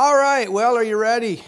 All 0.00 0.14
right, 0.14 0.48
well, 0.48 0.76
are 0.76 0.84
you 0.84 0.96
ready? 0.96 1.42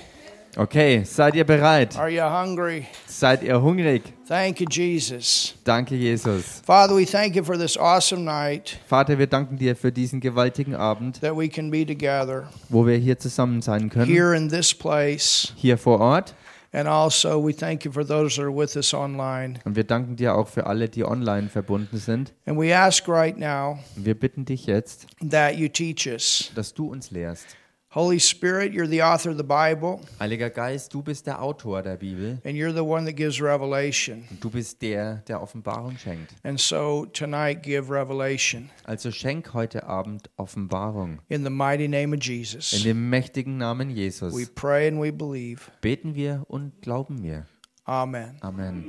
Okay, 0.56 1.04
seid 1.04 1.36
ihr 1.36 1.44
bereit? 1.44 1.96
Are 1.96 2.10
you 2.10 2.22
hungry? 2.22 2.88
Seid 3.06 3.44
ihr 3.44 3.60
hungrig? 3.62 4.02
Thank 4.26 4.58
you, 4.58 4.66
Jesus. 4.66 5.54
Danke, 5.62 5.94
Jesus. 5.94 6.60
Father, 6.64 6.96
we 6.96 7.04
thank 7.04 7.36
you 7.36 7.44
for 7.44 7.56
this 7.56 7.76
awesome 7.76 8.24
night 8.24 8.76
Vater, 8.88 9.16
wir 9.16 9.28
danken 9.28 9.56
dir 9.56 9.76
für 9.76 9.92
diesen 9.92 10.18
gewaltigen 10.18 10.74
Abend, 10.74 11.20
that 11.20 11.36
we 11.36 11.48
can 11.48 11.70
be 11.70 11.86
together 11.86 12.48
wo 12.68 12.84
wir 12.84 12.96
hier 12.96 13.16
zusammen 13.20 13.62
sein 13.62 13.88
können, 13.88 14.12
here 14.12 14.34
in 14.34 14.48
this 14.48 14.74
place. 14.74 15.52
hier 15.54 15.78
vor 15.78 16.00
Ort. 16.00 16.34
And 16.72 16.88
also, 16.88 17.40
we 17.40 17.52
thank 17.52 17.84
you 17.84 17.92
for 17.92 18.04
those 18.04 18.34
that 18.34 18.46
are 18.46 18.52
with 18.52 18.74
us 18.74 18.92
online. 18.92 19.60
Und 19.64 19.76
wir 19.76 19.84
danken 19.84 20.16
dir 20.16 20.34
auch 20.34 20.48
für 20.48 20.66
alle, 20.66 20.88
die 20.88 21.04
online 21.04 21.48
verbunden 21.48 21.98
sind. 21.98 22.32
And 22.46 22.58
we 22.58 22.76
ask 22.76 23.06
right 23.06 23.38
now 23.38 23.78
Und 23.96 24.06
wir 24.06 24.18
bitten 24.18 24.44
dich 24.44 24.66
jetzt, 24.66 25.06
that 25.30 25.54
you 25.54 25.68
teach 25.68 26.08
us. 26.08 26.50
dass 26.56 26.74
du 26.74 26.90
uns 26.90 27.12
lehrst. 27.12 27.46
Holy 27.92 28.20
Spirit, 28.20 28.72
you're 28.72 28.86
the 28.86 29.02
author 29.02 29.30
of 29.30 29.36
the 29.36 29.42
Bible, 29.42 30.00
Heiliger 30.20 30.48
Geist, 30.48 30.94
du 30.94 31.02
bist 31.02 31.26
der 31.26 31.42
Autor 31.42 31.82
der 31.82 31.96
Bibel. 31.96 32.38
and 32.44 32.54
you're 32.56 32.72
the 32.72 32.84
one 32.84 33.04
that 33.04 33.16
gives 33.16 33.42
revelation. 33.42 34.22
Und 34.30 34.38
du 34.44 34.48
bist 34.48 34.80
der, 34.80 35.24
der 35.26 35.42
Offenbarung 35.42 35.96
schenkt. 35.98 36.32
And 36.44 36.60
so 36.60 37.04
tonight, 37.06 37.64
give 37.64 37.90
revelation 37.90 38.70
Also 38.84 39.10
schenk 39.10 39.54
heute 39.54 39.82
Abend 39.88 40.30
Offenbarung. 40.36 41.18
in 41.28 41.42
the 41.42 41.50
mighty 41.50 41.88
name 41.88 42.10
of 42.16 42.20
In 42.20 42.20
Jesus. 42.20 42.80
dem 42.84 43.10
mächtigen 43.10 43.58
Namen 43.58 43.88
We 43.88 44.02
Jesus 44.02 44.48
pray 44.54 44.86
and 44.86 45.02
we 45.02 45.10
believe. 45.10 45.62
beten 45.80 46.14
wir 46.14 46.44
und 46.46 46.80
glauben 46.82 47.24
wir. 47.24 47.46
Amen. 47.86 48.36
Amen. 48.40 48.84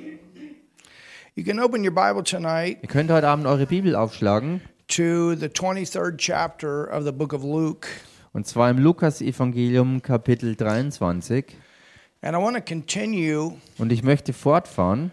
You 1.34 1.44
can 1.44 1.60
open 1.60 1.82
your 1.84 1.90
Bible 1.96 2.22
tonight 2.24 2.78
Ihr 2.84 2.88
könnt 2.90 3.10
heute 3.10 3.28
Abend 3.28 3.48
eure 3.48 3.66
Bibel 3.66 3.96
aufschlagen. 3.96 4.62
to 4.90 5.34
the 5.34 5.48
23rd 5.48 6.18
chapter 6.20 6.84
of 6.86 7.04
the 7.04 7.12
book 7.12 7.34
of 7.34 7.42
Luke. 7.44 7.88
Und 8.34 8.48
zwar 8.48 8.70
im 8.70 8.78
Lukas-Evangelium 8.78 10.02
Kapitel 10.02 10.56
23. 10.56 11.46
And 12.22 12.36
I 12.36 12.40
want 12.40 12.56
to 12.56 12.62
continue 12.64 13.54
Und 13.78 13.92
ich 13.92 14.04
möchte 14.04 14.32
fortfahren 14.32 15.12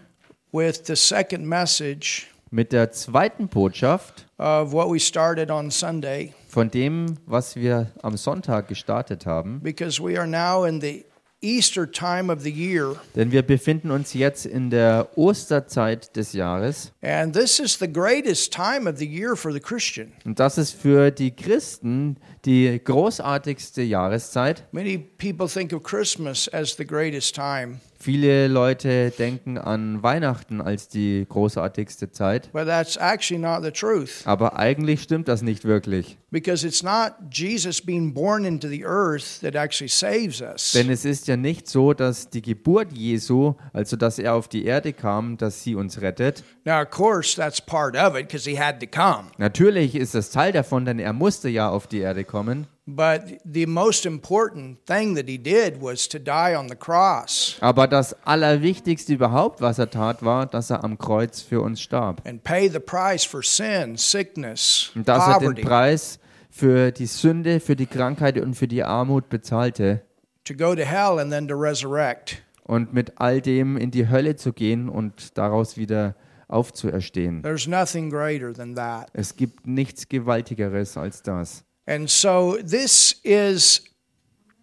with 0.51 0.81
the 0.85 0.95
second 0.95 1.45
message 1.45 2.27
mit 2.51 2.71
der 2.71 2.91
zweiten 2.91 3.47
Botschaft 3.47 4.25
of 4.37 4.71
what 4.71 4.89
we 4.91 4.99
started 4.99 5.51
on 5.51 5.69
Sunday 5.69 6.33
von 6.47 6.71
dem, 6.71 7.17
was 7.25 7.55
wir 7.55 7.91
am 8.01 8.15
Sonntag 8.17 8.67
gestartet 8.67 9.25
haben. 9.25 9.59
because 9.61 10.01
we 10.01 10.17
are 10.17 10.27
now 10.27 10.65
in 10.65 10.79
the 10.79 11.05
Easter 11.41 11.89
time 11.89 12.31
of 12.33 12.41
the 12.41 12.51
year. 12.51 12.95
Denn 13.15 13.31
wir 13.31 13.43
befinden 13.43 13.91
uns 13.91 14.13
jetzt 14.13 14.45
in 14.45 14.69
der 14.69 15.07
Osterzeit 15.15 16.15
des 16.17 16.33
Jahres. 16.33 16.91
And 17.01 17.33
this 17.33 17.59
is 17.59 17.79
the 17.79 17.91
greatest 17.91 18.53
time 18.53 18.89
of 18.89 18.97
the 18.97 19.05
year 19.07 19.35
for 19.37 19.51
the 19.53 19.59
Christian. 19.59 20.11
Und 20.25 20.39
das 20.39 20.57
ist 20.57 20.73
für 20.73 21.11
die 21.11 21.31
Christen 21.31 22.17
die 22.49 22.83
großartigste 22.83 23.83
Jahreszeit. 23.83 24.63
Many 24.71 24.97
people 24.97 25.47
think 25.47 25.71
of 25.71 25.83
Christmas 25.83 26.47
as 26.47 26.75
the 26.77 26.85
greatest 26.85 27.35
time, 27.35 27.79
Viele 28.01 28.47
Leute 28.47 29.11
denken 29.11 29.57
an 29.57 30.01
Weihnachten 30.01 30.61
als 30.61 30.87
die 30.87 31.25
großartigste 31.27 32.11
Zeit. 32.11 32.49
but 32.53 32.65
that's 32.65 32.95
actually 32.95 33.41
not 33.41 33.61
the 33.63 33.71
truth 33.71 34.21
Aber 34.25 34.57
eigentlich 34.57 35.01
stimmt 35.03 35.27
das 35.27 35.41
nicht 35.41 35.65
wirklich. 35.65 36.17
because 36.31 36.65
it's 36.65 36.81
not 36.81 37.13
Jesus 37.31 37.81
being 37.81 38.13
born 38.13 38.45
into 38.45 38.69
the 38.69 38.85
earth 38.85 39.41
that 39.41 39.55
actually 39.55 39.89
saves 39.89 40.41
us. 40.41 40.71
Denn 40.71 40.89
es 40.89 41.03
ist 41.03 41.27
ja 41.27 41.35
nicht 41.35 41.67
so, 41.67 41.93
dass 41.93 42.29
die 42.29 42.41
Geburt 42.41 42.93
Jesu, 42.93 43.55
also 43.73 43.97
dass 43.97 44.17
er 44.17 44.35
auf 44.35 44.47
die 44.47 44.63
Erde 44.63 44.93
kam, 44.93 45.35
dass 45.37 45.63
sie 45.63 45.75
uns 45.75 45.99
rettet. 46.01 46.43
Now, 46.63 46.81
of 46.81 46.89
course, 46.91 47.35
that's 47.35 47.59
part 47.59 47.97
of 47.97 48.15
it 48.17 48.27
because 48.29 48.49
he 48.49 48.57
had 48.57 48.79
to 48.79 48.87
come. 48.87 49.25
Natürlich 49.37 49.95
ist 49.95 50.15
das 50.15 50.29
Teil 50.29 50.53
davon, 50.53 50.85
denn 50.85 50.99
er 50.99 51.11
musste 51.13 51.49
ja 51.49 51.69
auf 51.69 51.87
die 51.87 51.99
Erde 51.99 52.23
kommen. 52.23 52.67
But 52.95 53.39
the 53.45 53.65
most 53.65 54.05
important 54.05 54.79
thing 54.85 55.15
that 55.15 55.27
he 55.27 55.37
did 55.37 55.81
was 55.81 56.07
to 56.09 56.17
die 56.19 56.55
on 56.55 56.67
the 56.69 56.75
cross 56.75 57.57
Aber 57.61 57.87
das 57.87 58.15
Allerwichtigste 58.25 59.13
überhaupt, 59.13 59.61
was 59.61 59.77
er 59.79 59.89
tat, 59.89 60.23
war, 60.23 60.45
dass 60.45 60.69
er 60.69 60.83
am 60.83 60.97
Kreuz 60.97 61.41
für 61.41 61.61
uns 61.61 61.81
starb. 61.81 62.21
and 62.27 62.43
pay 62.43 62.67
the 62.69 62.79
price 62.79 63.23
for 63.25 63.43
sin, 63.43 63.95
sickness, 63.97 64.91
Und 64.95 65.07
dass 65.07 65.27
er 65.27 65.39
den 65.39 65.55
Preis 65.63 66.19
für 66.49 66.91
die 66.91 67.05
Sünde, 67.05 67.59
für 67.59 67.75
die 67.75 67.85
Krankheit 67.85 68.37
und 68.39 68.55
für 68.55 68.67
die 68.67 68.83
Armut 68.83 69.29
bezahlte. 69.29 70.01
to 70.45 70.53
go 70.55 70.73
to 70.73 70.81
hell 70.81 71.19
and 71.19 71.31
then 71.31 71.47
to 71.47 71.55
resurrect. 71.55 72.41
Und 72.63 72.93
mit 72.93 73.13
all 73.17 73.41
dem 73.41 73.77
in 73.77 73.91
die 73.91 74.09
Hölle 74.09 74.35
zu 74.35 74.51
gehen 74.53 74.89
und 74.89 75.37
daraus 75.37 75.77
wieder 75.77 76.15
aufzuerstehen. 76.47 77.43
There's 77.43 77.67
nothing 77.67 78.09
greater 78.09 78.51
than 78.53 78.75
that. 78.75 79.07
Es 79.13 79.35
gibt 79.35 79.67
nichts 79.67 80.07
Gewaltigeres 80.09 80.97
als 80.97 81.21
das. 81.21 81.63
And 81.89 82.07
so 82.07 82.57
this 82.61 83.19
is 83.23 83.81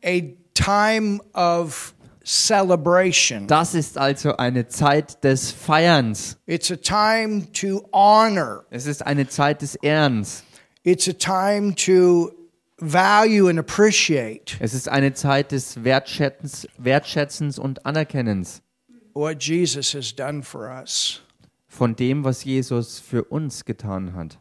a 0.04 0.36
time 0.54 1.20
of 1.34 1.92
celebration. 2.22 3.48
Das 3.48 3.74
ist 3.74 3.98
also 3.98 4.36
eine 4.36 4.68
Zeit 4.68 5.24
des 5.24 5.50
Feierns. 5.50 6.36
It's 6.46 6.70
a 6.70 6.76
time 6.76 7.50
to 7.52 7.88
honor. 7.92 8.64
Es 8.70 8.86
ist 8.86 9.04
eine 9.04 9.26
Zeit 9.26 9.62
des 9.62 9.74
Ehrens. 9.74 10.44
It's 10.84 11.08
a 11.08 11.12
time 11.12 11.74
to 11.74 12.30
value 12.78 13.48
and 13.48 13.58
appreciate 13.58 14.56
Es 14.60 14.72
ist 14.72 14.88
eine 14.88 15.12
Zeit 15.14 15.50
des 15.50 15.82
Wertschätzens, 15.82 16.68
Wertschätzens 16.78 17.58
und 17.58 17.84
Anerkennens 17.84 18.62
what 19.16 19.42
Jesus 19.42 19.94
has 19.94 20.12
done 20.12 20.42
for 20.42 20.68
us. 20.68 21.22
von 21.66 21.96
dem, 21.96 22.22
was 22.24 22.44
Jesus 22.44 23.00
für 23.00 23.24
uns 23.24 23.64
getan 23.64 24.14
hat. 24.14 24.38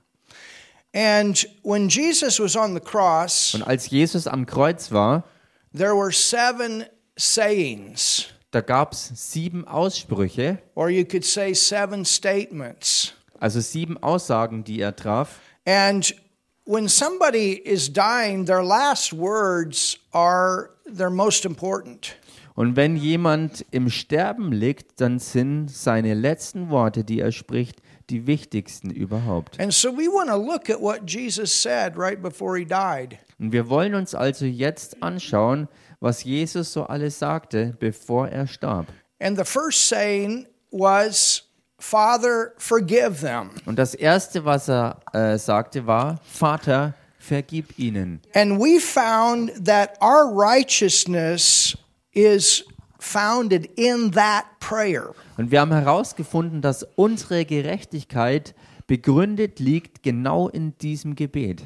And 0.95 1.45
when 1.61 1.89
Jesus 1.89 2.39
was 2.39 2.55
on 2.55 2.73
the 2.73 2.79
cross, 2.79 3.53
Und 3.53 3.63
als 3.63 3.89
Jesus 3.89 4.27
am 4.27 4.45
Kreuz 4.45 4.93
war, 4.93 5.25
there 5.73 5.93
were 5.93 6.13
seven 6.13 6.85
sayings, 7.17 8.27
da 8.51 8.61
gab 8.61 8.93
es 8.93 9.11
sieben 9.13 9.67
Aussprüche, 9.67 10.59
or 10.73 10.89
you 10.89 11.03
could 11.03 11.25
say 11.25 11.53
seven 11.53 12.05
statements. 12.05 13.13
also 13.41 13.59
sieben 13.59 14.01
Aussagen, 14.01 14.63
die 14.63 14.79
er 14.79 14.95
traf. 14.95 15.39
And 15.65 16.15
when 16.63 16.87
somebody 16.87 17.53
is 17.53 17.91
dying, 17.91 18.45
their 18.45 18.63
last 18.63 19.11
words 19.11 19.97
are 20.13 20.69
their 20.85 21.09
most 21.09 21.43
important. 21.43 22.15
Und 22.55 22.77
wenn 22.77 22.95
jemand 22.95 23.65
im 23.71 23.89
Sterben 23.89 24.53
liegt, 24.53 25.01
dann 25.01 25.19
sind 25.19 25.67
seine 25.69 26.13
letzten 26.13 26.69
Worte, 26.69 27.03
die 27.03 27.19
er 27.19 27.33
spricht, 27.33 27.81
die 28.09 28.27
wichtigsten 28.27 28.89
überhaupt. 28.89 29.59
And 29.59 29.73
so 29.73 29.91
we 29.91 30.07
want 30.07 30.29
to 30.29 30.37
look 30.37 30.69
at 30.69 30.81
what 30.81 31.09
Jesus 31.09 31.51
said 31.51 31.97
right 31.97 32.21
before 32.21 32.57
he 32.57 32.65
died. 32.65 33.17
Und 33.39 33.51
wir 33.51 33.69
wollen 33.69 33.95
uns 33.95 34.15
also 34.15 34.45
jetzt 34.45 35.01
anschauen, 35.01 35.67
was 35.99 36.23
Jesus 36.23 36.71
so 36.71 36.83
alles 36.83 37.19
sagte, 37.19 37.75
bevor 37.79 38.29
er 38.29 38.47
starb. 38.47 38.87
And 39.19 39.37
the 39.37 39.45
first 39.45 39.87
saying 39.87 40.47
was, 40.71 41.43
Father, 41.79 42.53
forgive 42.57 43.21
them. 43.21 43.51
Und 43.65 43.77
das 43.77 43.93
Erste, 43.93 44.45
was 44.45 44.69
er 44.69 44.99
äh, 45.13 45.37
sagte, 45.37 45.85
war, 45.87 46.19
Vater, 46.23 46.93
vergib 47.17 47.77
ihnen. 47.77 48.21
And 48.33 48.59
we 48.59 48.79
found 48.79 49.65
that 49.65 49.97
our 50.01 50.25
righteousness 50.31 51.77
is 52.13 52.63
founded 53.05 53.69
in 53.75 54.11
that 54.11 54.45
prayer. 54.59 55.13
Und 55.37 55.51
wir 55.51 55.61
haben 55.61 55.71
herausgefunden, 55.71 56.61
dass 56.61 56.83
unsere 56.95 57.45
Gerechtigkeit 57.45 58.55
begründet 58.87 59.59
liegt 59.59 60.03
genau 60.03 60.49
in 60.49 60.77
diesem 60.79 61.15
Gebet. 61.15 61.63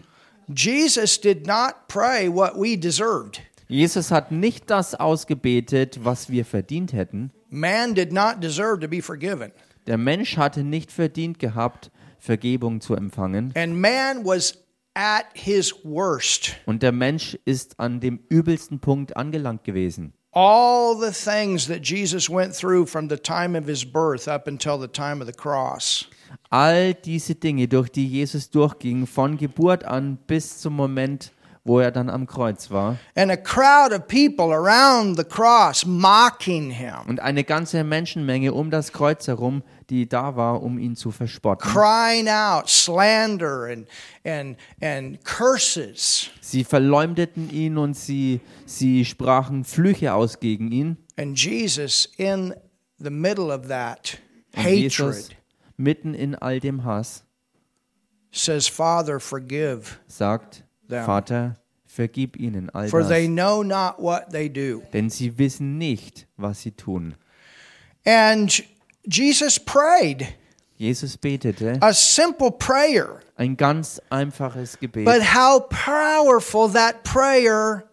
Jesus 0.53 1.19
did 1.19 1.47
not 1.47 1.87
pray 1.87 2.27
what 2.27 2.55
we 2.55 2.77
deserved. 2.77 3.41
Jesus 3.67 4.11
hat 4.11 4.31
nicht 4.31 4.69
das 4.69 4.95
ausgebetet, 4.95 5.99
was 6.03 6.29
wir 6.29 6.43
verdient 6.43 6.91
hätten. 6.91 7.31
Man 7.49 7.93
did 7.93 8.11
not 8.11 8.41
deserve 8.41 8.79
to 8.79 8.87
be 8.87 9.01
forgiven. 9.01 9.51
Der 9.87 9.97
Mensch 9.97 10.37
hatte 10.37 10.63
nicht 10.63 10.91
verdient 10.91 11.39
gehabt, 11.39 11.91
Vergebung 12.17 12.81
zu 12.81 12.95
empfangen. 12.95 13.53
And 13.55 13.79
man 13.79 14.25
was 14.25 14.57
at 14.93 15.25
his 15.33 15.73
worst. 15.83 16.55
Und 16.65 16.83
der 16.83 16.91
Mensch 16.91 17.37
ist 17.45 17.79
an 17.79 17.99
dem 17.99 18.19
übelsten 18.29 18.79
Punkt 18.79 19.15
angelangt 19.15 19.63
gewesen. 19.63 20.13
All 20.31 20.95
the 20.95 21.11
things 21.11 21.67
that 21.67 21.81
Jesus 21.81 22.29
went 22.29 22.55
through 22.55 22.85
from 22.85 23.07
the 23.07 23.17
time 23.17 23.55
of 23.55 23.65
his 23.65 23.83
birth 23.83 24.27
up 24.27 24.47
until 24.47 24.77
the 24.77 24.87
time 24.87 25.21
of 25.21 25.27
the 25.27 25.33
cross. 25.33 26.05
All 26.51 26.93
diese 26.93 27.33
Dinge, 27.33 27.67
durch 27.67 27.89
die 27.89 28.05
Jesus 28.05 28.49
durchging, 28.49 29.07
von 29.07 29.37
Geburt 29.37 29.83
an 29.85 30.19
bis 30.27 30.59
zum 30.59 30.75
Moment, 30.75 31.31
wo 31.63 31.79
er 31.79 31.91
dann 31.91 32.09
am 32.11 32.27
Kreuz 32.27 32.69
war. 32.69 32.97
And 33.15 33.31
a 33.31 33.37
crowd 33.37 33.91
of 33.91 34.07
people 34.07 34.53
around 34.53 35.17
the 35.17 35.23
cross 35.23 35.85
mocking 35.85 36.71
him, 36.71 37.07
Und 37.07 37.19
eine 37.19 37.43
ganze 37.43 37.83
Menschenmenge 37.83 38.53
um 38.53 38.69
das 38.69 38.91
Kreuz 38.91 39.27
herum, 39.27 39.63
die 39.89 40.07
da 40.07 40.35
war, 40.35 40.61
um 40.61 40.77
ihn 40.77 40.95
zu 40.95 41.11
verspotten. 41.11 41.69
crying 41.71 42.27
out 42.27 42.69
slander 42.69 43.65
and, 43.65 43.87
and, 44.23 44.57
and 44.81 45.23
curses. 45.25 46.29
Sie 46.41 46.63
verleumdeten 46.63 47.49
ihn 47.49 47.77
und 47.77 47.95
sie, 47.95 48.41
sie 48.65 49.03
sprachen 49.05 49.63
Flüche 49.63 50.13
aus 50.13 50.39
gegen 50.39 50.71
ihn. 50.71 50.97
And 51.17 51.37
Jesus, 51.37 52.07
in 52.17 52.53
the 52.99 53.09
middle 53.09 53.53
of 53.53 53.67
that 53.67 54.19
Und 54.55 54.65
Jesus, 54.65 55.25
hatred, 55.29 55.37
mitten 55.77 56.13
in 56.13 56.35
all 56.35 56.59
dem 56.59 56.83
Hass, 56.83 57.23
says, 58.31 58.67
Father, 58.67 59.19
forgive. 59.19 59.99
sagt, 60.07 60.63
Them. 60.87 61.05
Vater, 61.05 61.55
vergib 61.85 62.35
ihnen 62.37 62.69
all 62.71 62.87
for 62.87 63.03
they 63.07 63.27
das, 63.27 63.35
know 63.35 63.61
not 63.63 63.99
what 63.99 64.29
they 64.31 64.49
do. 64.49 64.81
denn 64.93 65.09
sie 65.09 65.37
wissen 65.37 65.77
nicht, 65.77 66.27
was 66.37 66.61
sie 66.61 66.71
tun. 66.71 67.15
And 68.05 68.63
Jesus 69.09 69.57
prayed 69.57 70.35
Jesus 70.79 71.17
betete 71.17 71.77
a 71.81 71.93
simple 71.93 72.51
prayer, 72.51 73.19
ein 73.35 73.57
ganz 73.57 73.99
einfaches 74.09 74.79
Gebet, 74.79 75.03
but 75.03 75.21
how 75.21 75.59
powerful 75.59 76.69
that 76.69 77.03
prayer 77.03 77.83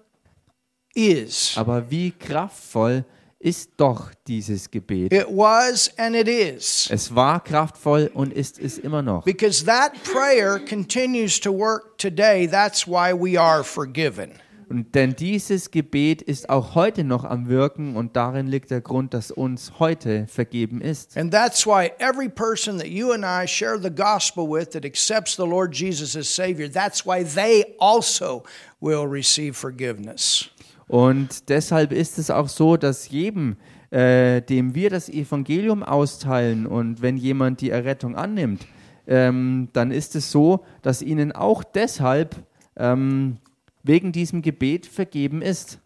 is. 0.94 1.56
aber 1.56 1.90
wie 1.90 2.12
kraftvoll 2.12 3.04
ist 3.40 3.70
doch 3.76 4.12
dieses 4.26 4.70
Gebet. 4.70 5.12
It 5.12 5.26
was 5.28 5.90
and 5.98 6.14
it 6.14 6.28
is. 6.28 6.88
Es 6.90 7.12
war 7.12 7.42
kraftvoll 7.42 8.08
und 8.14 8.32
ist 8.32 8.58
es 8.58 8.78
immer 8.78 9.02
noch. 9.02 9.24
Because 9.24 9.64
that 9.64 9.92
prayer 10.04 10.60
continues 10.60 11.40
to 11.40 11.52
work 11.52 11.98
today. 11.98 12.46
That's 12.46 12.86
why 12.86 13.12
we 13.12 13.36
are 13.36 13.64
forgiven. 13.64 14.32
Und 14.68 14.96
denn 14.96 15.14
dieses 15.14 15.70
Gebet 15.70 16.22
ist 16.22 16.50
auch 16.50 16.74
heute 16.74 17.04
noch 17.04 17.24
am 17.24 17.48
Wirken 17.48 17.94
und 17.94 18.16
darin 18.16 18.48
liegt 18.48 18.72
der 18.72 18.80
Grund, 18.80 19.14
dass 19.14 19.30
uns 19.30 19.78
heute 19.78 20.26
vergeben 20.26 20.80
ist. 20.80 21.16
And 21.16 21.32
that's 21.32 21.64
why 21.64 21.92
every 22.00 22.28
person 22.28 22.78
that 22.78 22.88
you 22.88 23.12
and 23.12 23.24
I 23.24 23.46
share 23.46 23.78
the 23.80 23.90
gospel 23.90 24.44
with 24.48 24.70
that 24.70 24.84
accepts 24.84 25.36
the 25.36 25.46
Lord 25.46 25.72
Jesus 25.72 26.16
as 26.16 26.34
Savior, 26.34 26.68
that's 26.68 27.06
why 27.06 27.24
they 27.24 27.64
also 27.78 28.42
will 28.80 29.06
receive 29.06 29.54
forgiveness. 29.54 30.50
Und 30.88 31.48
deshalb 31.48 31.92
ist 31.92 32.18
es 32.18 32.30
auch 32.30 32.48
so, 32.48 32.76
dass 32.76 33.08
jedem, 33.08 33.56
äh, 33.90 34.42
dem 34.42 34.74
wir 34.74 34.90
das 34.90 35.08
Evangelium 35.08 35.84
austeilen 35.84 36.66
und 36.66 37.02
wenn 37.02 37.16
jemand 37.16 37.60
die 37.60 37.70
Errettung 37.70 38.16
annimmt, 38.16 38.66
ähm, 39.06 39.68
dann 39.72 39.92
ist 39.92 40.16
es 40.16 40.32
so, 40.32 40.64
dass 40.82 41.02
ihnen 41.02 41.30
auch 41.30 41.62
deshalb 41.62 42.34
ähm, 42.76 43.38
wegen 43.86 44.12
diesem 44.12 44.42
Gebet 44.42 44.86
vergeben 44.86 45.42
ist. 45.42 45.78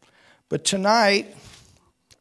But 0.48 0.64
tonight, 0.68 1.26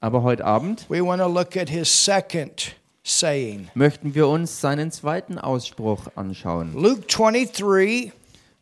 Aber 0.02 0.24
heute 0.24 0.46
Abend 0.46 0.86
we 0.90 1.04
want 1.04 1.22
to 1.22 1.28
look 1.28 1.58
at 1.58 1.70
his 1.70 1.90
second 1.90 2.76
saying. 3.04 3.70
möchten 3.74 4.14
wir 4.16 4.28
uns 4.28 4.62
seinen 4.62 4.92
zweiten 4.92 5.38
Ausspruch 5.38 6.08
anschauen. 6.16 6.74
Luke 6.74 7.02
23, 7.08 8.12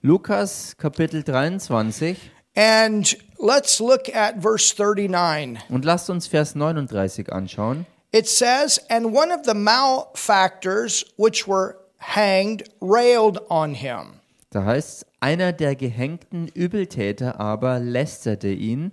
Lukas 0.01 0.75
Kapitel 0.77 1.23
23 1.23 2.17
and 2.55 3.17
let's 3.39 3.79
look 3.79 4.13
at 4.15 4.41
verse 4.41 4.73
39. 4.75 5.59
und 5.69 5.85
lasst 5.85 6.09
uns 6.09 6.27
Vers 6.27 6.55
39 6.55 7.31
anschauen. 7.31 7.85
It 8.13 8.27
says, 8.27 8.79
And 8.89 9.13
one 9.13 9.31
of 9.33 9.41
the 9.45 9.53
malefactors 9.53 11.05
which 11.17 11.45
were 11.47 11.75
hanged 11.99 12.63
railed 12.79 13.39
on 13.49 13.73
him. 13.75 14.16
Da 14.57 14.65
heißt 14.65 15.03
es, 15.03 15.05
einer 15.19 15.53
der 15.53 15.75
gehängten 15.75 16.47
Übeltäter 16.47 17.39
aber 17.39 17.77
lästerte 17.77 18.47
ihn 18.47 18.89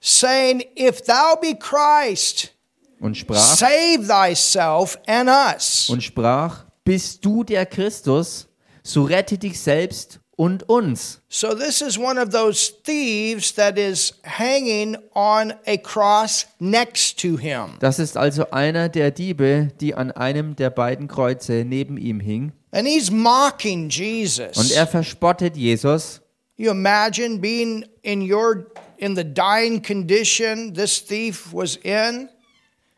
saying, 0.00 0.62
If 0.78 1.02
thou 1.02 1.34
be 1.34 1.56
Christ, 1.58 2.54
und 3.00 3.16
sprach, 3.16 3.56
save 3.56 4.06
thyself 4.06 4.96
and 5.08 5.28
us. 5.28 5.90
und 5.90 6.00
sprach, 6.00 6.64
bist 6.84 7.24
du 7.24 7.42
der 7.42 7.66
Christus, 7.66 8.46
so 8.84 9.02
rette 9.02 9.36
dich 9.36 9.58
selbst 9.58 10.20
und 10.36 10.68
uns. 10.68 11.20
So, 11.28 11.52
this 11.52 11.80
is 11.80 11.98
one 11.98 12.16
of 12.16 12.28
those 12.28 12.72
thieves 12.84 13.52
that 13.56 13.76
is 13.76 14.14
hanging 14.22 14.96
on 15.12 15.54
a 15.66 15.76
cross 15.76 16.46
next 16.60 17.18
to 17.20 17.36
him. 17.36 17.78
Das 17.80 17.98
ist 17.98 18.16
also 18.16 18.52
einer 18.52 18.88
der 18.88 19.10
Diebe, 19.10 19.72
die 19.80 19.96
an 19.96 20.12
einem 20.12 20.54
der 20.54 20.70
beiden 20.70 21.08
Kreuze 21.08 21.64
neben 21.66 21.96
ihm 21.96 22.20
hing. 22.20 22.52
And 22.72 22.86
he's 22.86 23.10
mocking 23.10 23.84
Und 23.84 23.96
Jesus. 23.96 24.70
er 24.72 24.86
verspottet 24.86 25.56
Jesus. 25.56 26.20
You 26.56 26.70
imagine 26.70 27.38
being 27.38 27.84
in 28.02 28.22
your 28.22 28.66
in 28.98 29.14
the 29.14 29.24
dying 29.24 29.82
condition 29.82 30.72
this 30.74 31.04
thief 31.04 31.52
was 31.52 31.76
in? 31.76 32.28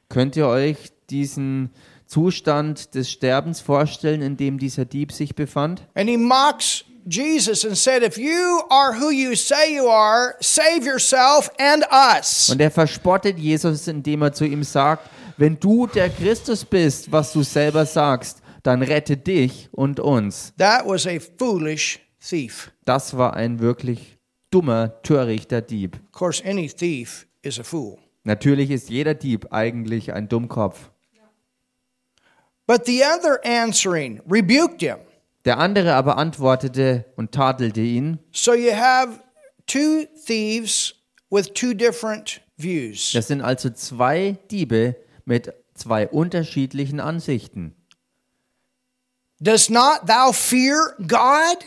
Könnt 0.08 0.36
ihr 0.36 0.46
euch 0.46 0.76
diesen 1.10 1.70
Zustand 2.06 2.94
des 2.94 3.10
Sterbens 3.10 3.60
vorstellen, 3.60 4.22
in 4.22 4.36
dem 4.36 4.58
dieser 4.58 4.84
Dieb 4.84 5.12
sich 5.12 5.34
befand? 5.34 5.82
And 5.94 6.08
he 6.08 6.16
mocks 6.16 6.84
Jesus 7.06 7.64
and 7.64 7.76
said, 7.76 8.02
If 8.02 8.16
you 8.16 8.62
are 8.70 8.94
who 8.94 9.10
you 9.10 9.34
say 9.34 9.74
you 9.74 9.88
are, 9.88 10.34
save 10.40 10.84
yourself 10.84 11.50
and 11.58 11.84
us. 11.90 12.48
Und 12.50 12.60
er 12.60 12.70
verspottet 12.70 13.38
Jesus, 13.38 13.88
indem 13.88 14.22
er 14.22 14.32
zu 14.32 14.44
ihm 14.44 14.62
sagt, 14.62 15.10
wenn 15.36 15.58
du 15.58 15.86
der 15.86 16.10
Christus 16.10 16.64
bist, 16.64 17.10
was 17.12 17.32
du 17.32 17.42
selber 17.42 17.86
sagst, 17.86 18.37
dann 18.62 18.82
rette 18.82 19.16
dich 19.16 19.68
und 19.72 20.00
uns. 20.00 20.52
That 20.58 20.86
was 20.86 21.06
a 21.06 21.18
foolish 21.38 22.00
thief. 22.20 22.72
Das 22.84 23.16
war 23.16 23.34
ein 23.34 23.60
wirklich 23.60 24.18
dummer, 24.50 25.00
törichter 25.02 25.60
Dieb. 25.60 25.96
Of 26.06 26.12
course, 26.12 26.44
any 26.44 26.68
thief 26.68 27.26
is 27.42 27.58
a 27.58 27.62
fool. 27.62 27.98
Natürlich 28.24 28.70
ist 28.70 28.90
jeder 28.90 29.14
Dieb 29.14 29.52
eigentlich 29.52 30.12
ein 30.12 30.28
Dummkopf. 30.28 30.90
But 32.66 32.84
the 32.84 33.02
other 33.02 33.40
answering 33.44 34.20
rebuked 34.30 34.82
him. 34.82 34.98
Der 35.46 35.58
andere 35.58 35.94
aber 35.94 36.18
antwortete 36.18 37.06
und 37.16 37.32
tadelte 37.32 37.80
ihn. 37.80 38.18
So 38.32 38.52
you 38.52 38.72
have 38.72 39.20
two 39.66 40.04
thieves 40.26 40.94
with 41.30 41.54
two 41.54 41.72
different 41.72 42.42
views. 42.58 43.12
Das 43.12 43.28
sind 43.28 43.40
also 43.40 43.70
zwei 43.70 44.36
Diebe 44.50 44.96
mit 45.24 45.54
zwei 45.72 46.08
unterschiedlichen 46.08 47.00
Ansichten. 47.00 47.74
Does 49.40 49.70
not 49.70 50.06
thou 50.06 50.32
fear 50.32 50.94
God, 51.06 51.58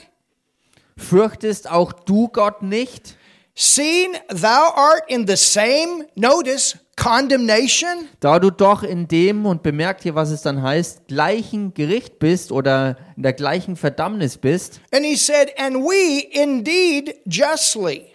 Fürchtest 0.98 1.70
auch 1.72 1.94
du 1.94 2.28
Gott 2.28 2.62
nicht, 2.62 3.16
seeing 3.56 4.14
thou 4.28 4.74
art 4.76 5.04
in 5.08 5.26
the 5.26 5.36
same, 5.38 6.06
notice, 6.16 6.78
condemnation? 6.98 8.10
da 8.20 8.40
du 8.40 8.52
doch 8.52 8.84
in 8.84 9.08
dem, 9.08 9.46
und 9.46 9.64
bemerkt 9.64 10.04
hier, 10.04 10.16
was 10.16 10.32
es 10.32 10.42
dann 10.42 10.62
heißt, 10.62 11.08
gleichen 11.08 11.74
Gericht 11.74 12.20
bist 12.20 12.52
oder 12.52 12.98
in 13.16 13.24
der 13.24 13.34
gleichen 13.34 13.76
Verdammnis 13.76 14.38
bist? 14.38 14.82
And 14.92 15.06
he 15.06 15.16
said, 15.16 15.52
And 15.58 15.78
we 15.78 16.24
indeed 16.32 17.16
justly. 17.26 18.08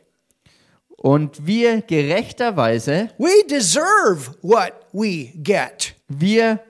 Und 0.99 1.47
wir 1.47 1.82
gerechterweise, 1.82 3.11
We 3.19 3.44
deserve 3.49 4.35
what 4.43 4.73
we 4.93 5.32
get. 5.43 5.94
wir 6.09 6.61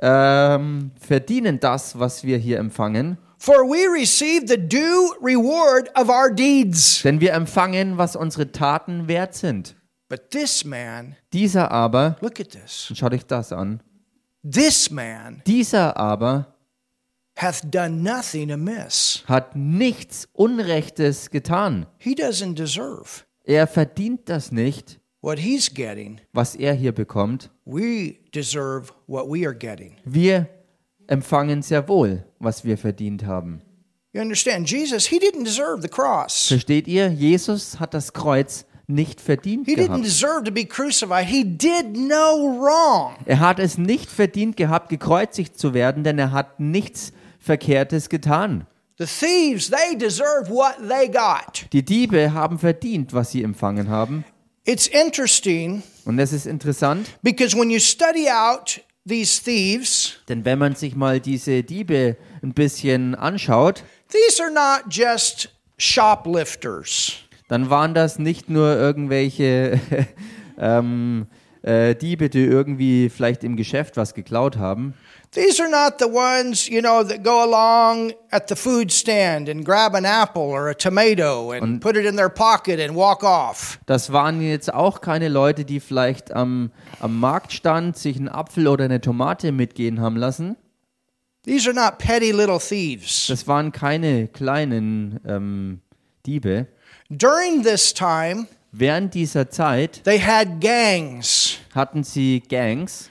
ähm, 0.00 0.90
verdienen 1.00 1.58
das, 1.60 1.98
was 1.98 2.22
wir 2.24 2.38
hier 2.38 2.58
empfangen, 2.58 3.18
For 3.38 3.56
we 3.68 3.86
receive 3.92 4.46
the 4.48 4.56
due 4.56 5.12
reward 5.22 5.90
of 5.96 6.08
our 6.08 6.30
deeds. 6.30 7.02
denn 7.02 7.20
wir 7.20 7.32
empfangen, 7.34 7.98
was 7.98 8.16
unsere 8.16 8.50
Taten 8.50 9.08
wert 9.08 9.34
sind. 9.34 9.76
But 10.08 10.30
this 10.30 10.64
man, 10.64 11.16
Dieser 11.32 11.70
aber, 11.70 12.16
look 12.20 12.40
at 12.40 12.50
this. 12.50 12.92
schaut 12.94 13.12
euch 13.12 13.26
das 13.26 13.52
an, 13.52 13.82
This 14.48 14.90
man 14.90 15.42
dieser 15.46 15.96
aber 15.96 16.54
hath 17.36 17.62
done 17.74 18.02
nothing 18.02 18.50
amiss. 18.52 19.24
hat 19.26 19.56
nichts 19.56 20.28
Unrechtes 20.32 21.30
getan. 21.30 21.86
He 21.98 22.14
doesn't 22.14 22.54
deserve 22.54 23.24
Er 23.44 23.66
verdient 23.66 24.28
das 24.28 24.50
nicht, 24.52 24.98
what 25.26 25.40
he's 25.40 25.68
getting. 25.68 26.20
was 26.32 26.54
er 26.54 26.72
hier 26.74 26.92
bekommt. 26.92 27.50
We 27.64 28.16
deserve 28.32 28.92
what 29.08 29.28
we 29.28 29.44
are 29.44 29.54
getting. 29.54 29.96
Wir 30.04 30.46
empfangen 31.08 31.62
sehr 31.62 31.88
wohl, 31.88 32.24
was 32.38 32.64
wir 32.64 32.78
verdient 32.78 33.26
haben. 33.26 33.60
You 34.12 34.22
understand? 34.22 34.70
Jesus, 34.70 35.06
he 35.06 35.18
didn't 35.18 35.44
deserve 35.44 35.82
the 35.82 35.88
cross. 35.88 36.46
Versteht 36.46 36.86
ihr? 36.88 37.08
Jesus 37.08 37.78
hat 37.80 37.92
das 37.92 38.12
Kreuz 38.12 38.64
nicht 38.86 39.20
verdient 39.20 39.66
He 39.66 39.74
didn't 39.74 39.88
gehabt. 39.88 40.04
deserve 40.04 40.44
to 40.44 40.52
be 40.52 40.64
crucified. 40.64 41.26
He 41.26 41.42
did 41.42 41.96
no 41.96 42.56
wrong. 42.60 43.16
Er 43.26 43.40
hat 43.40 43.58
es 43.58 43.78
nicht 43.78 44.08
verdient 44.08 44.56
gehabt, 44.56 44.88
gekreuzigt 44.88 45.58
zu 45.58 45.74
werden, 45.74 46.04
denn 46.04 46.18
er 46.20 46.30
hat 46.30 46.60
nichts 46.60 47.12
Verkehrtes 47.40 48.08
getan. 48.08 48.66
The 48.98 49.06
thieves, 49.06 49.68
they 49.68 49.98
deserve 49.98 50.48
what 50.48 50.76
they 50.88 51.08
got. 51.08 51.66
Die 51.72 51.84
Diebe 51.84 52.32
haben 52.32 52.58
verdient, 52.58 53.12
was 53.12 53.32
sie 53.32 53.42
empfangen 53.42 53.88
haben. 53.90 54.24
It's 54.66 54.88
interesting 54.88 55.84
Und 56.04 56.18
es 56.18 56.32
ist 56.32 56.44
interessant, 56.44 57.08
because 57.22 57.56
when 57.56 57.70
you 57.70 57.78
study 57.78 58.28
out 58.28 58.80
these 59.08 59.40
thieves, 59.40 60.18
denn 60.28 60.44
wenn 60.44 60.58
man 60.58 60.74
sich 60.74 60.96
mal 60.96 61.20
diese 61.20 61.62
Diebe 61.62 62.16
ein 62.42 62.52
bisschen 62.52 63.14
anschaut, 63.14 63.84
these 64.10 64.42
are 64.42 64.52
not 64.52 64.92
just 64.92 65.50
shoplifters. 65.78 67.12
dann 67.46 67.70
waren 67.70 67.94
das 67.94 68.18
nicht 68.18 68.50
nur 68.50 68.74
irgendwelche 68.76 69.80
ähm, 70.58 71.28
äh, 71.62 71.94
Diebe, 71.94 72.28
die 72.28 72.44
irgendwie 72.44 73.08
vielleicht 73.08 73.44
im 73.44 73.56
Geschäft 73.56 73.96
was 73.96 74.14
geklaut 74.14 74.56
haben. 74.56 74.94
These 75.32 75.60
are 75.60 75.68
not 75.68 75.98
the 75.98 76.08
ones, 76.08 76.68
you 76.68 76.80
know, 76.80 77.02
that 77.02 77.22
go 77.22 77.44
along 77.44 78.12
at 78.30 78.48
the 78.48 78.56
food 78.56 78.90
stand 78.90 79.48
and 79.48 79.64
grab 79.64 79.94
an 79.94 80.06
apple 80.06 80.42
or 80.42 80.68
a 80.68 80.74
tomato 80.74 81.50
and 81.52 81.80
put 81.80 81.96
it 81.96 82.06
in 82.06 82.16
their 82.16 82.30
pocket 82.30 82.80
and 82.80 82.94
walk 82.94 83.22
off. 83.22 83.78
Das 83.86 84.12
waren 84.12 84.40
jetzt 84.40 84.72
auch 84.72 85.00
keine 85.00 85.28
Leute, 85.28 85.64
die 85.64 85.80
vielleicht 85.80 86.32
am, 86.32 86.70
am 87.00 87.20
Marktstand 87.20 87.98
sich 87.98 88.16
einen 88.16 88.28
Apfel 88.28 88.66
oder 88.66 88.84
eine 88.84 89.00
Tomate 89.00 89.52
mitgehen 89.52 90.00
haben 90.00 90.16
lassen. 90.16 90.56
These 91.44 91.68
are 91.68 91.74
not 91.74 91.98
petty 91.98 92.32
little 92.32 92.58
thieves. 92.58 93.26
Das 93.28 93.46
waren 93.46 93.72
keine 93.72 94.28
kleinen 94.28 95.20
ähm, 95.26 95.80
Diebe. 96.24 96.66
During 97.10 97.62
this 97.62 97.92
time, 97.92 98.46
Während 98.72 99.14
dieser 99.14 99.48
Zeit 99.48 100.02
they 100.04 100.18
had 100.20 100.60
gangs, 100.60 101.58
hatten 101.74 102.04
sie 102.04 102.42
Gangs 102.46 103.08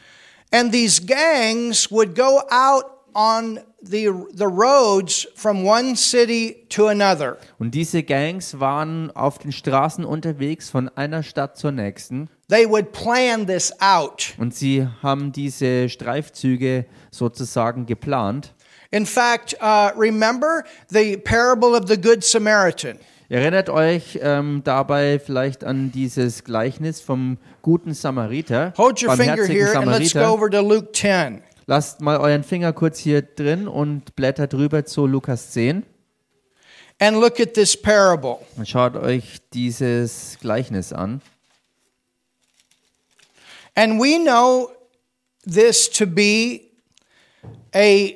and 0.56 0.72
these 0.72 1.00
gangs 1.00 1.92
would 1.92 2.16
go 2.16 2.42
out 2.50 2.86
on 3.14 3.60
the, 3.82 4.08
the 4.34 4.48
roads 4.48 5.28
from 5.36 5.64
one 5.66 5.96
city 5.96 6.66
to 6.70 6.88
another. 6.88 7.38
und 7.60 7.72
diese 7.72 8.04
Gangs 8.04 8.60
waren 8.60 9.12
auf 9.12 9.38
den 9.38 9.52
Straßen 9.52 10.06
unterwegs 10.06 10.70
von 10.70 10.90
einer 10.96 11.24
Stadt 11.24 11.58
zur 11.58 11.72
nächsten 11.72 12.30
They 12.48 12.70
would 12.70 12.92
plan 12.94 13.46
this 13.48 13.74
out. 13.82 14.34
und 14.38 14.56
sie 14.56 14.88
haben 15.04 15.32
diese 15.32 15.90
Streifzüge 15.90 16.86
sozusagen 17.12 17.86
geplant. 17.86 18.54
In 18.92 19.06
fact, 19.06 19.56
uh, 19.62 19.90
remember 19.98 20.64
the 20.90 21.18
parable 21.18 21.76
of 21.76 21.88
the 21.90 22.00
Good 22.00 22.24
Samaritan. 22.24 22.98
Erinnert 23.28 23.70
euch 23.70 24.20
ähm, 24.22 24.62
dabei 24.64 25.20
vielleicht 25.20 25.64
an 25.64 25.92
dieses 25.92 26.44
Gleichnis 26.44 27.02
vom 27.02 27.38
guten 27.64 27.94
Samariter, 27.94 28.74
Hold 28.78 29.02
your 29.02 29.16
finger 29.16 29.46
here 29.48 29.76
and 29.76 29.88
let's 29.88 30.14
go 30.14 30.20
Samariter. 30.20 30.34
over 30.34 30.50
to 30.50 30.62
Luke 30.62 30.92
10. 30.94 31.42
Lasst 31.66 32.02
mal 32.02 32.18
euren 32.18 32.44
Finger 32.44 32.74
kurz 32.74 33.00
hier 33.00 33.24
drin 33.24 33.68
und 33.68 34.16
blättert 34.16 34.54
rüber 34.54 34.86
zu 34.86 35.08
Lukas 35.08 35.52
10 35.52 35.84
and 37.00 37.18
look 37.20 37.40
at 37.40 37.56
this 37.56 37.76
parable. 37.76 38.38
und 38.58 38.68
schaut 38.70 38.96
euch 38.96 39.40
dieses 39.54 40.38
Gleichnis 40.42 40.94
an. 40.94 41.22
And 43.76 44.00
we 44.00 44.18
know 44.20 44.70
this 45.46 45.90
to 45.90 46.06
be 46.06 46.62
a 47.74 48.14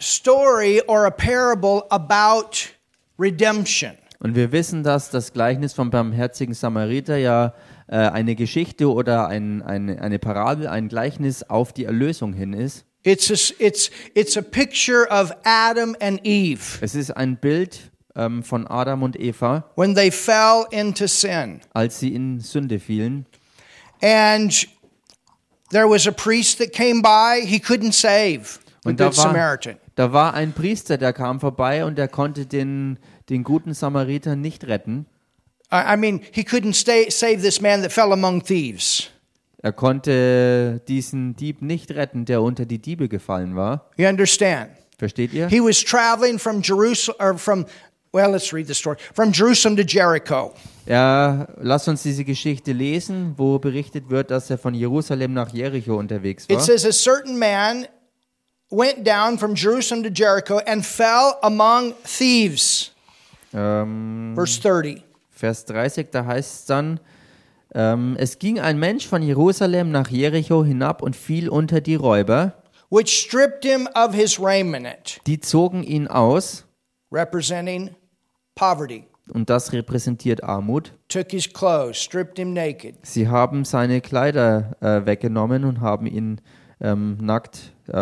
story 0.00 0.80
or 0.86 1.06
a 1.06 1.10
parable 1.10 1.84
about 1.90 2.70
redemption. 3.18 3.97
Und 4.20 4.34
wir 4.34 4.50
wissen, 4.50 4.82
dass 4.82 5.10
das 5.10 5.32
Gleichnis 5.32 5.74
vom 5.74 5.90
barmherzigen 5.90 6.52
Samariter 6.54 7.16
ja 7.16 7.54
äh, 7.86 7.96
eine 7.96 8.34
Geschichte 8.34 8.92
oder 8.92 9.28
ein, 9.28 9.62
eine, 9.62 10.00
eine 10.02 10.18
Parabel, 10.18 10.66
ein 10.66 10.88
Gleichnis 10.88 11.44
auf 11.44 11.72
die 11.72 11.84
Erlösung 11.84 12.32
hin 12.32 12.52
ist. 12.52 12.84
It's 13.04 13.30
a, 13.30 13.54
it's, 13.62 13.90
it's 14.14 14.36
a 14.36 14.42
picture 14.42 15.06
of 15.08 15.32
Adam 15.44 15.94
and 16.00 16.20
Eve 16.24 16.78
Es 16.80 16.96
ist 16.96 17.12
ein 17.16 17.36
Bild 17.36 17.92
ähm, 18.16 18.42
von 18.42 18.66
Adam 18.66 19.04
und 19.04 19.18
Eva, 19.18 19.70
when 19.76 19.94
they 19.94 20.10
fell 20.10 20.64
into 20.72 21.06
sin. 21.06 21.60
als 21.72 22.00
sie 22.00 22.12
in 22.12 22.40
Sünde 22.40 22.80
fielen. 22.80 23.24
And 24.02 24.66
there 25.70 25.88
was 25.88 26.08
a 26.08 26.12
priest 26.12 26.58
that 26.58 26.72
came 26.72 27.02
by, 27.02 27.46
he 27.46 27.58
couldn't 27.58 27.92
save 27.92 28.58
the 28.82 28.88
Und 28.88 28.98
da 29.00 29.08
Good 29.08 29.16
war, 29.16 29.24
Samaritan. 29.26 29.76
da 29.94 30.12
war 30.12 30.34
ein 30.34 30.52
Priester, 30.52 30.98
der 30.98 31.12
kam 31.12 31.38
vorbei 31.38 31.84
und 31.84 31.96
der 31.96 32.08
konnte 32.08 32.46
den, 32.46 32.98
den 33.28 33.44
guten 33.44 33.74
Samariter 33.74 34.36
nicht 34.36 34.66
retten. 34.66 35.06
I 35.70 35.96
mean, 35.96 36.20
he 36.32 36.42
couldn't 36.42 36.74
stay, 36.74 37.10
save 37.10 37.42
this 37.42 37.60
man 37.60 37.82
that 37.82 37.92
fell 37.92 38.12
among 38.12 38.42
thieves. 38.42 39.10
Er 39.60 39.72
konnte 39.72 40.80
diesen 40.88 41.36
Dieb 41.36 41.62
nicht 41.62 41.90
retten, 41.90 42.24
der 42.24 42.42
unter 42.42 42.64
die 42.64 42.78
Diebe 42.78 43.08
gefallen 43.08 43.56
war. 43.56 43.90
You 43.96 44.06
understand? 44.06 44.70
Versteht 44.98 45.32
ihr? 45.32 45.48
He 45.48 45.60
was 45.60 45.82
traveling 45.84 46.38
from 46.38 46.62
Jerusalem, 46.62 47.16
or 47.20 47.36
from, 47.36 47.66
well, 48.12 48.30
let's 48.30 48.52
read 48.54 48.66
the 48.66 48.74
story. 48.74 48.96
From 49.14 49.32
Jerusalem 49.32 49.76
to 49.76 49.82
Jericho. 49.82 50.54
Ja, 50.86 51.48
lass 51.60 51.86
uns 51.86 52.02
diese 52.02 52.24
Geschichte 52.24 52.72
lesen, 52.72 53.34
wo 53.36 53.58
berichtet 53.58 54.08
wird, 54.08 54.30
dass 54.30 54.48
er 54.48 54.58
von 54.58 54.74
Jerusalem 54.74 55.34
nach 55.34 55.52
Jericho 55.52 55.96
unterwegs 55.98 56.44
It 56.48 56.56
war. 56.56 56.60
says, 56.60 56.86
A 56.86 56.92
certain 56.92 57.38
man 57.38 57.86
went 58.70 59.06
down 59.06 59.38
from 59.38 59.54
Jerusalem 59.54 60.02
to 60.04 60.10
Jericho 60.10 60.58
and 60.66 60.84
fell 60.86 61.34
among 61.42 61.92
thieves. 62.04 62.92
Ähm, 63.54 64.32
Verse 64.34 64.60
30. 64.60 65.04
Vers 65.30 65.64
30, 65.66 66.08
da 66.10 66.24
heißt 66.26 66.54
es 66.60 66.64
dann, 66.66 66.98
ähm, 67.74 68.16
es 68.18 68.38
ging 68.38 68.58
ein 68.58 68.78
Mensch 68.78 69.06
von 69.06 69.22
Jerusalem 69.22 69.90
nach 69.92 70.08
Jericho 70.08 70.64
hinab 70.64 71.00
und 71.02 71.14
fiel 71.14 71.48
unter 71.48 71.80
die 71.80 71.94
Räuber. 71.94 72.54
Which 72.90 73.10
stripped 73.10 73.64
him 73.64 73.86
of 73.94 74.14
his 74.14 74.40
raiment, 74.40 75.20
Die 75.26 75.38
zogen 75.40 75.82
ihn 75.84 76.08
aus 76.08 76.64
representing 77.12 77.90
poverty, 78.54 79.04
und 79.32 79.48
das 79.50 79.72
repräsentiert 79.72 80.42
Armut. 80.42 80.92
took 81.08 81.30
his 81.30 81.52
clothes, 81.52 81.98
stripped 82.02 82.38
him 82.38 82.52
naked, 82.54 82.96
Sie 83.02 83.28
haben 83.28 83.64
seine 83.64 84.00
Kleider 84.00 84.76
äh, 84.80 85.04
weggenommen 85.06 85.64
und 85.64 85.80
haben 85.80 86.06
ihn 86.06 86.40
ähm, 86.80 87.18
nackt 87.20 87.72
äh, 87.88 87.92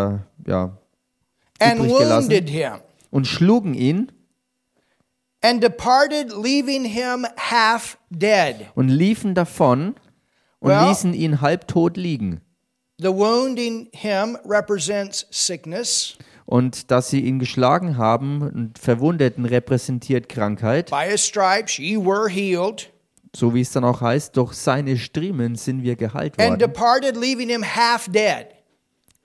ja, 0.47 0.79
and 1.61 1.79
Übrig 1.81 1.99
gelassen. 1.99 2.31
wounded 2.31 2.49
him, 2.49 2.73
und 3.11 3.27
schlugen 3.27 3.75
ihn 3.75 4.13
and 5.47 5.63
departed, 5.63 6.33
leaving 6.33 6.85
him 6.85 7.27
half 7.39 7.99
dead. 8.11 8.67
und 8.75 8.89
liefen 8.89 9.35
davon 9.35 9.95
und 10.61 10.71
Well- 10.71 10.89
ließen 10.89 11.15
ihn 11.15 11.41
halbtot 11.41 11.97
liegen. 11.97 12.41
The 12.99 13.09
wounding 13.09 13.89
him 13.93 14.37
represents 14.47 15.27
sickness. 15.31 16.17
Und 16.47 16.91
dass 16.91 17.11
sie 17.11 17.21
ihn 17.21 17.39
geschlagen 17.39 17.99
haben 17.99 18.41
und 18.41 18.79
Verwundeten 18.79 19.45
repräsentiert 19.45 20.29
Krankheit, 20.29 20.91
By 20.91 21.11
his 21.11 21.27
stripes 21.27 21.77
ye 21.79 21.97
were 21.99 22.29
healed, 22.31 22.91
so 23.35 23.53
wie 23.53 23.61
es 23.61 23.73
dann 23.73 23.85
auch 23.85 24.01
heißt, 24.01 24.37
durch 24.37 24.55
seine 24.55 24.97
Striemen 24.97 25.57
sind 25.57 25.83
wir 25.83 25.97
geheilt 25.97 26.39
and 26.41 26.51
worden. 26.51 26.59
departed, 26.61 27.17
leaving 27.17 27.49
him 27.49 27.65
half 27.65 28.07
dead. 28.11 28.47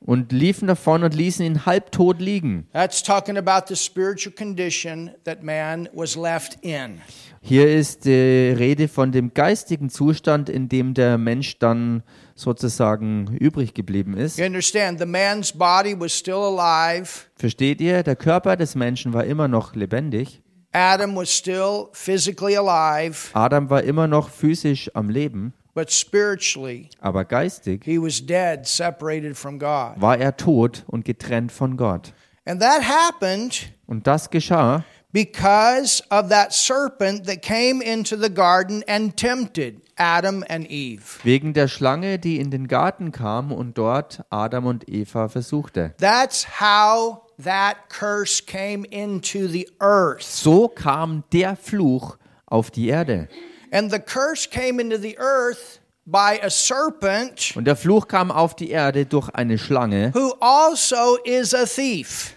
Und 0.03 0.31
liefen 0.31 0.67
davon 0.67 1.03
und 1.03 1.13
ließen 1.13 1.45
ihn 1.45 1.65
halbtot 1.65 2.19
liegen. 2.19 2.67
That's 2.73 3.03
talking 3.03 3.37
about 3.37 3.67
the 3.67 3.75
spiritual 3.75 4.33
condition 4.35 5.11
that 5.25 5.43
man 5.43 5.87
was 5.93 6.15
left 6.15 6.57
in. 6.61 6.99
Hier 7.41 7.71
ist 7.71 8.05
die 8.05 8.53
Rede 8.57 8.87
von 8.87 9.11
dem 9.11 9.33
geistigen 9.33 9.89
Zustand, 9.89 10.49
in 10.49 10.69
dem 10.69 10.95
der 10.95 11.17
Mensch 11.19 11.59
dann 11.59 12.01
sozusagen 12.33 13.37
übrig 13.39 13.75
geblieben 13.75 14.17
ist. 14.17 14.39
You 14.39 14.45
understand? 14.45 14.99
The 14.99 15.05
man's 15.05 15.51
body 15.51 15.99
was 15.99 16.17
still 16.17 16.33
alive. 16.35 17.07
Versteht 17.35 17.79
ihr? 17.79 18.01
Der 18.01 18.15
Körper 18.15 18.57
des 18.57 18.75
Menschen 18.75 19.13
war 19.13 19.25
immer 19.25 19.47
noch 19.47 19.75
lebendig. 19.75 20.41
Adam 20.73 21.15
was 21.15 21.29
still 21.29 21.89
physically 21.91 22.55
alive, 22.55 23.29
Adam 23.33 23.69
war 23.69 23.83
immer 23.83 24.07
noch 24.07 24.29
physisch 24.29 24.89
am 24.93 25.09
Leben, 25.09 25.53
but 25.73 25.89
spiritually, 25.91 26.89
aber 26.99 27.25
geistig 27.25 27.83
he 27.85 27.97
was 28.01 28.25
dead, 28.25 28.65
separated 28.67 29.35
from 29.37 29.59
God. 29.59 29.99
war 29.99 30.17
er 30.17 30.35
tot 30.37 30.83
und 30.87 31.05
getrennt 31.05 31.51
von 31.51 31.77
Gott. 31.77 32.13
And 32.45 32.59
that 32.61 32.81
happened 32.83 33.71
Und 33.87 34.07
das 34.07 34.29
geschah, 34.29 34.83
because 35.13 36.01
of 36.09 36.29
that 36.29 36.53
serpent 36.53 37.25
that 37.27 37.41
came 37.41 37.81
into 37.81 38.15
the 38.15 38.29
garden 38.33 38.83
and 38.87 39.15
tempted 39.17 39.81
Adam 39.97 40.43
and 40.49 40.65
Eve. 40.69 41.19
wegen 41.23 41.53
der 41.53 41.67
Schlange, 41.67 42.17
die 42.17 42.39
in 42.39 42.49
den 42.49 42.67
Garten 42.67 43.11
kam 43.11 43.51
und 43.51 43.77
dort 43.77 44.23
Adam 44.29 44.65
und 44.65 44.89
Eva 44.89 45.27
versuchte. 45.27 45.93
That's 45.99 46.59
how 46.59 47.21
that 47.43 47.75
curse 47.89 48.41
came 48.43 48.85
into 48.89 49.47
the 49.47 49.69
earth. 49.79 50.23
So 50.23 50.67
kam 50.67 51.23
der 51.31 51.55
Fluch 51.55 52.17
auf 52.47 52.71
die 52.71 52.87
Erde. 52.87 53.27
And 53.71 53.91
the 53.91 53.99
curse 53.99 54.49
came 54.49 54.79
into 54.81 54.97
the 54.97 55.17
earth 55.17 55.79
by 56.05 56.39
a 56.41 56.49
serpent 56.49 57.53
Und 57.55 57.65
der 57.65 57.75
Fluch 57.75 58.07
kam 58.07 58.31
auf 58.31 58.55
die 58.55 58.69
Erde 58.69 59.05
durch 59.05 59.29
eine 59.29 59.57
Schlange, 59.57 60.11
who 60.13 60.33
also 60.39 61.17
is 61.23 61.53
a 61.53 61.65
thief. 61.65 62.33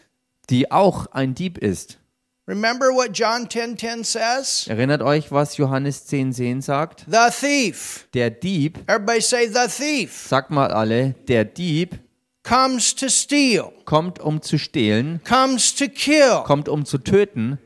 die 0.50 0.70
auch 0.70 1.06
ein 1.12 1.34
Dieb 1.34 1.58
ist. 1.58 1.98
Remember 2.46 2.88
what 2.90 3.10
John 3.18 3.48
10:10 3.48 4.04
says? 4.04 4.66
Erinnert 4.68 5.00
euch, 5.02 5.32
was 5.32 5.56
Johannes 5.56 6.06
10,10 6.06 6.60
sagt? 6.60 7.06
The 7.10 7.30
thief. 7.30 8.06
Der 8.12 8.30
Dieb, 8.30 8.78
Everybody 8.86 9.22
say 9.22 9.48
the 9.48 9.66
thief 9.66 10.26
sagt 10.28 10.50
mal 10.50 10.70
alle, 10.70 11.14
der 11.26 11.46
Dieb 11.46 11.98
comes 12.42 12.94
to 12.94 13.08
steal, 13.08 13.72
kommt, 13.86 14.20
um 14.20 14.42
zu 14.42 14.58
stehlen, 14.58 15.22
comes 15.26 15.74
to 15.74 15.86
kill, 15.88 16.42
kommt, 16.44 16.68
um 16.68 16.84
zu 16.84 16.98
töten, 16.98 17.58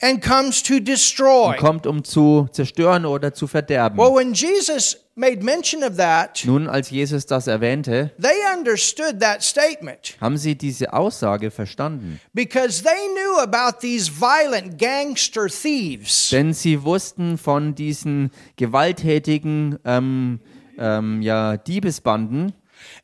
and 0.00 0.22
comes 0.22 0.62
to 0.62 0.78
destroy. 0.80 1.56
kommt, 1.56 1.86
um 1.86 2.04
zu 2.04 2.48
zerstören 2.52 3.04
oder 3.06 3.34
zu 3.34 3.46
verderben. 3.46 3.98
Well, 3.98 4.14
when 4.14 4.32
Jesus 4.32 4.96
made 5.16 5.42
mention 5.42 5.82
of 5.82 5.96
that, 5.96 6.44
Nun, 6.44 6.68
als 6.68 6.90
Jesus 6.90 7.26
das 7.26 7.48
erwähnte, 7.48 8.12
they 8.22 8.36
understood 8.56 9.18
that 9.20 9.42
statement 9.42 10.16
haben 10.20 10.36
sie 10.36 10.54
diese 10.54 10.92
Aussage 10.92 11.50
verstanden. 11.50 12.20
because 12.32 12.82
they 12.84 13.08
knew 13.14 13.38
about 13.40 13.80
these 13.80 14.08
violent 14.08 14.78
gangster 14.78 15.48
thieves. 15.48 16.28
Denn 16.30 16.52
sie 16.52 16.84
wussten 16.84 17.36
von 17.36 17.74
diesen 17.74 18.30
gewalttätigen 18.56 19.78
ähm, 19.84 20.40
ähm, 20.78 21.22
ja, 21.22 21.56
Diebesbanden 21.56 22.52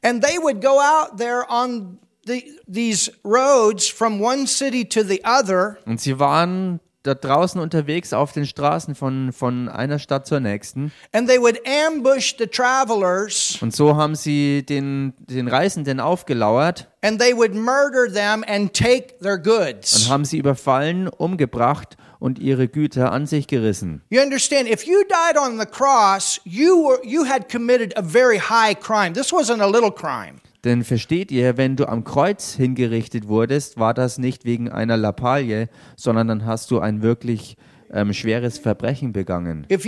And 0.02 0.22
they 0.22 0.38
would 0.38 0.60
go 0.60 0.78
out 0.80 1.18
there 1.18 1.44
on 1.48 1.98
the, 2.26 2.42
these 2.66 3.10
roads 3.24 3.88
from 3.88 4.20
one 4.20 4.46
city 4.46 4.84
to 4.88 5.02
the 5.02 5.22
other 5.24 5.78
und 5.86 6.00
sie 6.00 6.18
waren 6.18 6.80
da 7.04 7.14
draußen 7.14 7.60
unterwegs 7.60 8.14
auf 8.14 8.32
den 8.32 8.46
Straßen 8.46 8.94
von, 8.94 9.32
von 9.32 9.68
einer 9.68 9.98
Stadt 9.98 10.26
zur 10.26 10.40
nächsten. 10.40 10.90
and 11.12 11.28
they 11.28 11.38
would 11.38 11.60
ambush 11.66 12.34
the 12.38 12.46
travelers 12.46 13.58
Und 13.60 13.76
so 13.76 13.94
haben 13.96 14.14
sie 14.14 14.64
den, 14.64 15.12
den 15.18 15.48
Reisenden 15.48 16.00
aufgelauert 16.00 16.88
and 17.02 17.20
they 17.20 17.36
would 17.36 17.54
murder 17.54 18.10
them 18.10 18.42
and 18.48 18.72
take 18.72 19.18
their 19.20 19.36
und 19.36 20.08
haben 20.08 20.24
sie 20.24 20.38
überfallen, 20.38 21.08
umgebracht 21.08 21.98
und 22.18 22.38
ihre 22.38 22.68
Güter 22.68 23.12
an 23.12 23.26
sich 23.26 23.48
gerissen. 23.48 24.00
You 24.08 24.22
understand? 24.22 24.66
If 24.70 24.84
you 24.84 25.02
died 25.04 25.36
on 25.36 25.58
the 25.58 25.66
cross, 25.66 26.40
you 26.44 26.88
were 26.88 27.00
you 27.04 27.26
had 27.26 27.50
committed 27.50 27.94
a 27.98 28.02
very 28.02 28.38
high 28.38 28.74
crime. 28.74 29.12
This 29.12 29.30
wasn't 29.30 29.60
a 29.60 29.66
little 29.66 29.90
crime. 29.90 30.40
Denn 30.64 30.82
versteht 30.82 31.30
ihr, 31.30 31.56
wenn 31.58 31.76
du 31.76 31.86
am 31.86 32.04
Kreuz 32.04 32.54
hingerichtet 32.54 33.28
wurdest, 33.28 33.78
war 33.78 33.92
das 33.94 34.18
nicht 34.18 34.44
wegen 34.44 34.70
einer 34.70 34.96
Lappalie, 34.96 35.68
sondern 35.96 36.28
dann 36.28 36.46
hast 36.46 36.70
du 36.70 36.80
ein 36.80 37.02
wirklich 37.02 37.56
ähm, 37.92 38.12
schweres 38.12 38.58
Verbrechen 38.58 39.12
begangen. 39.12 39.66
Thief. 39.68 39.84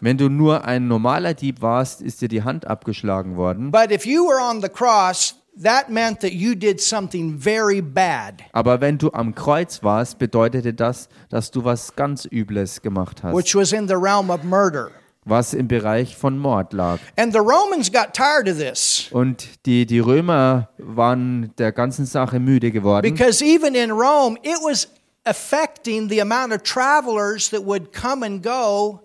Wenn 0.00 0.16
du 0.16 0.28
nur 0.28 0.64
ein 0.64 0.88
normaler 0.88 1.34
Dieb 1.34 1.60
warst, 1.60 2.00
ist 2.02 2.22
dir 2.22 2.28
die 2.28 2.42
Hand 2.42 2.66
abgeschlagen 2.66 3.36
worden. 3.36 3.70
But 3.70 3.90
if 3.90 4.06
you 4.06 4.24
were 4.26 4.40
on 4.40 4.62
the 4.62 4.68
cross, 4.68 5.34
that 5.60 5.90
meant 5.90 6.20
that 6.20 6.32
you 6.32 6.54
did 6.54 6.80
something 6.80 7.38
very 7.38 7.82
bad, 7.82 8.42
Aber 8.52 8.80
wenn 8.80 8.98
du 8.98 9.10
am 9.12 9.34
Kreuz 9.34 9.82
warst, 9.82 10.18
bedeutete 10.18 10.72
das, 10.72 11.08
dass 11.28 11.50
du 11.50 11.64
was 11.64 11.94
ganz 11.96 12.26
Übles 12.30 12.80
gemacht 12.80 13.22
hast, 13.22 13.36
which 13.36 13.54
was 13.54 13.72
in 13.72 13.88
the 13.88 13.94
realm 13.94 14.30
of 14.30 14.42
murder. 14.44 14.90
Was 15.24 15.54
im 15.54 15.68
Bereich 15.68 16.16
von 16.16 16.38
Mord 16.38 16.72
lag. 16.72 16.98
And 17.16 17.32
the 17.32 17.40
Romans 17.40 17.90
got 17.90 18.14
tired 18.14 18.48
of 18.48 18.58
this 18.58 19.08
Und 19.10 19.66
die, 19.66 19.86
die 19.86 20.00
Römer 20.00 20.68
waren 20.78 21.52
der 21.58 21.72
ganzen 21.72 22.06
Sache 22.06 22.38
müde 22.38 22.70
geworden, 22.70 23.02
because 23.02 23.42
even 23.42 23.74
in 23.74 23.90
Rome, 23.90 24.36
it 24.42 24.58
was 24.62 24.88
affecting 25.24 26.08
the 26.08 26.20
amount 26.20 26.52
of 26.52 26.62
travelers 26.62 27.50
that 27.50 27.64
would 27.64 27.92
come 27.92 28.24
and 28.24 28.42
go 28.42 29.00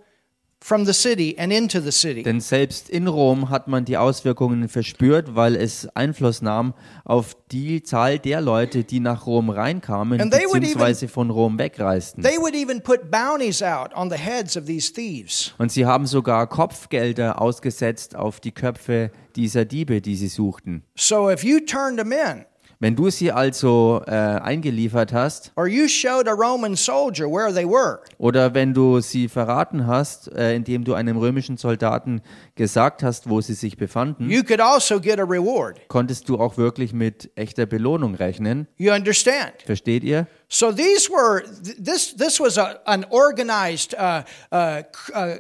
from 0.61 0.85
the 0.85 0.93
city 0.93 1.35
and 1.37 1.53
into 1.53 1.79
the 1.79 1.91
city. 1.91 2.21
denn 2.23 2.41
selbst 2.41 2.89
in 2.89 3.07
Rom 3.07 3.49
hat 3.49 3.67
man 3.67 3.85
die 3.85 3.97
Auswirkungen 3.97 4.67
verspürt, 4.67 5.35
weil 5.35 5.55
es 5.55 5.87
Einfluss 5.95 6.41
nahm 6.41 6.73
auf 7.05 7.35
die 7.51 7.81
Zahl 7.81 8.19
der 8.19 8.41
Leute, 8.41 8.83
die 8.83 8.99
nach 8.99 9.25
Rom 9.25 9.49
reinkamen 9.49 10.19
And 10.19 10.31
bzw. 10.31 11.07
von 11.07 11.29
Rom 11.29 11.57
wegreisten. 11.57 12.21
They 12.23 12.37
would 12.37 12.53
even 12.55 12.81
put 12.81 13.09
bounties 13.09 13.63
out 13.63 13.95
on 13.95 14.09
the 14.09 14.17
heads 14.17 14.57
of 14.57 14.65
these 14.65 14.91
thieves. 14.93 15.53
Und 15.57 15.71
sie 15.71 15.85
haben 15.85 16.05
sogar 16.05 16.47
Kopfgelder 16.47 17.41
ausgesetzt 17.41 18.15
auf 18.15 18.39
die 18.39 18.51
Köpfe 18.51 19.11
dieser 19.35 19.63
Diebe, 19.65 20.01
die 20.01 20.15
sie 20.15 20.27
suchten. 20.27 20.83
So 20.95 21.29
if 21.31 21.43
you 21.43 21.59
turned 21.61 21.97
them 21.97 22.11
in, 22.11 22.45
Wenn 22.81 22.95
du 22.95 23.09
sie 23.09 23.29
also 23.29 24.01
äh, 24.07 24.12
eingeliefert 24.12 25.12
hast 25.12 25.51
or 25.57 25.67
you 25.67 25.89
showed 25.89 26.29
a 26.29 26.31
Roman 26.31 26.77
soldier 26.77 27.25
where 27.29 27.53
they 27.53 27.65
were, 27.65 28.00
oder 28.17 28.53
wenn 28.53 28.74
du 28.74 29.01
sie 29.01 29.27
verraten 29.27 29.86
hast, 29.86 30.31
äh, 30.33 30.55
indem 30.55 30.86
du 30.86 30.93
einem 30.93 31.17
römischen 31.17 31.57
Soldaten 31.57 32.21
gesagt 32.55 33.03
hast, 33.03 33.29
wo 33.29 33.41
sie 33.41 33.53
sich 33.53 33.75
befanden, 33.75 34.29
you 34.29 34.43
could 34.43 34.62
also 34.62 34.98
get 35.01 35.19
a 35.19 35.24
reward. 35.25 35.77
konntest 35.89 36.29
du 36.29 36.39
auch 36.39 36.55
wirklich 36.55 36.93
mit 36.93 37.29
echter 37.36 37.65
Belohnung 37.65 38.15
rechnen. 38.15 38.65
You 38.77 38.93
understand? 38.93 39.55
Versteht 39.65 40.05
ihr? 40.05 40.27
So 40.48 40.71
these 40.71 41.09
were 41.12 41.43
th- 41.62 41.75
this 41.83 42.15
this 42.15 42.39
was 42.39 42.57
a, 42.57 42.79
an 42.86 43.05
organized 43.09 43.93
uh, 43.95 44.21
uh, 44.53 44.83
uh, 45.13 45.36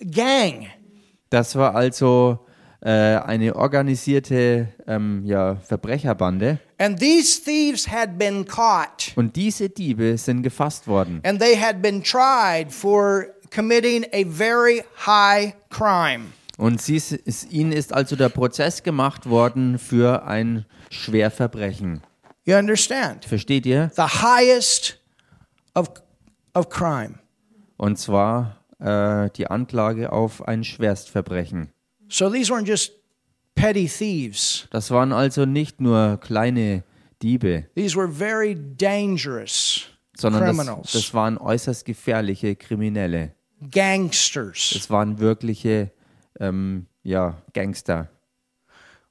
gang, 0.00 0.68
Das 1.28 1.56
war 1.56 1.74
also 1.74 2.43
äh, 2.84 2.90
eine 3.16 3.56
organisierte 3.56 4.68
ähm, 4.86 5.22
ja, 5.24 5.56
Verbrecherbande. 5.56 6.58
and 6.78 7.00
these 7.00 7.42
thieves 7.42 7.88
had 7.90 8.18
been 8.18 8.44
caught, 8.44 9.12
Und 9.16 9.34
diese 9.36 9.68
Diebe 9.70 10.16
sind 10.18 10.42
gefasst 10.42 10.86
worden. 10.86 11.20
and 11.24 11.40
they 11.40 11.56
had 11.56 11.80
been 11.82 12.02
tried 12.02 12.70
for 12.72 13.26
committing 13.50 14.04
a 14.12 14.24
very 14.26 14.84
high 15.06 15.54
crime. 15.70 16.26
Und 16.56 16.80
sie, 16.80 17.02
ihnen 17.50 17.72
ist 17.72 17.92
also 17.92 18.14
der 18.16 18.28
Prozess 18.28 18.82
gemacht 18.84 19.28
worden 19.28 19.78
für 19.78 20.24
ein 20.24 20.66
Schwerverbrechen. 20.90 22.02
You 22.44 22.56
understand? 22.56 23.24
Versteht 23.24 23.64
ihr? 23.66 23.90
The 23.96 24.02
highest 24.02 25.00
of 25.74 25.88
of 26.54 26.68
crime. 26.68 27.14
Und 27.76 27.98
zwar 27.98 28.58
äh, 28.78 29.30
die 29.30 29.48
Anklage 29.48 30.12
auf 30.12 30.46
ein 30.46 30.62
Schwerstverbrechen. 30.62 31.70
So 32.08 32.30
these 32.30 32.50
weren't 32.52 32.66
just 32.68 32.92
petty 33.54 33.88
thieves. 33.88 34.66
Das 34.70 34.90
waren 34.90 35.12
also 35.12 35.44
nicht 35.46 35.80
nur 35.80 36.18
kleine 36.18 36.82
Diebe, 37.22 37.64
These 37.74 37.96
were 37.96 38.08
very 38.08 38.54
dangerous 38.54 39.86
sondern 40.16 40.42
das, 40.44 40.56
criminals, 40.56 40.92
das 40.92 41.14
waren 41.14 41.38
äußerst 41.38 41.84
gefährliche 41.84 42.54
Kriminelle. 42.56 43.32
gangsters. 43.70 44.72
Es 44.76 44.90
waren 44.90 45.18
wirkliche 45.18 45.90
ähm, 46.40 46.86
ja, 47.02 47.42
Gangster. 47.52 48.08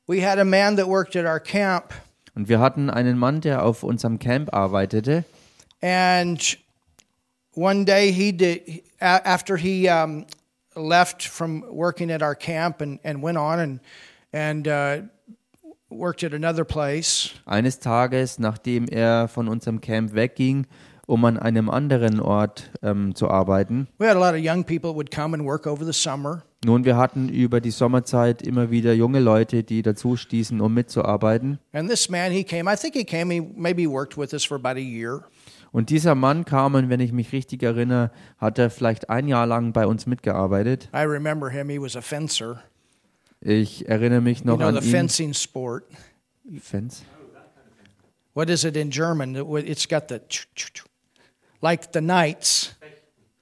We 0.08 0.22
had 0.22 0.38
a 0.38 0.44
man 0.46 0.76
that 0.78 0.88
worked 0.88 1.15
at 1.15 1.26
our 1.26 1.39
camp, 1.39 1.94
Und 2.36 2.50
wir 2.50 2.60
hatten 2.60 2.89
einen 2.89 3.18
Mann, 3.18 3.41
der 3.41 3.63
auf 3.63 3.84
unserem 3.84 4.20
Camp 4.20 4.54
arbeitete. 4.54 5.24
and 5.82 6.58
one 7.56 7.84
day 7.86 8.12
he 8.12 8.32
did 8.32 8.84
after 9.00 9.58
he 9.58 9.89
um, 9.89 10.26
left 10.76 11.24
from 11.24 11.64
working 11.70 12.12
at 12.12 12.22
our 12.22 12.36
camp 12.36 12.82
and, 12.82 13.00
and 13.04 13.22
went 13.22 13.38
on 13.38 13.60
and 13.60 13.80
and 14.32 14.68
uh, 14.68 15.02
worked 15.90 16.24
at 16.24 16.34
another 16.34 16.66
place. 16.66 17.32
Eines 17.46 17.80
Tages, 17.80 18.40
nachdem 18.40 18.88
er 18.88 19.28
von 19.28 19.48
unserem 19.48 19.80
Camp 19.80 20.14
wegging, 20.16 20.66
um 21.06 21.24
an 21.26 21.38
einem 21.38 21.70
anderen 21.70 22.20
Ort 22.20 22.72
ähm, 22.82 23.14
zu 23.16 23.30
arbeiten. 23.30 23.88
We 24.00 24.08
had 24.08 24.18
a 24.18 24.20
lot 24.20 24.34
of 24.34 24.44
young 24.44 24.64
people 24.64 24.96
would 24.96 25.12
come 25.12 25.36
and 25.36 25.46
work 25.46 25.68
over 25.68 25.86
the 25.86 25.94
summer. 25.94 26.44
Nun, 26.66 26.86
wir 26.86 26.96
hatten 26.96 27.28
über 27.28 27.60
die 27.60 27.72
Sommerzeit 27.72 28.42
immer 28.42 28.72
wieder 28.72 28.94
junge 28.94 29.20
Leute, 29.20 29.64
die 29.64 29.82
dazu 29.82 30.16
stießen, 30.16 30.62
um 30.62 30.74
mitzuarbeiten. 30.74 31.60
And 31.74 31.90
this 31.90 32.10
man, 32.10 32.32
he 32.32 32.44
came. 32.44 32.72
I 32.72 32.78
think 32.78 32.96
he 32.96 33.04
came. 33.04 33.34
He 33.34 33.42
maybe 33.42 33.86
worked 33.86 34.18
with 34.18 34.34
us 34.34 34.46
for 34.46 34.56
about 34.56 34.78
a 34.78 34.84
year. 34.84 35.24
Und 35.74 35.90
dieser 35.90 36.16
Mann 36.16 36.46
kam, 36.46 36.76
und 36.76 36.90
wenn 36.90 37.00
ich 37.02 37.12
mich 37.12 37.34
richtig 37.34 37.62
erinnere, 37.64 38.12
hat 38.38 38.58
er 38.60 38.70
vielleicht 38.70 39.10
ein 39.10 39.28
Jahr 39.28 39.46
lang 39.48 39.74
bei 39.74 39.86
uns 39.88 40.06
mitgearbeitet. 40.06 40.88
I 40.96 41.00
remember 41.02 41.50
him. 41.50 41.68
He 41.68 41.82
was 41.82 41.96
a 41.98 42.02
fencer. 42.02 42.62
Ich 43.42 43.90
erinnere 43.90 44.22
mich 44.22 44.40
You 44.40 44.46
noch 44.46 44.58
know 44.58 44.68
an 44.68 44.76
the 44.80 44.88
ihn. 44.88 44.92
fencing 44.92 45.34
sport. 45.34 45.84
Fence? 46.62 47.04
What 48.36 48.50
is 48.50 48.64
it 48.64 48.78
in 48.78 48.90
German? 48.92 49.36
It- 49.36 49.68
It's 49.70 49.88
got 49.88 50.08
the 50.10 50.22
like 51.62 51.90
the 51.94 52.02
knights. 52.02 52.76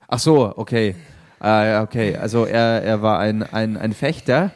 Ach 0.07 0.19
so, 0.19 0.57
okay. 0.57 0.95
Äh, 1.41 1.79
okay, 1.81 2.15
also 2.15 2.45
er, 2.45 2.81
er 2.83 3.01
war 3.01 3.19
ein, 3.19 3.41
ein, 3.43 3.75
ein 3.77 3.93
Fechter 3.93 4.51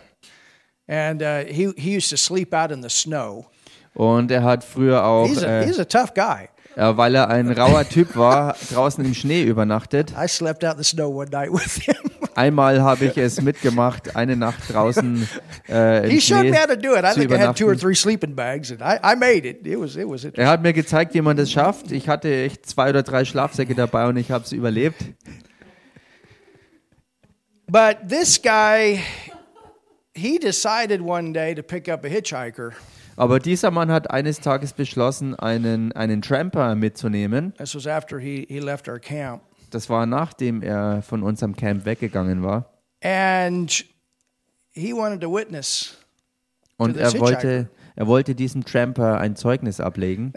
And 0.88 1.22
uh, 1.24 1.44
he 1.48 1.74
he 1.76 1.98
used 1.98 2.12
to 2.12 2.16
sleep 2.18 2.54
out 2.54 2.72
in 2.72 2.84
the 2.84 2.90
snow. 2.90 3.48
und 3.96 4.30
er 4.30 4.44
hat 4.44 4.64
früher 4.64 5.04
auch, 5.04 5.28
He's 5.28 5.44
a 5.44 5.62
äh, 5.62 5.66
he's 5.66 5.80
a 5.80 5.86
tough 5.86 6.14
guy. 6.14 6.48
Ja, 6.76 6.98
weil 6.98 7.16
er 7.16 7.30
ein 7.30 7.50
rauer 7.52 7.88
Typ 7.88 8.16
war, 8.16 8.56
draußen 8.74 9.04
im 9.06 9.14
Schnee 9.14 9.44
übernachtet. 9.44 10.12
I 10.12 10.28
slept 10.28 10.64
out 10.66 10.78
in 10.78 10.84
the 10.84 10.90
snow 10.90 11.14
one 11.14 11.30
night 11.32 11.52
with 11.52 11.84
him. 11.84 11.96
Einmal 12.36 12.82
habe 12.82 13.06
ich 13.06 13.18
es 13.18 13.42
mitgemacht, 13.42 14.16
eine 14.18 14.36
Nacht 14.36 14.74
draußen 14.74 15.26
äh, 15.70 16.08
he 16.08 16.16
im 16.16 16.20
showed 16.22 16.40
Schnee 16.40 16.52
me 16.52 16.58
how 16.60 16.68
to 16.68 16.76
do 16.76 16.94
it. 16.96 17.06
I 17.06 17.14
zu 17.14 17.20
think 17.22 17.32
I 17.32 17.38
had 17.40 17.56
two 17.56 17.66
or 17.66 17.72
übernachten. 17.72 17.80
three 17.80 17.96
sleeping 17.96 18.36
bags, 18.36 18.72
and 18.72 18.82
I, 18.82 18.98
I 19.02 19.16
made 19.16 19.48
it. 19.48 19.66
It 19.66 19.80
was 19.80 19.96
it 19.96 20.06
was 20.08 20.26
Er 20.26 20.50
hat 20.50 20.62
mir 20.62 20.74
gezeigt, 20.74 21.14
wie 21.14 21.22
man 21.22 21.38
das 21.38 21.50
schafft. 21.50 21.92
Ich 21.94 22.10
hatte 22.10 22.30
echt 22.34 22.66
zwei 22.66 22.90
oder 22.90 23.04
drei 23.04 23.24
Schlafsäcke 23.24 23.74
dabei 23.74 24.08
und 24.08 24.18
ich 24.18 24.32
habe 24.32 24.44
es 24.44 24.52
überlebt. 24.52 24.98
But 27.68 28.10
this 28.10 28.40
guy, 28.42 29.00
he 30.14 30.38
decided 30.38 31.02
one 31.02 31.32
day 31.34 31.56
to 31.56 31.64
pick 31.64 31.90
up 31.90 32.04
a 32.06 32.08
hitchhiker. 32.10 32.74
Aber 33.18 33.40
dieser 33.40 33.72
Mann 33.72 33.92
hat 33.92 34.12
eines 34.12 34.40
Tages 34.42 34.74
beschlossen, 34.74 35.36
einen, 35.36 35.92
einen 35.94 36.22
Tramper 36.22 36.76
mitzunehmen. 36.76 37.54
This 37.58 37.76
was 37.76 37.88
after 37.88 38.20
he, 38.20 38.46
he 38.50 38.60
left 38.60 38.90
our 38.90 39.00
camp. 39.00 39.42
Das 39.72 39.90
war 39.90 40.06
nachdem 40.06 40.62
er 40.62 41.02
von 41.02 41.24
unserem 41.24 41.56
Camp 41.56 41.86
weggegangen 41.86 42.44
war. 42.44 42.74
And 43.02 43.86
he 44.74 44.94
wanted 44.94 45.22
to 45.22 45.34
witness. 45.34 45.98
Und 46.78 46.94
To 46.94 47.00
this 47.00 47.14
er 47.14 47.20
wollte, 47.20 47.70
er 47.96 48.08
wollte 48.08 48.36
diesem 48.36 48.66
Tramper 48.66 49.20
ein 49.20 49.36
Zeugnis 49.36 49.80
ablegen. 49.80 50.34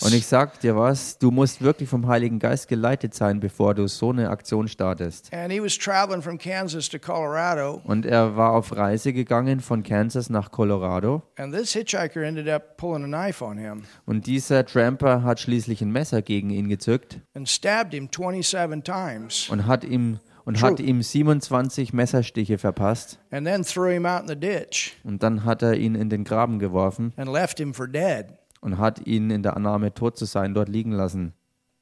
Und 0.00 0.14
ich 0.14 0.26
sag 0.26 0.60
dir 0.60 0.76
was, 0.76 1.18
du 1.18 1.30
musst 1.30 1.62
wirklich 1.62 1.88
vom 1.88 2.06
Heiligen 2.06 2.38
Geist 2.38 2.68
geleitet 2.68 3.14
sein, 3.14 3.40
bevor 3.40 3.74
du 3.74 3.86
so 3.88 4.10
eine 4.10 4.30
Aktion 4.30 4.68
startest. 4.68 5.32
And 5.32 5.52
he 5.52 5.62
was 5.62 5.78
traveling 5.78 6.22
from 6.22 6.38
Kansas 6.38 6.88
to 6.88 6.98
Colorado, 6.98 7.80
Und 7.84 8.06
er 8.06 8.36
war 8.36 8.52
auf 8.52 8.76
Reise 8.76 9.12
gegangen 9.12 9.60
von 9.60 9.82
Kansas 9.82 10.30
nach 10.30 10.50
Colorado. 10.50 11.22
and 11.36 11.54
this 11.54 11.72
hitchhiker 11.72 12.22
ended 12.22 12.48
up 12.48 12.76
pulling 12.76 13.04
a 13.04 13.06
knife 13.26 13.44
on 13.44 13.56
him 13.58 13.82
Und 14.06 14.26
dieser 14.26 14.64
Tramper 14.66 15.22
hat 15.22 15.40
schließlich 15.40 15.80
ein 15.82 15.90
Messer 15.90 16.22
gegen 16.22 16.50
ihn 16.50 16.68
gezückt 16.68 17.20
and 17.34 17.48
stabbed 17.48 17.94
him 17.94 18.08
27 18.14 18.82
times 18.82 19.48
und 19.50 19.66
hat 19.66 19.84
ihm, 19.84 20.18
und 20.56 20.62
hat 20.62 20.80
ihm 20.80 21.02
27 21.02 21.92
Messerstiche 21.92 22.58
verpasst. 22.58 23.18
and 23.30 23.46
then 23.46 23.62
threw 23.62 23.90
him 23.90 24.06
out 24.06 24.22
in 24.22 24.28
the 24.28 24.36
ditch 24.36 24.96
Und 25.04 25.22
dann 25.22 25.44
hat 25.44 25.62
er 25.62 25.74
ihn 25.74 25.94
in 25.94 26.10
den 26.10 26.24
Graben 26.24 26.58
geworfen 26.58 27.12
and 27.16 27.30
left 27.32 27.58
him 27.58 27.74
for 27.74 27.86
dead. 27.88 28.26
und 28.60 28.78
hat 28.78 29.06
ihn 29.06 29.30
in 29.30 29.42
der 29.42 29.56
Annahme, 29.56 29.94
tot 29.94 30.16
zu 30.16 30.24
sein, 30.26 30.54
dort 30.54 30.68
liegen 30.68 30.92
lassen. 30.92 31.32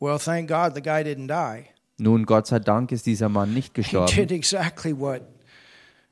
Well, 0.00 0.18
thank 0.18 0.48
God 0.48 0.74
the 0.74 0.82
guy 0.82 1.02
didn't 1.02 1.26
die. 1.28 1.64
Nun, 2.00 2.24
Gott 2.26 2.46
sei 2.46 2.60
Dank 2.60 2.92
ist 2.92 3.06
dieser 3.06 3.28
Mann 3.28 3.52
nicht 3.52 3.74
He 3.74 3.82
gestorben. 3.82 4.14
did 4.14 4.30
exactly 4.30 4.96
what 4.96 5.22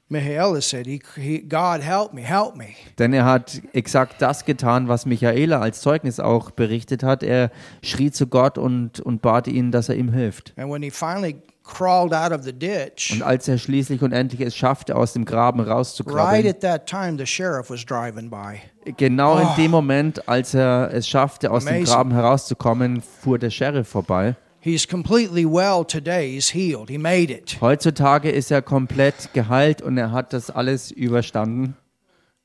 Michaela 0.09 0.61
said, 0.61 0.87
he, 0.87 1.01
he, 1.17 1.41
God, 1.41 1.83
help 1.83 2.13
me, 2.13 2.23
help 2.23 2.55
me. 2.57 2.75
Denn 2.99 3.13
er 3.13 3.25
hat 3.25 3.61
exakt 3.73 4.23
das 4.23 4.45
getan, 4.45 4.87
was 4.87 5.05
Michaela 5.05 5.61
als 5.61 5.81
Zeugnis 5.81 6.21
auch 6.21 6.53
berichtet 6.53 7.03
hat. 7.03 7.25
Er 7.25 7.51
schrie 7.83 8.13
zu 8.13 8.29
Gott 8.29 8.57
und, 8.57 9.01
und 9.01 9.21
bat 9.21 9.49
ihn, 9.49 9.73
dass 9.73 9.89
er 9.89 9.97
ihm 9.97 10.13
hilft. 10.13 10.55
And 10.57 10.71
when 10.73 10.83
he 10.83 10.91
finally 10.93 11.43
crawled 11.67 12.15
out 12.15 12.33
of 12.33 12.45
the 12.45 12.53
ditch, 12.53 13.13
Und 13.13 13.23
als 13.23 13.49
er 13.49 13.59
schließlich 13.59 14.03
und 14.03 14.13
endlich 14.13 14.41
es 14.41 14.57
schaffte, 14.57 14.95
aus 14.97 15.13
dem 15.13 15.25
Graben 15.25 15.61
right 15.61 15.71
rauszukrabbeln, 15.71 16.47
at 16.47 16.61
that 16.61 16.87
time, 16.87 17.17
the 17.19 17.27
sheriff 17.27 17.69
was 17.69 17.85
driving 17.85 18.31
by. 18.31 18.61
genau 18.97 19.39
in 19.39 19.49
dem 19.57 19.71
Moment, 19.71 20.29
als 20.29 20.55
er 20.55 20.91
es 20.93 21.09
schaffte, 21.09 21.51
aus 21.51 21.65
dem. 21.65 21.85
Graben 21.85 22.13
herauszukommen, 22.13 23.03
fuhr 23.03 23.39
der 23.39 23.51
Sheriff 23.51 23.89
vorbei. 23.89 24.37
He's 24.61 24.89
completely 24.89 25.45
well 25.45 25.85
today. 25.85 26.33
He's 26.35 26.53
healed. 26.53 26.89
He 26.89 26.99
made 26.99 27.33
it. 27.33 27.57
Heutzutage 27.61 28.31
ist 28.31 28.51
er 28.51 28.63
komplett 28.63 29.33
geheilt 29.33 29.81
und 29.81 29.97
er 29.97 30.11
hat 30.11 30.33
das 30.33 30.51
alles 30.51 30.91
überstanden. 30.91 31.77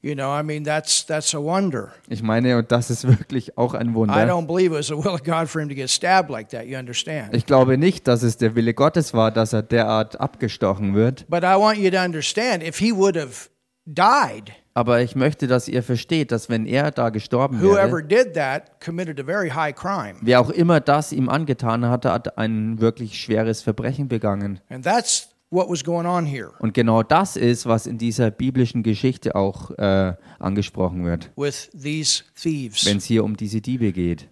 You 0.04 0.16
know, 0.16 0.32
I 0.32 0.42
mean, 0.42 0.64
that's 0.64 1.06
that's 1.06 1.36
a 1.36 1.38
wonder. 1.38 1.90
Ich 2.10 2.24
meine, 2.24 2.58
und 2.58 2.72
das 2.72 2.90
ist 2.90 3.08
wirklich 3.08 3.56
auch 3.58 3.76
ein 3.76 3.90
I 3.92 3.94
Wunder. 3.94 4.16
don't 4.26 4.48
believe 4.48 4.74
it 4.74 4.80
was 4.80 4.88
the 4.88 4.96
will 4.98 5.14
of 5.14 5.24
God 5.24 5.48
for 5.48 5.62
him 5.62 5.70
to 5.70 5.76
get 5.76 5.92
stabbed 5.92 6.32
like 6.32 6.50
that. 6.50 6.66
You 6.66 6.78
understand? 6.78 7.36
Ich 7.36 7.46
glaube 7.46 7.78
nicht, 7.78 8.08
dass 8.08 8.24
es 8.24 8.38
der 8.38 8.56
Wille 8.56 8.74
Gottes 8.74 9.14
war, 9.14 9.30
dass 9.30 9.54
er 9.54 9.62
derart 9.62 10.20
abgestochen 10.20 10.96
wird. 10.96 11.28
But 11.30 11.44
I 11.44 11.56
want 11.56 11.78
you 11.78 11.92
to 11.92 12.00
understand 12.00 12.64
if 12.64 12.80
he 12.80 12.92
would 12.96 13.16
have 13.16 13.50
died, 13.86 14.52
Aber 14.74 15.02
ich 15.02 15.16
möchte, 15.16 15.48
dass 15.48 15.68
ihr 15.68 15.84
versteht, 15.84 16.32
dass 16.32 16.50
wenn 16.50 16.66
er 16.66 16.92
da 16.92 17.10
gestorben 17.10 17.62
whoever 17.62 17.98
wäre, 17.98 18.04
did 18.04 18.34
that 18.34 18.80
committed 18.84 19.20
a 19.20 19.24
very 19.24 19.50
high 19.50 19.76
crime. 19.76 20.16
wer 20.22 20.40
auch 20.40 20.50
immer 20.50 20.80
das 20.80 21.12
ihm 21.12 21.30
angetan 21.30 21.86
hatte, 21.86 22.12
hat 22.12 22.38
ein 22.40 22.80
wirklich 22.80 23.20
schweres 23.22 23.62
Verbrechen 23.62 24.08
begangen. 24.08 24.60
And 24.70 24.84
that's 24.84 25.30
what 25.52 25.70
was 25.70 25.84
going 25.84 26.08
on 26.08 26.26
here 26.26 26.52
Und 26.60 26.74
genau 26.74 27.04
das 27.04 27.36
ist, 27.36 27.66
was 27.66 27.86
in 27.86 27.98
dieser 27.98 28.32
biblischen 28.32 28.82
Geschichte 28.84 29.36
auch 29.36 29.72
äh, 29.72 30.14
angesprochen 30.40 31.06
wird, 31.06 31.30
with 31.36 31.70
these 31.72 32.24
thieves 32.36 32.86
wenn 32.86 32.98
es 32.98 33.06
hier 33.06 33.24
um 33.24 33.38
diese 33.38 33.62
Diebe 33.62 33.92
geht, 33.92 34.28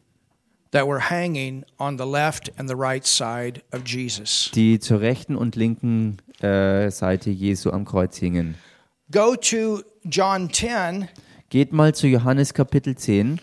that 0.71 0.88
were 0.88 0.99
hanging 0.99 1.63
on 1.77 1.97
the 1.97 2.05
left 2.05 2.51
and 2.58 2.67
the 2.69 2.75
right 2.75 3.05
side 3.05 3.62
of 3.71 3.82
Jesus. 3.86 4.49
die 4.55 4.79
zur 4.79 5.01
rechten 5.01 5.36
und 5.36 5.55
linken 5.55 6.17
äh, 6.41 6.89
Seite 6.89 7.29
Jesu 7.29 7.69
am 7.69 7.86
Kreuz 7.86 8.17
hingen. 8.17 8.55
Go 9.12 9.36
to 9.36 9.82
John 10.03 10.51
10 10.51 11.10
Geht 11.49 11.73
mal 11.73 11.95
zu 11.95 12.05
Johannes 12.05 12.53
Kapitel 12.53 12.95
10. 12.95 13.41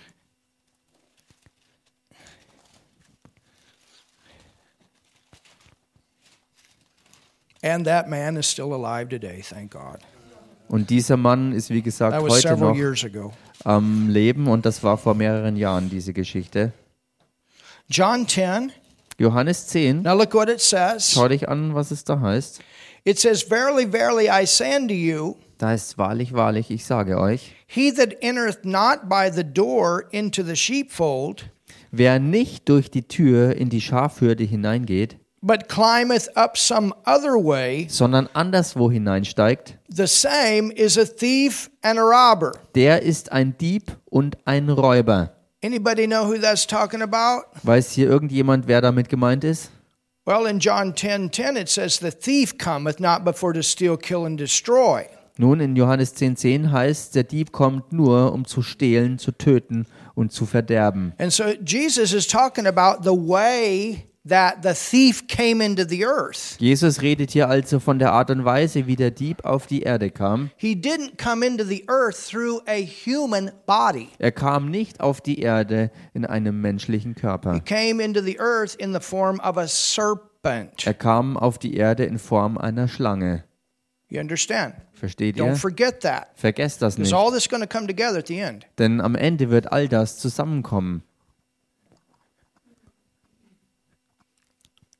and 7.73 7.87
that 7.87 8.09
man 8.09 8.37
is 8.37 8.51
still 8.51 8.73
alive 8.73 9.09
today, 9.09 9.43
thank 9.43 9.73
God. 9.73 9.99
Und 10.69 10.91
dieser 10.91 11.17
Mann 11.17 11.53
ist, 11.53 11.71
wie 11.71 11.83
gesagt, 11.83 12.13
That 12.13 12.23
was 12.25 12.45
heute 12.45 12.57
noch 12.57 12.75
years 12.77 13.05
ago. 13.05 13.33
am 13.65 14.09
Leben 14.09 14.49
und 14.49 14.67
das 14.67 14.83
war 14.83 14.97
vor 14.99 15.15
mehreren 15.15 15.57
Jahren, 15.57 15.89
diese 15.91 16.13
Geschichte. 16.13 16.73
John 17.89 18.27
10, 18.27 18.73
Johannes 19.19 19.67
10, 19.69 20.03
now 20.03 20.15
look 20.17 20.35
what 20.35 20.49
it 20.49 20.61
says. 20.61 21.13
schau 21.13 21.29
dich 21.29 21.49
an, 21.49 21.75
was 21.75 21.91
es 21.91 22.05
da 22.05 22.21
heißt. 22.21 22.61
It 23.05 23.19
says, 23.21 23.43
Verily, 23.43 23.87
verily, 23.89 24.29
I 24.29 24.45
say 24.47 24.75
unto 24.77 24.93
you, 24.95 25.37
Da 25.59 25.69
heißt 25.69 25.97
wahrlich, 25.97 26.33
wahrlich, 26.35 26.71
ich 26.71 26.85
sage 26.85 27.19
euch, 27.19 27.55
he 27.67 27.93
that 27.93 28.15
entereth 28.21 28.65
not 28.65 29.09
by 29.09 29.31
the 29.33 29.45
door 29.45 30.05
into 30.11 30.43
the 30.43 30.57
sheepfold, 30.57 31.49
wer 31.93 32.19
nicht 32.19 32.69
durch 32.69 32.91
die 32.91 33.07
Tür 33.07 33.55
in 33.57 33.71
die 33.71 33.81
Schafhürde 33.81 34.43
hineingeht, 34.45 35.17
but 35.43 35.69
climbeth 35.69 36.29
up 36.37 36.57
some 36.57 36.93
other 37.05 37.37
way, 37.37 37.87
sondern 37.89 38.29
anderswo 38.35 38.91
hineinsteigt, 38.91 39.79
the 39.89 40.07
same 40.07 40.73
is 40.75 40.97
a 40.99 41.05
thief 41.05 41.71
and 41.83 41.99
a 41.99 42.03
robber. 42.03 42.53
der 42.75 43.03
ist 43.03 43.33
ein 43.33 43.57
Dieb 43.59 43.97
und 44.11 44.37
ein 44.45 44.69
Räuber. 44.69 45.33
Anybody 45.63 46.07
know 46.07 46.27
who 46.27 46.39
that's 46.39 46.67
talking 46.67 47.03
about? 47.03 47.45
Weiß 47.63 47.93
hier 47.93 48.09
irgendjemand, 48.09 48.67
wer 48.69 48.81
damit 48.81 49.09
gemeint 49.09 49.43
ist? 49.45 49.71
Well, 50.25 50.47
in 50.47 50.59
John 50.59 50.95
10 50.95 51.31
10, 51.31 51.57
it 51.57 51.69
says, 51.69 51.99
The 52.01 52.11
thief 52.11 52.59
cometh 52.59 52.99
not 53.01 53.25
before 53.25 53.53
to 53.53 53.63
steal, 53.63 53.97
kill, 53.97 54.25
and 54.27 54.37
destroy. 54.39 55.07
Nun, 55.39 55.61
in 55.61 55.77
Johannes 55.77 56.15
10,10 56.17 56.37
10 56.37 56.73
heißt, 56.73 57.15
der 57.15 57.25
Dieb 57.25 57.53
kommt 57.53 57.93
nur, 57.93 58.33
um 58.33 58.45
zu 58.47 58.63
stehlen, 58.63 59.19
zu 59.19 59.33
töten 59.33 59.87
und 60.15 60.33
zu 60.33 60.47
verderben. 60.47 61.13
And 61.19 61.33
so 61.33 61.45
Jesus 61.65 62.13
is 62.13 62.27
talking 62.27 62.67
about 62.67 63.03
the 63.05 63.15
way 63.15 64.07
that 64.29 64.63
the 64.63 64.75
thief 64.75 65.27
came 65.29 65.61
into 65.65 65.85
the 65.87 66.05
earth. 66.05 66.57
Jesus 66.59 67.01
redet 67.03 67.31
hier 67.31 67.49
also 67.49 67.79
von 67.79 67.99
der 67.99 68.13
Art 68.13 68.31
und 68.31 68.45
Weise, 68.45 68.87
wie 68.87 68.97
der 68.97 69.11
Dieb 69.11 69.45
auf 69.45 69.67
die 69.67 69.83
Erde 69.83 70.11
kam. 70.11 70.51
He 70.57 70.75
didn't 70.75 71.17
come 71.23 71.45
into 71.47 71.65
the 71.65 71.85
earth 71.89 72.17
through 72.29 72.61
a 72.67 72.81
human 72.83 73.51
body. 73.67 74.09
Er 74.19 74.33
kam 74.33 74.71
nicht 74.71 75.01
auf 75.01 75.21
die 75.21 75.41
Erde 75.41 75.91
in 76.15 76.25
einem 76.25 76.61
menschlichen 76.61 77.15
Körper. 77.15 77.55
He 77.55 77.61
came 77.61 78.03
into 78.03 78.21
the 78.21 78.39
earth 78.41 78.75
in 78.75 78.93
the 78.93 79.01
form 79.01 79.39
of 79.41 79.57
a 79.57 79.67
serpent. 79.67 80.87
Er 80.87 80.95
kam 80.95 81.37
auf 81.37 81.59
die 81.59 81.77
Erde 81.77 82.05
in 82.05 82.19
Form 82.19 82.59
einer 82.59 82.89
Schlange. 82.89 83.45
You 84.09 84.21
understand? 84.21 84.75
Versteht 84.93 85.37
Don't 85.37 85.49
ihr? 85.51 85.57
forget 85.57 86.01
that. 86.03 86.29
Vergesst 86.37 86.81
das 86.81 86.97
nicht, 86.97 87.13
all 87.13 87.33
this 87.33 87.49
going 87.49 87.61
to 87.61 87.67
come 87.69 87.87
together 87.89 88.19
at 88.19 88.29
the 88.29 88.39
end. 88.39 88.65
denn 88.79 89.01
am 89.01 89.15
Ende 89.17 89.51
wird 89.51 89.73
all 89.73 89.89
das 89.89 90.19
zusammenkommen. 90.19 91.03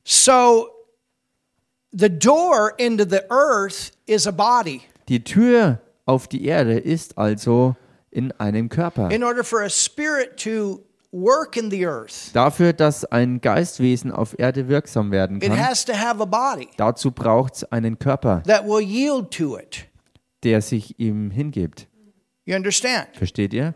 So 0.09 0.69
the 1.91 2.07
door 2.07 2.73
into 2.77 3.03
the 3.03 3.25
earth 3.29 3.91
is 4.05 4.25
a 4.25 4.31
body. 4.31 4.83
Die 5.09 5.21
Tür 5.21 5.81
auf 6.05 6.29
die 6.29 6.45
Erde 6.45 6.79
ist 6.79 7.17
also 7.17 7.75
in 8.09 8.31
einem 8.39 8.69
Körper. 8.69 9.11
In 9.11 9.21
order 9.21 9.43
for 9.43 9.63
a 9.63 9.69
spirit 9.69 10.37
to 10.37 10.81
work 11.11 11.57
in 11.57 11.69
the 11.69 11.85
earth, 11.85 12.31
Dafür, 12.33 12.71
dass 12.71 13.03
ein 13.03 13.41
Geistwesen 13.41 14.13
auf 14.13 14.39
Erde 14.39 14.69
wirksam 14.69 15.11
werden 15.11 15.41
it 15.41 15.49
kann, 15.49 15.57
has 15.59 15.83
to 15.83 15.93
have 15.93 16.21
a 16.21 16.25
body 16.25 16.69
dazu 16.77 17.11
braucht 17.11 17.55
es 17.55 17.63
einen 17.65 17.99
Körper, 17.99 18.43
that 18.43 18.63
will 18.65 18.81
yield 18.81 19.29
to 19.31 19.57
it. 19.57 19.87
der 20.43 20.61
sich 20.61 20.97
ihm 21.01 21.31
hingibt. 21.31 21.87
You 22.45 22.55
understand? 22.55 23.09
Versteht 23.11 23.53
ihr? 23.53 23.73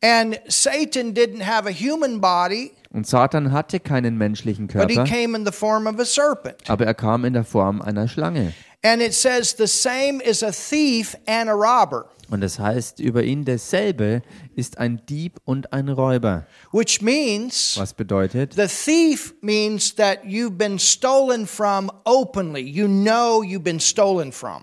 And 0.00 0.38
Satan 0.46 1.14
didn't 1.14 1.42
have 1.44 1.68
a 1.68 1.72
human 1.72 2.20
body, 2.20 2.70
Und 2.90 3.06
Satan 3.06 3.52
hatte 3.52 3.80
keinen 3.80 4.16
menschlichen 4.16 4.66
but 4.66 4.88
he 4.88 4.94
Körper, 4.96 5.04
came 5.04 5.36
in 5.36 5.44
the 5.44 5.52
form 5.52 5.86
of 5.86 5.98
a 6.00 6.04
serpent. 6.04 6.56
aber 6.68 6.86
er 6.86 6.94
kam 6.94 7.24
in 7.24 7.34
der 7.34 7.44
Form 7.44 7.82
einer 7.82 8.08
Schlange. 8.08 8.54
And 8.84 9.02
it 9.02 9.12
says 9.12 9.54
the 9.58 9.66
same 9.66 10.22
is 10.22 10.42
a 10.42 10.52
thief 10.52 11.16
and 11.26 11.50
a 11.50 11.52
robber, 11.52 12.06
Und 12.30 12.40
das 12.42 12.58
heißt, 12.58 13.00
über 13.00 13.24
ihn 13.24 13.44
derselbe 13.44 14.22
ist 14.54 14.78
ein 14.78 15.02
Dieb 15.06 15.38
und 15.44 15.72
ein 15.72 15.88
Räuber. 15.88 16.46
which 16.72 17.02
means 17.02 17.76
Was 17.78 17.92
bedeutet, 17.92 18.54
the 18.54 18.66
thief 18.68 19.34
means 19.42 19.94
that 19.96 20.22
you've 20.24 20.56
been 20.56 20.78
stolen 20.78 21.46
from 21.46 21.90
openly. 22.04 22.62
You 22.62 22.86
know 22.86 23.42
you've 23.42 23.64
been 23.64 23.80
stolen 23.80 24.32
from. 24.32 24.62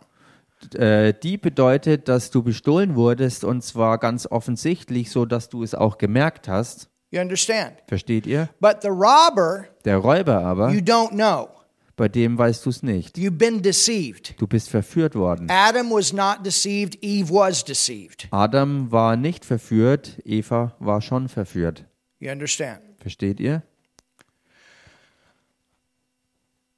äh, 0.74 1.14
Dieb 1.14 1.42
bedeutet, 1.44 2.08
dass 2.08 2.32
du 2.32 2.42
bestohlen 2.42 2.96
wurdest 2.96 3.44
und 3.44 3.64
zwar 3.64 4.00
ganz 4.00 4.26
offensichtlich, 4.26 5.12
so 5.12 5.26
dass 5.26 5.50
du 5.50 5.62
es 5.62 5.76
auch 5.76 5.98
gemerkt 6.00 6.48
hast. 6.48 6.90
You 7.12 7.22
understand? 7.22 7.78
Versteht 7.88 8.26
ihr? 8.28 8.50
But 8.60 8.82
the 8.82 8.90
robber, 8.90 9.68
Der 9.86 9.98
Räuber 9.98 10.44
aber, 10.44 10.72
you 10.72 10.80
don't 10.82 11.12
know. 11.12 11.50
bei 11.96 12.10
dem 12.10 12.38
weißt 12.38 12.66
du 12.66 12.70
es 12.72 12.84
nicht. 12.84 13.16
You've 13.18 13.38
been 13.38 13.62
deceived. 13.62 14.36
Du 14.40 14.48
bist 14.48 14.70
verführt 14.70 15.16
worden. 15.16 15.50
Adam 15.50 15.90
was 15.92 16.12
not 16.12 16.46
deceived, 16.46 16.98
Eve 17.02 17.30
was 17.30 17.64
deceived. 17.64 18.28
Adam 18.32 18.92
war 18.92 19.16
nicht 19.16 19.46
verführt, 19.46 20.20
Eva 20.26 20.76
war 20.80 21.02
schon 21.02 21.30
verführt. 21.30 21.86
You 22.20 22.32
understand? 22.32 22.82
Versteht 23.00 23.40
ihr? 23.40 23.62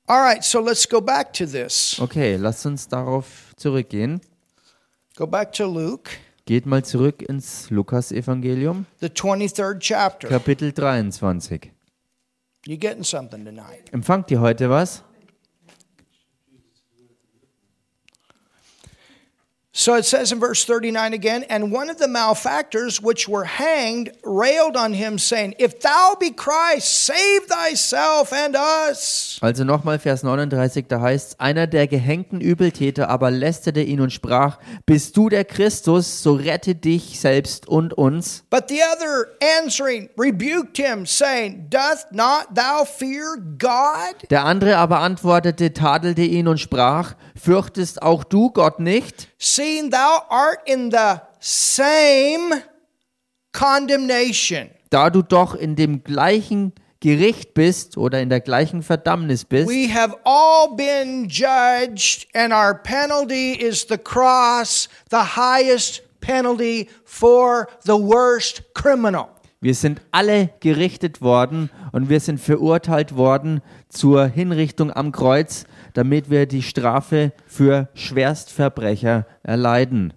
All 0.09 0.21
right, 0.21 0.43
so 0.43 0.61
let's 0.61 0.87
go 0.87 1.01
back 1.01 1.33
to 1.33 1.45
this. 1.45 1.99
Okay, 1.99 2.37
lasst 2.37 2.65
uns 2.65 2.87
darauf 2.87 3.53
zurückgehen. 3.57 4.21
Go 5.15 5.25
back 5.27 5.51
to 5.53 5.65
Luke, 5.65 6.11
Geht 6.47 6.65
mal 6.65 6.81
zurück 6.81 7.23
ins 7.27 7.69
Lukas-Evangelium, 7.71 8.85
the 9.01 9.09
23rd 9.09 9.79
chapter. 9.81 10.29
Kapitel 10.29 10.71
23. 10.71 11.73
You 12.65 12.77
getting 12.77 13.03
something 13.03 13.43
tonight? 13.43 13.91
Empfangt 13.91 14.31
ihr 14.31 14.39
heute 14.39 14.69
was? 14.69 15.03
So 19.79 19.93
it 19.93 20.05
says 20.05 20.31
in 20.31 20.39
verse 20.39 20.65
39 20.65 21.13
again, 21.13 21.43
and 21.43 21.71
one 21.71 21.91
of 21.91 21.99
the 21.99 22.07
malefactors 22.07 22.99
which 22.99 23.29
were 23.29 23.43
hanged 23.43 24.09
railed 24.23 24.75
on 24.75 24.91
him, 24.91 25.19
saying, 25.19 25.53
If 25.59 25.81
thou 25.81 26.17
be 26.19 26.31
Christ, 26.31 27.05
save 27.05 27.45
thyself 27.45 28.33
and 28.33 28.55
us. 28.55 29.37
Also 29.39 29.63
nochmal 29.63 29.99
Vers 29.99 30.23
39, 30.23 30.87
da 30.87 30.99
heißt 30.99 31.39
einer 31.39 31.67
der 31.67 31.85
gehängten 31.85 32.41
Übeltäter 32.41 33.07
aber 33.07 33.29
lästerte 33.29 33.81
ihn 33.81 34.01
und 34.01 34.11
sprach, 34.11 34.57
bist 34.87 35.15
du 35.15 35.29
der 35.29 35.45
Christus, 35.45 36.23
so 36.23 36.33
rette 36.33 36.73
dich 36.73 37.19
selbst 37.19 37.67
und 37.67 37.93
uns. 37.93 38.45
But 38.49 38.69
the 38.69 38.79
other 38.81 39.27
answering 39.61 40.09
rebuked 40.17 40.77
him, 40.77 41.05
saying, 41.05 41.69
Doth 41.69 42.11
not 42.11 42.55
thou 42.55 42.83
fear 42.83 43.37
God? 43.59 44.27
Der 44.31 44.43
andere 44.43 44.77
aber 44.77 45.01
antwortete, 45.01 45.71
tadelte 45.73 46.23
ihn 46.23 46.47
und 46.47 46.59
sprach, 46.59 47.13
fürchtest 47.35 48.01
auch 48.01 48.23
du 48.23 48.49
Gott 48.49 48.79
nicht? 48.79 49.27
Seeing 49.39 49.91
thou 49.91 50.23
art 50.29 50.59
in 50.65 50.89
the 50.91 51.21
same 51.39 52.63
condemnation. 53.51 54.69
Da 54.89 55.09
du 55.09 55.21
doch 55.21 55.53
in 55.53 55.75
dem 55.75 56.03
gleichen 56.03 56.73
Gericht 56.99 57.53
bist 57.53 57.97
oder 57.97 58.19
in 58.21 58.29
der 58.29 58.39
gleichen 58.39 58.81
Verdammnis 58.81 59.45
bist. 59.45 59.69
We 59.69 59.93
have 59.93 60.15
all 60.23 60.75
been 60.75 61.27
judged, 61.29 62.27
and 62.33 62.51
our 62.51 62.73
penalty 62.73 63.53
is 63.53 63.85
the 63.87 63.97
cross, 63.97 64.89
the 65.11 65.35
highest 65.35 66.01
penalty 66.19 66.89
for 67.05 67.67
the 67.83 67.93
worst 67.93 68.63
criminal. 68.73 69.27
Wir 69.59 69.73
sind 69.73 70.01
alle 70.11 70.49
gerichtet 70.59 71.21
worden 71.21 71.69
und 71.91 72.09
wir 72.09 72.19
sind 72.19 72.39
verurteilt 72.39 73.15
worden 73.15 73.61
zur 73.89 74.25
Hinrichtung 74.27 74.91
am 74.91 75.11
Kreuz, 75.11 75.65
damit 75.97 76.29
wir 76.29 76.45
die 76.45 76.61
Strafe 76.61 77.33
für 77.47 77.89
Schwerstverbrecher 77.95 79.25
erleiden. 79.41 80.13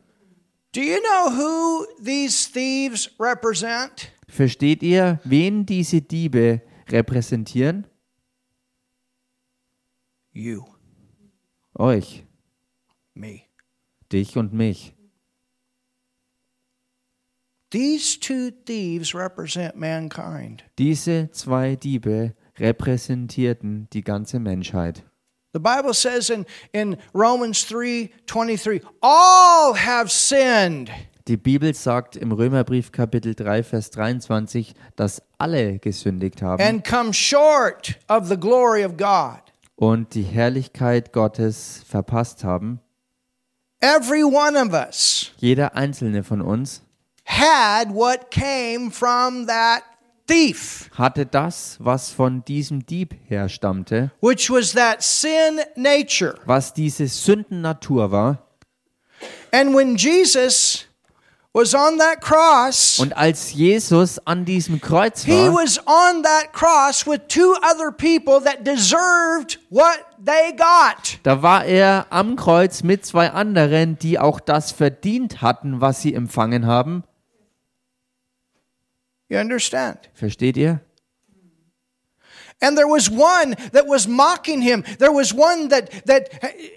Do 0.74 0.82
you 0.82 0.98
know 0.98 1.30
who 1.34 1.86
these 2.04 2.52
thieves 2.52 3.10
represent? 3.18 4.12
Versteht 4.28 4.82
ihr, 4.82 5.20
wen 5.24 5.64
diese 5.64 6.02
Diebe 6.02 6.60
repräsentieren? 6.90 7.86
You, 10.32 10.64
Euch, 11.74 12.26
me. 13.14 13.40
dich 14.12 14.36
und 14.36 14.52
mich. 14.52 14.94
These 17.70 18.20
two 18.20 18.50
thieves 18.66 19.14
represent 19.14 19.76
mankind. 19.76 20.62
Diese 20.78 21.30
zwei 21.30 21.74
Diebe 21.76 22.34
repräsentierten 22.58 23.88
die 23.94 24.04
ganze 24.04 24.40
Menschheit. 24.40 25.09
The 25.52 25.60
Bible 25.60 25.94
says 25.94 26.30
in, 26.30 26.46
in 26.72 26.96
Romans 27.12 27.64
3 27.64 28.10
23, 28.26 28.82
all 29.02 29.74
have 29.74 30.10
sinned 30.10 30.90
Die 31.28 31.36
Bibel 31.36 31.74
sagt 31.74 32.16
im 32.16 32.32
Römerbrief 32.32 32.92
Kapitel 32.92 33.34
3 33.34 33.62
Vers 33.62 33.90
23, 33.90 34.74
dass 34.96 35.22
alle 35.38 35.78
gesündigt 35.78 36.42
haben 36.42 36.62
and 36.62 36.84
come 36.84 37.12
short 37.12 37.98
of 38.08 38.28
the 38.28 38.36
glory 38.36 38.84
of 38.84 38.96
God. 38.96 39.40
und 39.76 40.14
die 40.14 40.22
Herrlichkeit 40.22 41.12
Gottes 41.12 41.82
verpasst 41.88 42.42
haben. 42.44 42.80
Every 43.80 44.22
one 44.24 44.56
of 44.56 44.72
us 44.72 45.32
Jeder 45.38 45.74
einzelne 45.74 46.22
von 46.22 46.40
uns 46.40 46.82
had 47.24 47.90
what 47.92 48.30
came 48.30 48.90
from 48.90 49.46
that 49.46 49.82
thief, 50.30 50.90
hatte 50.96 51.26
das, 51.26 51.76
was 51.80 52.10
von 52.10 52.44
diesem 52.44 52.86
Dieb 52.86 53.14
herstammte, 53.26 54.10
which 54.20 54.50
was 54.50 54.72
that 54.72 55.02
sin 55.02 55.60
nature. 55.76 56.34
was 56.46 56.72
diese 56.72 57.08
Sündennatur 57.08 58.10
war. 58.12 58.38
And 59.52 59.74
when 59.74 59.96
Jesus 59.96 60.86
was 61.52 61.74
on 61.74 61.98
that 61.98 62.20
cross, 62.20 63.00
Und 63.00 63.16
als 63.16 63.52
Jesus 63.52 64.24
an 64.24 64.44
diesem 64.44 64.80
Kreuz 64.80 65.24
he 65.24 65.32
war, 65.32 65.54
was 65.64 65.78
on 65.84 66.22
that 66.22 66.52
cross 66.52 67.04
with 67.06 67.22
two 67.26 67.54
other 67.62 67.90
people 67.90 68.40
that 68.44 68.64
deserved 68.64 69.58
what 69.68 69.98
they 70.24 70.52
got. 70.56 71.18
da 71.24 71.42
war 71.42 71.64
er 71.64 72.06
am 72.10 72.36
Kreuz 72.36 72.84
mit 72.84 73.04
zwei 73.04 73.30
anderen, 73.30 73.98
die 73.98 74.20
auch 74.20 74.38
das 74.38 74.70
verdient 74.70 75.42
hatten, 75.42 75.80
was 75.80 76.00
sie 76.02 76.14
empfangen 76.14 76.66
haben. 76.66 77.02
You 79.30 79.38
understand? 79.38 80.10
Versteht 80.12 80.56
ihr? 80.56 80.80
And 82.62 82.76
there 82.76 82.88
was 82.88 83.08
one 83.08 83.54
that 83.72 83.86
was 83.86 84.06
mocking 84.06 84.60
him. 84.60 84.84
There 84.98 85.12
was 85.12 85.32
one 85.32 85.68
that, 85.70 86.04
that 86.04 86.28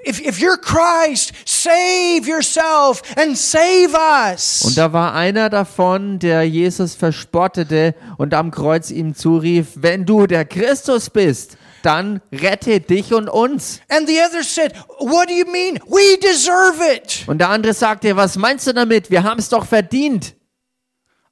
if, 0.06 0.22
if 0.22 0.40
you're 0.40 0.56
Christ, 0.56 1.34
save 1.46 2.26
yourself 2.26 3.02
and 3.18 3.38
save 3.38 3.94
us. 3.94 4.64
Und 4.64 4.78
da 4.78 4.94
war 4.94 5.14
einer 5.14 5.50
davon, 5.50 6.20
der 6.20 6.44
Jesus 6.44 6.96
verspottete 6.96 7.96
und 8.18 8.34
am 8.34 8.52
Kreuz 8.52 8.92
ihm 8.92 9.14
zurief, 9.14 9.70
wenn 9.76 10.06
du 10.06 10.26
der 10.26 10.46
Christus 10.46 11.10
bist, 11.10 11.58
dann 11.82 12.22
rette 12.32 12.80
dich 12.80 13.14
und 13.14 13.28
uns. 13.28 13.82
And 13.90 14.08
the 14.08 14.22
other 14.22 14.44
said, 14.44 14.74
What 15.00 15.28
do 15.28 15.34
you 15.34 15.46
mean? 15.52 15.80
We 15.88 16.18
deserve 16.22 16.80
it. 16.96 17.26
Und 17.28 17.40
der 17.40 17.50
andere 17.50 17.74
sagte, 17.74 18.16
was 18.16 18.38
meinst 18.38 18.68
du 18.68 18.74
damit? 18.74 19.12
Wir 19.12 19.24
haben 19.24 19.40
es 19.40 19.50
doch 19.50 19.66
verdient. 19.66 20.34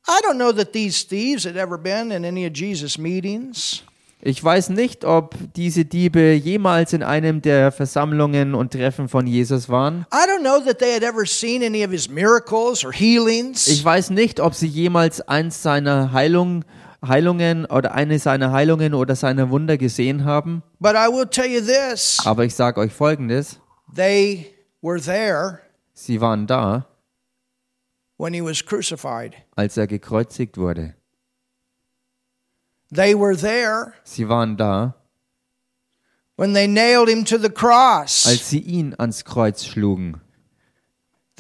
I 0.08 0.20
don't 0.24 0.38
know 0.38 0.52
that 0.52 0.74
these 0.74 1.04
thieves 1.08 1.46
had 1.46 1.56
ever 1.56 1.78
been 1.78 2.12
in 2.12 2.26
any 2.26 2.46
of 2.46 2.54
Jesus' 2.56 2.98
meetings. 2.98 3.84
Ich 4.24 4.44
weiß 4.44 4.70
nicht, 4.70 5.04
ob 5.04 5.34
diese 5.56 5.84
Diebe 5.84 6.34
jemals 6.34 6.94
in 6.94 7.02
einem 7.02 7.42
der 7.42 7.72
Versammlungen 7.72 8.54
und 8.54 8.72
Treffen 8.74 9.10
von 9.10 9.26
Jesus 9.26 9.68
waren. 9.68 10.06
I 10.14 10.28
don't 10.28 10.42
know 10.44 10.60
that 10.64 10.78
they 10.78 10.94
had 10.94 11.02
ever 11.02 11.26
seen 11.26 11.64
any 11.64 11.84
of 11.84 11.92
his 11.92 12.08
miracles 12.08 12.86
or 12.86 12.92
healings. 12.94 13.68
Ich 13.68 13.84
weiß 13.84 14.12
nicht, 14.12 14.40
ob 14.40 14.54
sie 14.54 14.68
jemals 14.68 15.22
eins 15.22 15.64
seiner 15.64 16.12
Heilung, 16.14 16.64
Heilungen 17.04 17.66
oder 17.66 17.94
eine 17.96 18.20
seiner 18.20 18.52
Heilungen 18.52 18.94
oder 18.94 19.16
seiner 19.16 19.50
Wunder 19.50 19.78
gesehen 19.80 20.24
haben. 20.24 20.62
But 20.80 20.94
I 20.94 21.08
will 21.12 21.26
tell 21.26 21.48
you 21.50 21.62
this 21.62 22.20
Aber 22.24 22.46
ich 22.46 22.54
sage 22.54 22.80
euch 22.80 22.92
Folgendes. 22.94 23.60
they 23.96 24.54
were 24.84 25.02
there 25.02 25.62
Sie 25.94 26.22
waren 26.22 26.46
da, 26.46 26.86
when 28.11 28.11
he 28.11 28.11
was 28.11 28.11
crucified, 28.11 28.11
als 29.56 29.78
er 29.78 29.88
gekreuzigt 29.88 30.58
wurde. 30.58 30.94
they 32.94 33.14
were 33.16 33.36
there 33.36 33.94
Sie 34.04 34.28
waren 34.28 34.58
da, 34.58 34.96
when 36.38 36.54
they 36.54 36.68
nailed 36.68 37.08
him 37.10 37.24
to 37.26 37.38
the 37.38 37.50
cross. 37.50 38.26
als 38.28 38.50
sie 38.50 38.60
ihn 38.60 38.94
ans 38.98 39.24
Kreuz 39.26 39.66
schlugen. 39.66 40.22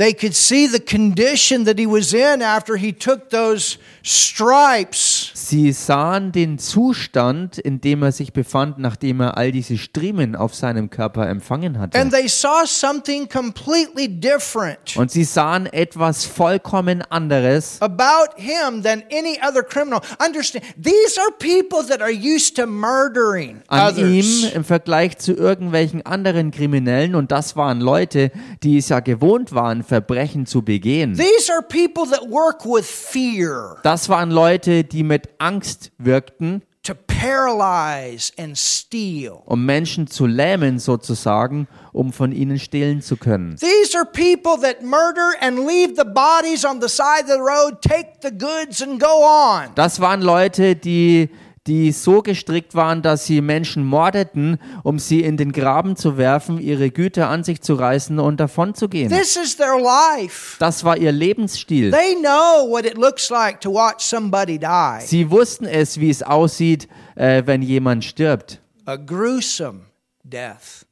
They 0.02 0.16
could 0.16 0.34
see 0.34 0.66
the 0.66 0.80
condition 0.80 1.66
that 1.66 1.78
he 1.78 1.86
was 1.86 2.12
in 2.12 2.42
after 2.42 2.76
he 2.76 2.92
took 2.92 3.30
those 3.30 3.78
stripes. 4.02 5.32
Sie 5.36 5.72
sahen 5.74 6.32
den 6.32 6.58
Zustand, 6.58 7.60
in 7.60 7.82
dem 7.82 8.02
er 8.02 8.12
sich 8.12 8.34
befand, 8.34 8.80
nachdem 8.80 9.20
er 9.20 9.38
all 9.38 9.52
diese 9.52 9.78
Striemen 9.78 10.36
auf 10.36 10.56
seinem 10.56 10.90
Körper 10.90 11.30
empfangen 11.30 11.78
hatte. 11.78 12.00
And 12.00 12.12
they 12.12 12.28
saw 12.28 12.66
something 12.66 13.30
completely 13.30 14.08
different 14.08 14.98
Und 14.98 15.12
sie 15.12 15.24
sahen 15.24 15.68
etwas 15.68 16.26
vollkommen 16.26 17.04
anderes 17.04 17.78
about 17.80 18.34
him 18.38 18.82
than 18.82 19.04
any 19.12 19.38
other 19.48 19.62
criminal. 19.62 20.02
Understand, 20.18 20.66
these 20.82 21.20
are 21.20 21.30
people 21.38 21.88
that 21.88 22.02
are 22.02 22.10
used 22.10 22.56
to 22.56 22.66
murdering 22.66 23.62
an 23.68 23.96
ihm 23.98 24.20
others. 24.20 24.54
im 24.56 24.64
Vergleich 24.64 25.20
zu 25.20 25.34
irgendwelchen 25.34 26.04
anderen 26.08 26.50
Kriminellen. 26.50 27.14
Und 27.14 27.32
das 27.32 27.56
waren 27.56 27.82
Leute, 27.82 28.32
die 28.64 28.78
es 28.78 28.90
ja 28.90 29.00
gewohnt 29.00 29.54
waren, 29.54 29.84
Verbrechen 29.91 30.45
zu 30.45 30.62
begehen. 30.62 31.15
These 31.17 31.51
are 31.51 31.62
people 31.62 32.06
that 32.10 32.21
work 32.30 32.63
with 32.65 32.86
fear 32.86 33.75
Das 33.84 34.08
waren 34.08 34.32
Leute, 34.32 34.86
die 34.86 35.04
mit 35.04 35.27
Angst 35.38 35.91
wirkten, 35.97 36.62
to 36.84 36.93
paralyze 37.06 38.32
and 38.38 38.58
steal. 38.58 39.41
um 39.45 39.65
Menschen 39.65 40.08
zu 40.08 40.25
lähmen 40.27 40.80
sozusagen, 40.80 41.67
um 41.91 42.13
von 42.13 42.32
ihnen 42.32 42.58
stehlen 42.58 43.01
zu 43.01 43.17
können. 43.17 43.58
These 43.58 43.97
are 43.97 44.06
people 44.06 44.58
that 44.62 44.82
murder 44.82 45.34
and 45.41 45.60
leave 45.60 45.95
the 45.97 46.06
bodies 46.06 46.63
on 46.63 46.80
the 46.82 46.88
side 46.88 47.23
of 47.25 47.27
the 47.27 47.39
road, 47.39 47.82
take 47.82 48.13
the 48.23 48.32
goods, 48.32 48.82
and 48.82 48.97
go 48.97 49.23
on. 49.25 49.71
Das 49.75 49.99
waren 49.99 50.21
Leute, 50.21 50.77
die, 50.77 51.30
die 51.67 51.91
so 51.91 52.21
gestrickt 52.21 52.74
waren, 52.74 53.02
dass 53.02 53.26
sie 53.26 53.41
Menschen 53.41 53.86
mordeten, 53.86 54.58
um 54.84 54.97
sie 54.97 55.21
in 55.21 55.38
den 55.38 55.52
Graben 55.52 55.95
zu 55.95 56.17
werfen, 56.17 56.60
ihre 56.60 56.89
Güter 56.89 57.30
an 57.30 57.43
sich 57.43 57.62
zu 57.62 57.76
reißen 57.76 58.17
und 58.19 58.39
davonzugehen. 58.39 59.10
This 59.12 59.36
is 59.36 59.58
their 59.58 59.78
life. 59.80 60.58
Das 60.60 60.84
war 60.84 60.97
ihr 60.97 61.12
Lebensstil. 61.12 61.91
They 61.91 62.15
know 62.15 62.67
what 62.69 62.86
it 62.86 62.97
looks 62.97 63.30
like 63.30 63.62
to 63.62 63.71
watch 63.71 64.04
somebody 64.04 64.58
die. 64.58 65.06
Sie 65.06 65.30
wussten 65.30 65.65
es, 65.65 66.00
wie 66.00 66.10
es 66.10 66.24
aussieht, 66.24 66.88
äh, 67.15 67.43
wenn 67.45 67.62
jemand 67.62 68.06
stirbt. 68.06 68.60
A 68.86 68.95
gruesome 68.95 69.82
death. 70.24 70.88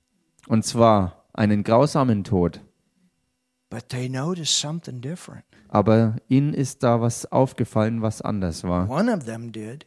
Und 0.47 0.65
zwar 0.65 1.25
einen 1.33 1.63
grausamen 1.63 2.23
Tod. 2.23 2.61
But 3.71 3.89
they 3.89 4.07
noticed 4.07 4.59
something 4.59 5.01
different. 5.01 5.43
Aber 5.67 6.15
ihnen 6.27 6.53
ist 6.53 6.83
da 6.83 7.01
was 7.01 7.31
aufgefallen, 7.31 8.01
was 8.01 8.21
anders 8.21 8.63
war. 8.63 8.89
One 8.89 9.11
of 9.11 9.25
them 9.25 9.51
did. 9.51 9.85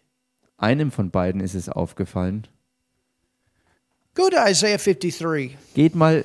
Einem 0.62 0.92
von 0.92 1.10
beiden 1.10 1.40
ist 1.40 1.54
es 1.54 1.68
aufgefallen. 1.68 2.46
Go 4.14 4.28
to 4.28 4.36
Isaiah 4.36 4.78
53. 4.78 5.56
Geht 5.74 5.96
mal 5.96 6.24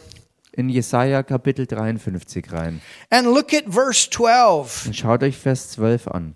in 0.52 0.70
Jesaja 0.70 1.24
Kapitel 1.24 1.66
53 1.66 2.52
rein. 2.52 2.82
and 3.10 3.28
look 3.28 3.54
at 3.54 3.64
verse 3.68 4.10
12. 4.10 4.86
Und 4.88 4.96
schaut 4.96 5.24
euch 5.24 5.38
Vers 5.38 5.72
12 5.72 6.08
an. 6.10 6.36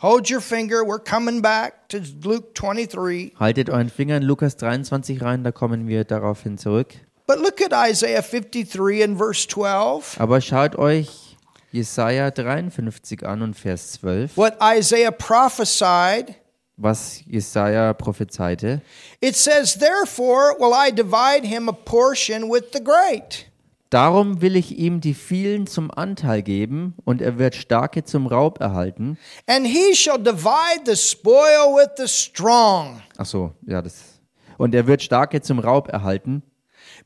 Hold 0.00 0.30
your 0.30 0.40
finger. 0.40 0.84
We're 0.84 1.02
coming 1.02 1.40
back 1.42 1.88
to 1.88 1.98
Luke 2.22 2.52
23. 2.54 3.32
Haltet 3.40 3.68
euren 3.70 3.88
Finger 3.88 4.18
in 4.18 4.22
Lukas 4.24 4.56
23 4.56 5.22
rein, 5.22 5.42
da 5.42 5.52
kommen 5.52 5.88
wir 5.88 6.04
daraufhin 6.04 6.58
zurück. 6.58 6.94
But 7.26 7.38
look 7.40 7.60
at 7.60 7.72
Isaiah 7.72 8.22
53 8.22 9.02
and 9.02 9.18
verse 9.18 9.48
12. 9.48 10.20
Aber 10.20 10.40
schaut 10.40 10.76
euch 10.76 11.27
Jesaja 11.72 12.30
53 12.30 13.26
an 13.26 13.42
und 13.42 13.54
Vers 13.54 13.92
12, 13.92 14.36
What 14.36 14.54
Isaiah 14.62 15.10
prophesied. 15.10 16.34
was 16.76 17.22
Jesaja 17.26 17.92
prophezeite. 17.92 18.80
It 19.20 19.34
says, 19.36 19.76
Therefore 19.78 20.54
will 20.58 20.72
I 20.72 20.90
divide 20.92 21.44
him 21.46 21.68
a 21.68 21.72
portion 21.72 22.50
with 22.50 22.66
the 22.72 22.82
great. 22.82 23.46
Darum 23.90 24.40
will 24.42 24.54
ich 24.54 24.78
ihm 24.78 25.00
die 25.00 25.14
vielen 25.14 25.66
zum 25.66 25.90
Anteil 25.90 26.42
geben, 26.42 26.94
und 27.04 27.22
er 27.22 27.38
wird 27.38 27.54
Starke 27.54 28.04
zum 28.04 28.26
Raub 28.26 28.60
erhalten. 28.60 29.16
And 29.46 29.66
he 29.66 29.94
shall 29.94 30.18
divide 30.18 30.82
the 30.86 30.94
spoil 30.96 31.74
with 31.74 31.88
the 31.96 32.06
strong, 32.06 33.00
Ach 33.16 33.26
so, 33.26 33.52
ja, 33.66 33.80
das. 33.82 34.20
Und 34.58 34.74
er 34.74 34.86
wird 34.86 35.02
Starke 35.02 35.40
zum 35.40 35.58
Raub 35.58 35.88
erhalten, 35.88 36.42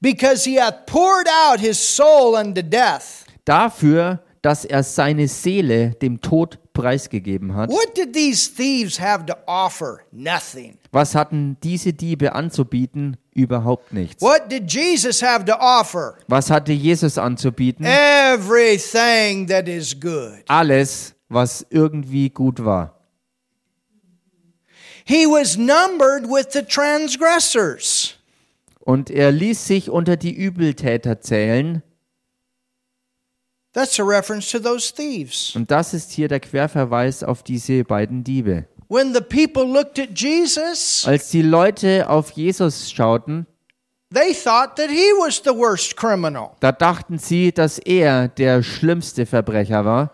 because 0.01 0.45
he 0.49 0.61
hath 0.61 0.85
poured 0.87 1.29
out 1.49 1.61
his 1.61 1.79
soul 1.79 2.35
unto 2.35 2.63
death. 2.63 3.25
dafür, 3.45 4.19
dass 4.43 4.65
er 4.65 4.83
seine 4.83 5.29
Seele 5.29 5.91
dem 5.91 6.21
Tod 6.21 6.59
preisgegeben 6.73 7.55
hat. 7.55 7.71
What 7.71 7.97
did 7.97 8.13
these 8.13 8.51
thieves 8.53 9.01
have 9.01 9.25
to 9.27 9.35
offer? 9.47 10.01
Nothing. 10.11 10.79
Was 10.91 11.15
hatten 11.15 11.57
diese 11.63 11.93
Diebe 11.93 12.35
anzubieten? 12.35 13.17
Überhaupt 13.35 13.93
nichts. 13.93 14.21
What 14.21 14.51
did 14.51 14.71
Jesus 14.71 15.23
have 15.23 15.45
to 15.45 15.55
offer? 15.55 16.19
Was 16.29 16.51
hatte 16.51 16.73
Jesus 16.73 17.17
anzubieten? 17.17 17.87
Everything 17.87 19.47
that 19.47 19.69
is 19.69 19.99
good. 19.99 20.43
Alles, 20.49 21.15
was 21.29 21.65
irgendwie 21.71 22.29
gut 22.29 22.63
war. 22.65 22.99
He 25.05 25.27
was 25.27 25.57
numbered 25.57 26.29
with 26.29 26.53
the 26.53 26.63
transgressors. 26.63 28.17
Und 28.81 29.11
er 29.11 29.31
ließ 29.31 29.67
sich 29.67 29.91
unter 29.91 30.17
die 30.17 30.35
Übeltäter 30.35 31.21
zählen. 31.21 31.83
That's 33.75 33.99
a 33.99 34.05
reference 34.05 34.51
to 34.51 34.59
those 34.59 34.93
thieves. 34.95 35.57
Und 35.57 35.71
das 35.71 35.95
ist 35.95 36.11
hier 36.13 36.29
der 36.29 36.41
Querverweis 36.41 37.23
auf 37.25 37.43
diese 37.43 37.85
beiden 37.85 38.23
Diebe. 38.25 38.67
When 38.89 39.15
the 39.15 39.21
people 39.23 39.65
looked 39.65 39.99
at 39.99 40.11
Jesus, 40.19 41.05
Als 41.07 41.31
die 41.31 41.41
Leute 41.43 42.09
auf 42.11 42.33
Jesus 42.33 42.91
schauten, 42.93 43.47
they 44.13 44.35
thought 44.35 44.77
that 44.77 44.91
he 44.91 45.11
was 45.19 45.41
the 45.43 45.51
worst 45.57 45.97
criminal. 45.97 46.51
da 46.61 46.71
dachten 46.73 47.19
sie, 47.19 47.51
dass 47.53 47.79
er 47.79 48.29
der 48.29 48.63
schlimmste 48.63 49.25
Verbrecher 49.25 49.87
war. 49.87 50.13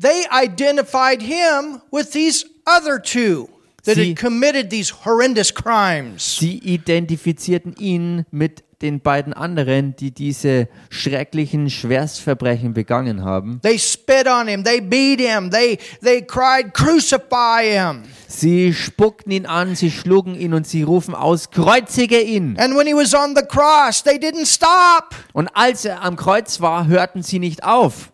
They 0.00 0.24
identified 0.32 1.20
him 1.20 1.82
with 1.90 2.10
these 2.12 2.46
other 2.64 3.02
two 3.02 3.48
that 3.84 3.96
Sie- 3.96 4.10
had 4.10 4.16
committed 4.18 4.70
these 4.70 4.94
horrendous 5.04 5.52
crimes. 5.52 6.38
Sie 6.38 6.58
identifizierten 6.58 7.74
ihn 7.76 8.24
mit 8.30 8.62
den 8.82 9.00
beiden 9.00 9.32
anderen, 9.32 9.94
die 9.96 10.10
diese 10.10 10.68
schrecklichen 10.88 11.68
Schwerstverbrechen 11.68 12.72
begangen 12.72 13.24
haben. 13.24 13.60
They 13.62 13.78
spit 13.78 14.26
on 14.26 14.48
him, 14.48 14.64
they 14.64 14.80
beat 14.80 15.20
him, 15.20 15.50
they, 15.50 15.78
they 16.02 16.22
cried, 16.22 16.72
Crucify 16.72 17.64
him. 17.64 18.04
Sie 18.26 18.72
spuckten 18.72 19.32
ihn 19.32 19.46
an, 19.46 19.76
sie 19.76 19.90
schlugen 19.90 20.34
ihn 20.34 20.54
und 20.54 20.66
sie 20.66 20.82
rufen 20.82 21.14
aus, 21.14 21.50
kreuzige 21.50 22.20
ihn. 22.20 22.56
And 22.58 22.76
when 22.76 22.86
he 22.86 22.94
was 22.94 23.14
on 23.14 23.34
the 23.36 23.42
cross, 23.42 24.02
they 24.02 24.16
didn't 24.16 24.46
stop. 24.46 25.14
Und 25.32 25.48
als 25.54 25.84
er 25.84 26.02
am 26.02 26.16
Kreuz 26.16 26.60
war, 26.60 26.86
hörten 26.86 27.22
sie 27.22 27.38
nicht 27.38 27.64
auf. 27.64 28.12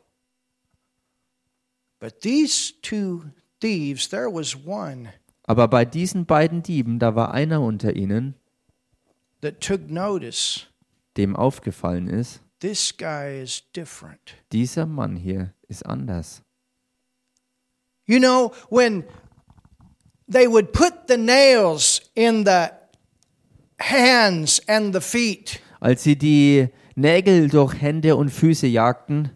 But 2.01 2.21
these 2.21 2.75
two 2.83 3.23
thieves, 3.61 4.09
there 4.09 4.29
was 4.33 4.57
one 4.67 5.09
Aber 5.47 5.69
bei 5.69 5.85
diesen 5.85 6.27
beiden 6.27 6.63
Dieben, 6.63 6.99
da 6.99 7.15
war 7.15 7.33
einer 7.33 7.61
unter 7.61 7.95
ihnen, 7.95 8.35
dem 11.17 11.37
aufgefallen 11.37 12.09
ist, 12.09 12.41
this 12.61 12.97
guy 12.97 13.41
is 13.43 13.63
different. 13.75 14.35
dieser 14.53 14.87
Mann 14.87 15.17
hier 15.17 15.55
ist 15.69 15.85
anders. 15.85 16.43
You 18.07 18.19
know, 18.19 18.53
when 18.71 19.05
they 20.31 20.47
would 20.49 20.73
put 20.73 21.09
the 21.09 21.17
nails 21.17 22.01
in 22.15 22.45
the 22.45 22.69
hands 23.81 24.61
and 24.69 24.95
the 24.95 25.01
feet, 25.01 25.61
Als 25.81 26.03
sie 26.05 26.17
die 26.17 26.69
Nägel 26.95 27.49
durch 27.49 27.75
Hände 27.81 28.17
und 28.17 28.31
Füße 28.31 28.67
jagten, 28.67 29.31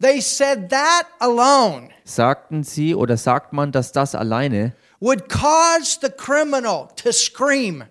they 0.00 0.20
said 0.20 0.68
that 0.70 1.06
alone 1.20 1.88
sagten 2.04 2.64
sie 2.64 2.94
oder 2.94 3.16
sagt 3.16 3.52
man, 3.52 3.72
dass 3.72 3.92
das 3.92 4.14
alleine, 4.14 4.74
would 5.00 5.28
cause 5.28 5.98
the 6.00 6.10
criminal 6.10 6.88
to 6.96 7.12
scream. 7.12 7.84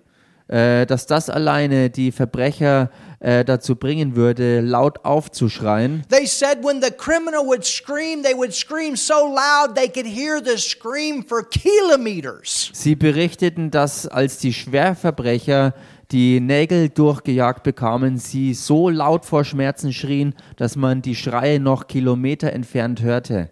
Äh, 0.51 0.85
dass 0.85 1.07
das 1.07 1.29
alleine 1.29 1.89
die 1.89 2.11
Verbrecher 2.11 2.91
äh, 3.21 3.45
dazu 3.45 3.75
bringen 3.75 4.15
würde, 4.17 4.59
laut 4.59 5.05
aufzuschreien. 5.05 6.03
They 6.09 6.27
said 6.27 6.57
when 6.61 6.81
the 6.81 6.91
criminal 6.91 7.45
would 7.45 7.63
scream, 7.63 8.21
they 8.21 8.35
would 8.35 8.53
scream 8.53 8.95
so 8.97 9.13
loud 9.13 9.75
they 9.75 9.87
could 9.87 10.05
hear 10.05 10.41
the 10.43 10.57
scream 10.57 11.23
for 11.25 11.43
kilometers. 11.49 12.69
Sie 12.73 12.95
berichteten, 12.95 13.71
dass 13.71 14.07
als 14.07 14.39
die 14.39 14.53
Schwerverbrecher 14.53 15.73
die 16.11 16.41
Nägel 16.41 16.89
durchgejagt 16.89 17.63
bekamen, 17.63 18.17
sie 18.17 18.53
so 18.53 18.89
laut 18.89 19.25
vor 19.25 19.45
Schmerzen 19.45 19.93
schrien, 19.93 20.35
dass 20.57 20.75
man 20.75 21.01
die 21.01 21.15
Schreie 21.15 21.61
noch 21.61 21.87
Kilometer 21.87 22.51
entfernt 22.51 23.01
hörte. 23.01 23.51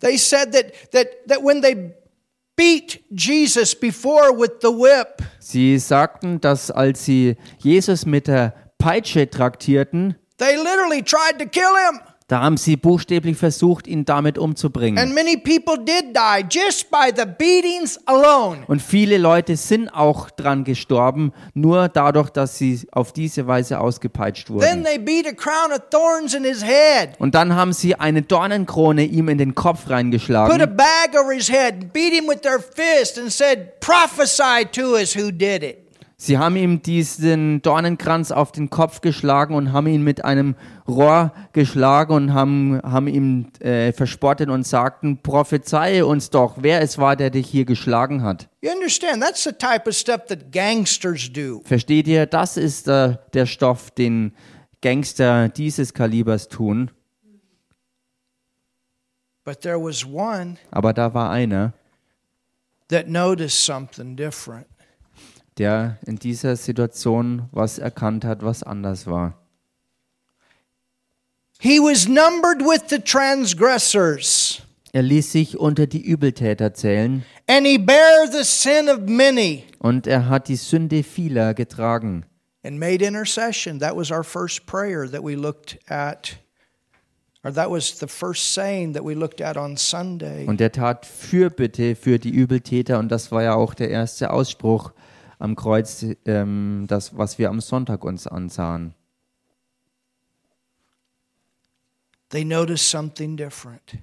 They 0.00 0.16
said 0.16 0.52
that, 0.52 0.66
that, 0.92 1.08
that 1.26 1.42
when 1.42 1.60
they 1.60 1.92
beat 2.56 3.04
Jesus 3.10 3.74
before 3.74 4.32
with 4.36 4.60
the 4.60 4.70
whip, 4.70 5.22
Sie 5.38 5.78
sagten, 5.78 6.40
dass 6.40 6.70
als 6.70 7.04
sie 7.04 7.36
Jesus 7.58 8.06
mit 8.06 8.26
der 8.28 8.54
Peitsche 8.78 9.28
traktierten, 9.28 10.16
they 10.38 10.56
literally 10.56 11.02
tried 11.02 11.38
to 11.38 11.46
kill 11.46 11.74
him. 11.88 12.00
Da 12.26 12.40
haben 12.40 12.56
sie 12.56 12.76
buchstäblich 12.76 13.36
versucht, 13.36 13.86
ihn 13.86 14.06
damit 14.06 14.38
umzubringen. 14.38 14.98
And 14.98 15.14
many 15.14 15.36
people 15.36 15.76
did 15.76 16.16
die 16.16 16.44
just 16.50 16.90
by 16.90 17.10
the 17.14 17.24
beatings 17.26 17.98
alone. 18.06 18.62
Und 18.66 18.80
viele 18.80 19.18
Leute 19.18 19.56
sind 19.56 19.90
auch 19.90 20.30
dran 20.30 20.64
gestorben, 20.64 21.32
nur 21.52 21.88
dadurch, 21.88 22.30
dass 22.30 22.56
sie 22.56 22.80
auf 22.92 23.12
diese 23.12 23.46
Weise 23.46 23.78
ausgepeitscht 23.78 24.46
Then 24.46 24.54
wurden. 24.54 24.84
they 24.84 24.98
beat 24.98 25.26
a 25.26 25.32
crown 25.34 25.70
of 25.72 25.80
thorns 25.90 26.32
in 26.32 26.44
his 26.44 26.64
head, 26.64 27.10
Und 27.18 27.34
dann 27.34 27.54
haben 27.54 27.74
sie 27.74 27.94
eine 27.96 28.22
Dornenkrone 28.22 29.04
ihm 29.04 29.28
in 29.28 29.36
den 29.36 29.54
Kopf 29.54 29.82
put 29.84 29.90
a 29.92 29.94
reingeschlagen. 29.96 30.76
bag 30.76 31.14
over 31.20 31.32
his 31.34 31.50
head, 31.50 31.92
beat 31.92 32.14
him 32.14 32.26
with 32.26 32.40
their 32.40 32.58
fist, 32.58 33.18
and 33.18 33.30
said, 33.30 33.78
Prophesy 33.80 34.64
to 34.72 34.94
us 34.94 35.14
who 35.14 35.30
did 35.30 35.62
it. 35.62 35.83
Sie 36.16 36.38
haben 36.38 36.54
ihm 36.54 36.80
diesen 36.80 37.60
Dornenkranz 37.62 38.30
auf 38.30 38.52
den 38.52 38.70
Kopf 38.70 39.00
geschlagen 39.00 39.54
und 39.54 39.72
haben 39.72 39.88
ihn 39.88 40.02
mit 40.02 40.24
einem 40.24 40.54
Rohr 40.86 41.32
geschlagen 41.52 42.12
und 42.14 42.34
haben, 42.34 42.80
haben 42.84 43.08
ihm 43.08 43.48
äh, 43.60 43.92
verspottet 43.92 44.48
und 44.48 44.64
sagten, 44.64 45.18
prophezeie 45.22 46.06
uns 46.06 46.30
doch, 46.30 46.58
wer 46.60 46.80
es 46.82 46.98
war, 46.98 47.16
der 47.16 47.30
dich 47.30 47.48
hier 47.48 47.64
geschlagen 47.64 48.22
hat. 48.22 48.48
You 48.62 48.70
understand? 48.70 49.22
That's 49.22 49.42
the 49.42 49.52
type 49.52 49.88
of 49.88 49.94
stuff 49.94 50.26
that 50.28 50.52
gangsters 50.52 51.30
do. 51.32 51.62
Versteht 51.64 52.06
ihr, 52.06 52.26
das 52.26 52.56
ist 52.56 52.86
äh, 52.86 53.16
der 53.32 53.46
Stoff, 53.46 53.90
den 53.90 54.32
Gangster 54.82 55.48
dieses 55.48 55.94
Kalibers 55.94 56.48
tun. 56.48 56.90
But 59.44 59.60
there 59.60 59.78
was 59.78 60.06
one 60.06 60.56
Aber 60.70 60.92
da 60.94 61.12
war 61.12 61.30
einer, 61.30 61.74
that 62.88 63.08
noticed 63.08 63.64
something 63.64 64.16
different. 64.16 64.66
Der 65.58 65.98
in 66.06 66.16
dieser 66.16 66.56
Situation 66.56 67.48
was 67.52 67.78
erkannt 67.78 68.24
hat, 68.24 68.42
was 68.42 68.62
anders 68.62 69.06
war. 69.06 69.34
He 71.60 71.78
was 71.80 72.08
numbered 72.08 72.60
with 72.60 72.82
the 72.90 72.98
transgressors, 72.98 74.60
Er 74.92 75.02
ließ 75.02 75.32
sich 75.32 75.58
unter 75.58 75.86
die 75.88 76.02
Übeltäter 76.02 76.72
zählen 76.74 77.24
and 77.48 77.66
he 77.66 77.78
bare 77.78 78.28
the 78.30 78.44
sin 78.44 78.88
of 78.88 79.00
many 79.08 79.64
und 79.80 80.06
er 80.06 80.28
hat 80.28 80.48
die 80.48 80.56
Sünde 80.56 81.02
vieler 81.02 81.52
getragen. 81.54 82.24
and 82.64 82.78
made 82.78 83.04
intercession. 83.04 83.78
That 83.80 83.96
was 83.96 84.10
our 84.10 84.22
first 84.24 84.66
prayer 84.66 85.06
that 85.10 85.22
we 85.22 85.34
looked 85.34 85.78
at, 85.90 86.36
or 87.44 87.52
that 87.52 87.70
was 87.70 87.98
the 87.98 88.06
first 88.06 88.54
saying 88.54 88.94
that 88.94 89.04
we 89.04 89.14
looked 89.14 89.40
at 89.42 89.56
on 89.56 89.76
Sunday. 89.76 90.46
Und 90.46 90.60
er 90.60 90.72
tat 90.72 91.04
Fürbitte 91.06 91.94
für 91.96 92.18
die 92.18 92.30
Übeltäter 92.30 92.98
und 92.98 93.10
das 93.10 93.30
war 93.32 93.42
ja 93.42 93.54
auch 93.54 93.74
der 93.74 93.90
erste 93.90 94.30
Ausspruch 94.30 94.92
am 95.38 95.56
Kreuz, 95.56 96.04
ähm, 96.24 96.86
das, 96.88 97.16
was 97.16 97.38
wir 97.38 97.48
am 97.48 97.60
Sonntag 97.60 98.04
uns 98.04 98.26
ansahen. 98.26 98.94
They 102.30 102.44
noticed 102.44 102.90
something 102.90 103.36
different. 103.36 103.98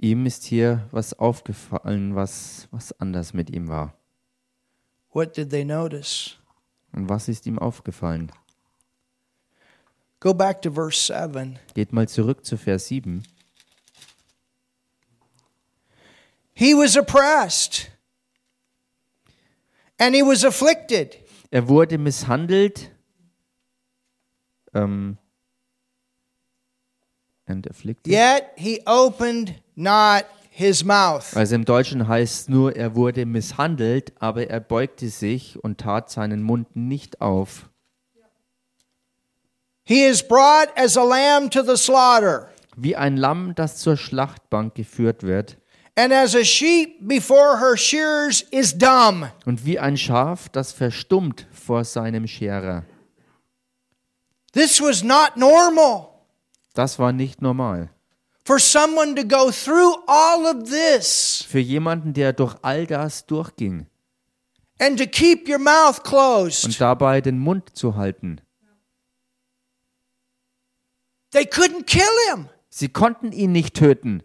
Ihm 0.00 0.24
ist 0.24 0.44
hier 0.44 0.88
was 0.92 1.12
aufgefallen, 1.12 2.14
was, 2.14 2.68
was 2.70 2.98
anders 3.00 3.34
mit 3.34 3.50
ihm 3.50 3.68
war. 3.68 3.94
What 5.12 5.36
did 5.36 5.50
they 5.50 5.64
notice? 5.64 6.36
Und 6.92 7.08
was 7.08 7.28
ist 7.28 7.46
ihm 7.46 7.58
aufgefallen? 7.58 8.32
Go 10.20 10.34
back 10.34 10.62
to 10.62 10.70
verse 10.70 11.12
7. 11.12 11.58
Geht 11.74 11.92
mal 11.92 12.08
zurück 12.08 12.44
zu 12.44 12.56
Vers 12.56 12.86
7. 12.88 13.22
He 16.54 16.74
was 16.74 16.96
oppressed 16.96 17.90
and 20.00 20.16
he 20.16 20.22
was 20.22 20.44
afflicted. 20.44 21.16
Er 21.50 21.68
wurde 21.68 21.98
misshandelt 21.98 22.90
ähm, 24.74 25.18
and 27.46 27.68
afflicted. 27.68 28.12
Yet 28.12 28.52
he 28.56 28.80
opened 28.86 29.54
not 29.76 30.24
his 30.50 30.84
mouth. 30.84 31.36
Also 31.36 31.54
im 31.54 31.64
Deutschen 31.64 32.08
heißt 32.08 32.48
nur, 32.48 32.74
er 32.76 32.94
wurde 32.94 33.26
misshandelt, 33.26 34.12
aber 34.20 34.48
er 34.48 34.60
beugte 34.60 35.08
sich 35.08 35.62
und 35.62 35.78
tat 35.78 36.10
seinen 36.10 36.42
Mund 36.42 36.74
nicht 36.74 37.20
auf. 37.20 37.68
He 39.84 40.04
is 40.04 40.26
brought 40.26 40.68
as 40.76 40.96
a 40.96 41.02
lamb 41.02 41.50
to 41.50 41.62
the 41.62 41.76
slaughter, 41.76 42.48
Wie 42.76 42.94
ein 42.94 43.16
Lamm, 43.16 43.54
das 43.56 43.78
zur 43.78 43.96
Schlachtbank 43.96 44.74
geführt 44.74 45.24
wird, 45.24 45.58
and 45.96 46.12
as 46.12 46.34
a 46.34 46.44
sheep 46.44 46.98
before 47.06 47.58
her 47.58 47.76
shearers 47.76 48.42
is 48.50 48.76
dumb. 48.76 49.30
und 49.46 49.64
wie 49.64 49.78
ein 49.78 49.96
Schaf, 49.96 50.48
das 50.48 50.72
verstummt 50.72 51.46
vor 51.52 51.84
seinem 51.84 52.26
Scherer. 52.26 52.84
This 54.52 54.80
was 54.80 55.02
not 55.02 55.36
normal 55.36 56.08
Das 56.74 56.98
war 56.98 57.12
nicht 57.12 57.42
normal. 57.42 57.90
for 58.44 58.58
someone 58.58 59.14
to 59.14 59.22
go 59.26 59.50
through 59.50 59.94
all 60.06 60.46
of 60.46 60.68
this 60.68 61.44
Für 61.48 61.58
jemanden, 61.60 62.12
der 62.14 62.32
durch 62.32 62.56
all 62.62 62.86
das 62.86 63.26
durchging 63.26 63.86
and 64.78 64.98
to 64.98 65.06
keep 65.06 65.48
your 65.48 65.58
mouth 65.58 66.02
closed. 66.02 66.64
und 66.64 66.80
dabei 66.80 67.20
den 67.20 67.38
Mund 67.38 67.76
zu 67.76 67.96
halten. 67.96 68.40
They 71.32 71.44
couldn't 71.44 71.84
kill 71.86 72.02
him. 72.30 72.48
Sie 72.70 72.88
konnten 72.88 73.30
ihn 73.32 73.52
nicht 73.52 73.74
töten. 73.76 74.22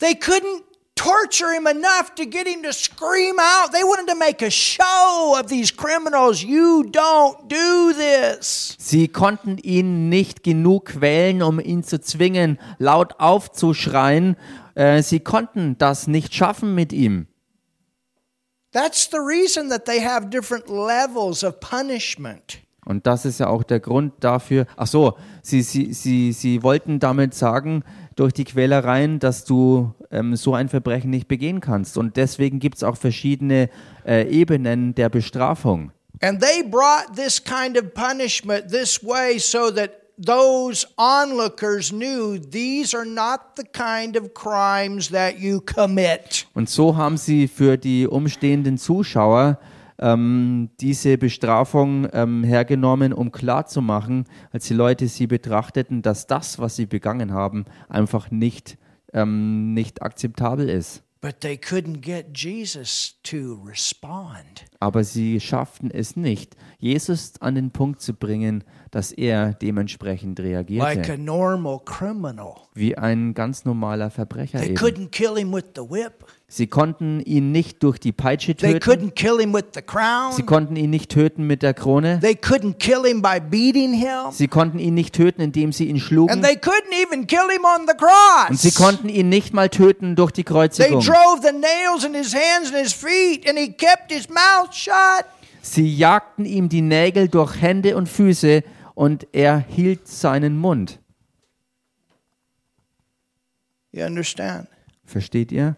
They 0.00 0.14
couldn't 0.14 0.64
torture 0.96 1.52
him 1.52 1.66
enough 1.66 2.14
to 2.14 2.26
get 2.26 2.46
him 2.46 2.62
to 2.62 2.72
scream 2.72 3.36
out. 3.38 3.72
They 3.72 3.84
wanted 3.84 4.08
to 4.08 4.16
make 4.18 4.42
a 4.42 4.50
show 4.50 5.34
of 5.38 5.48
these 5.48 5.70
criminals. 5.70 6.42
You 6.42 6.84
don't 6.90 7.48
do 7.48 7.92
this. 7.94 8.76
Sie 8.78 9.08
konnten 9.08 9.56
ihn 9.58 10.08
nicht 10.10 10.42
genug 10.42 10.86
quälen, 10.86 11.42
um 11.42 11.58
ihn 11.58 11.82
zu 11.84 12.00
zwingen, 12.00 12.58
laut 12.78 13.18
aufzuschreien. 13.18 14.36
Äh, 14.74 15.02
Sie 15.02 15.20
konnten 15.20 15.76
das 15.78 16.06
nicht 16.06 16.34
schaffen 16.34 16.74
mit 16.74 16.92
ihm. 16.92 17.26
That's 18.72 19.08
the 19.10 19.18
reason 19.18 19.68
that 19.70 19.84
they 19.86 20.00
have 20.00 20.30
different 20.30 20.68
levels 20.68 21.42
of 21.42 21.60
punishment. 21.60 22.58
Und 22.90 23.06
das 23.06 23.24
ist 23.24 23.38
ja 23.38 23.46
auch 23.46 23.62
der 23.62 23.78
Grund 23.78 24.14
dafür. 24.18 24.66
Ach 24.76 24.88
so, 24.88 25.16
sie, 25.42 25.62
sie, 25.62 25.92
sie, 25.92 26.32
sie 26.32 26.64
wollten 26.64 26.98
damit 26.98 27.34
sagen, 27.34 27.84
durch 28.16 28.32
die 28.32 28.42
Quälereien, 28.42 29.20
dass 29.20 29.44
du 29.44 29.94
ähm, 30.10 30.34
so 30.34 30.54
ein 30.54 30.68
Verbrechen 30.68 31.08
nicht 31.08 31.28
begehen 31.28 31.60
kannst. 31.60 31.96
Und 31.96 32.16
deswegen 32.16 32.58
gibt 32.58 32.78
es 32.78 32.82
auch 32.82 32.96
verschiedene 32.96 33.70
äh, 34.04 34.28
Ebenen 34.28 34.96
der 34.96 35.08
Bestrafung. 35.08 35.92
And 36.20 36.42
they 36.42 36.64
brought 36.64 37.14
this 37.14 37.42
kind 37.42 37.78
of 37.78 37.94
punishment 37.94 38.68
this 38.72 39.04
way 39.04 39.38
so 39.38 39.70
that 39.70 39.92
those 40.18 40.84
onlookers 40.98 41.92
knew 41.92 42.38
these 42.38 42.92
are 42.92 43.06
not 43.06 43.56
the 43.56 43.62
kind 43.72 44.16
of 44.16 44.34
crimes 44.34 45.10
that 45.10 45.38
you 45.38 45.60
commit. 45.60 46.48
Und 46.54 46.68
so 46.68 46.96
haben 46.96 47.16
sie 47.16 47.46
für 47.46 47.78
die 47.78 48.08
umstehenden 48.08 48.78
Zuschauer 48.78 49.60
ähm, 50.00 50.70
diese 50.80 51.18
Bestrafung 51.18 52.08
ähm, 52.12 52.42
hergenommen, 52.42 53.12
um 53.12 53.30
klarzumachen, 53.30 54.24
als 54.50 54.66
die 54.66 54.74
Leute 54.74 55.06
sie 55.06 55.26
betrachteten, 55.26 56.02
dass 56.02 56.26
das, 56.26 56.58
was 56.58 56.76
sie 56.76 56.86
begangen 56.86 57.32
haben, 57.32 57.66
einfach 57.88 58.30
nicht, 58.30 58.78
ähm, 59.12 59.74
nicht 59.74 60.02
akzeptabel 60.02 60.68
ist. 60.68 61.02
But 61.22 61.42
they 61.42 61.58
couldn't 61.58 62.00
get 62.00 62.28
Jesus 62.34 63.16
to 63.24 63.62
respond. 63.66 64.64
Aber 64.78 65.04
sie 65.04 65.38
schafften 65.38 65.90
es 65.90 66.16
nicht, 66.16 66.56
Jesus 66.78 67.34
an 67.40 67.56
den 67.56 67.72
Punkt 67.72 68.00
zu 68.00 68.14
bringen, 68.14 68.64
dass 68.90 69.12
er 69.12 69.52
dementsprechend 69.52 70.38
like 70.38 70.48
a 70.48 70.52
reagierte. 70.60 71.18
normal 71.18 71.80
criminal. 71.84 72.54
Wie 72.72 72.96
ein 72.96 73.34
ganz 73.34 73.66
normaler 73.66 74.10
Verbrecher 74.10 74.60
They 74.60 74.70
eben. 74.70 74.78
couldn't 74.78 75.10
kill 75.10 75.36
him 75.36 75.52
with 75.52 75.66
the 75.76 75.82
whip. 75.82 76.24
Sie 76.52 76.66
konnten 76.66 77.20
ihn 77.20 77.52
nicht 77.52 77.80
durch 77.84 78.00
die 78.00 78.10
Peitsche 78.10 78.56
töten. 78.56 78.80
Sie 80.32 80.42
konnten 80.42 80.74
ihn 80.74 80.90
nicht 80.90 81.08
töten 81.08 81.46
mit 81.46 81.62
der 81.62 81.74
Krone. 81.74 82.18
Sie 84.32 84.48
konnten 84.48 84.80
ihn 84.80 84.94
nicht 84.94 85.14
töten, 85.14 85.42
indem 85.42 85.70
sie 85.72 85.84
ihn 85.84 86.00
schlugen. 86.00 86.32
Und 88.50 88.58
sie 88.58 88.72
konnten 88.72 89.08
ihn 89.08 89.28
nicht 89.28 89.54
mal 89.54 89.68
töten 89.68 90.16
durch 90.16 90.32
die 90.32 90.42
Kreuzigung. 90.42 91.00
Sie 95.62 95.94
jagten 95.94 96.44
ihm 96.46 96.68
die 96.68 96.82
Nägel 96.82 97.28
durch 97.28 97.60
Hände 97.62 97.96
und 97.96 98.08
Füße 98.08 98.64
und 98.96 99.28
er 99.30 99.58
hielt 99.68 100.08
seinen 100.08 100.58
Mund. 100.58 100.98
Versteht 105.04 105.52
ihr? 105.52 105.76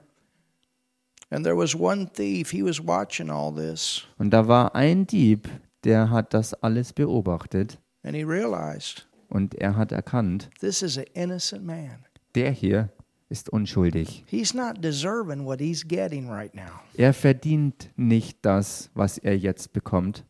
Und 4.19 4.31
da 4.31 4.49
war 4.49 4.75
ein 4.75 5.07
Dieb, 5.07 5.49
der 5.85 6.11
hat 6.11 6.35
das 6.35 6.55
alles 6.55 6.93
beobachtet 6.93 7.79
and 8.03 8.17
he 8.17 8.23
realized 8.23 9.07
und 9.29 9.55
er 9.55 9.77
hat 9.77 9.93
erkannt, 9.93 10.51
this 10.61 10.83
is 10.83 10.99
an 10.99 11.05
innocent 11.15 11.65
man. 11.65 12.05
der 12.35 12.51
hier 12.51 12.91
ist 13.29 13.49
unschuldig. 13.51 14.25
He's 14.27 14.53
not 14.53 14.83
deserving 14.85 15.47
what 15.47 15.59
he's 15.61 15.87
getting 15.87 16.29
right 16.29 16.55
now. 16.55 16.83
Er 16.95 17.15
verdient 17.15 17.91
nicht 17.97 18.39
das, 18.43 18.91
was 18.95 19.17
er 19.17 19.39
jetzt 19.39 19.73
bekommt. 19.73 20.27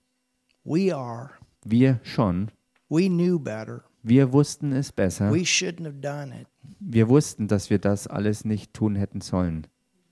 We 0.62 0.94
are. 0.94 1.30
Wir 1.64 1.98
schon. 2.04 2.52
We 2.88 3.08
knew 3.08 3.40
better. 3.40 3.82
Wir 4.04 4.32
wussten 4.32 4.72
es 4.72 4.92
besser. 4.92 5.32
We 5.32 5.44
shouldn't 5.44 5.84
have 5.84 6.00
done 6.00 6.32
it. 6.32 6.46
Wir 6.78 7.08
wussten, 7.08 7.48
dass 7.48 7.70
wir 7.70 7.78
das 7.78 8.06
alles 8.06 8.44
nicht 8.44 8.72
tun 8.72 8.94
hätten 8.94 9.20
sollen. 9.20 9.66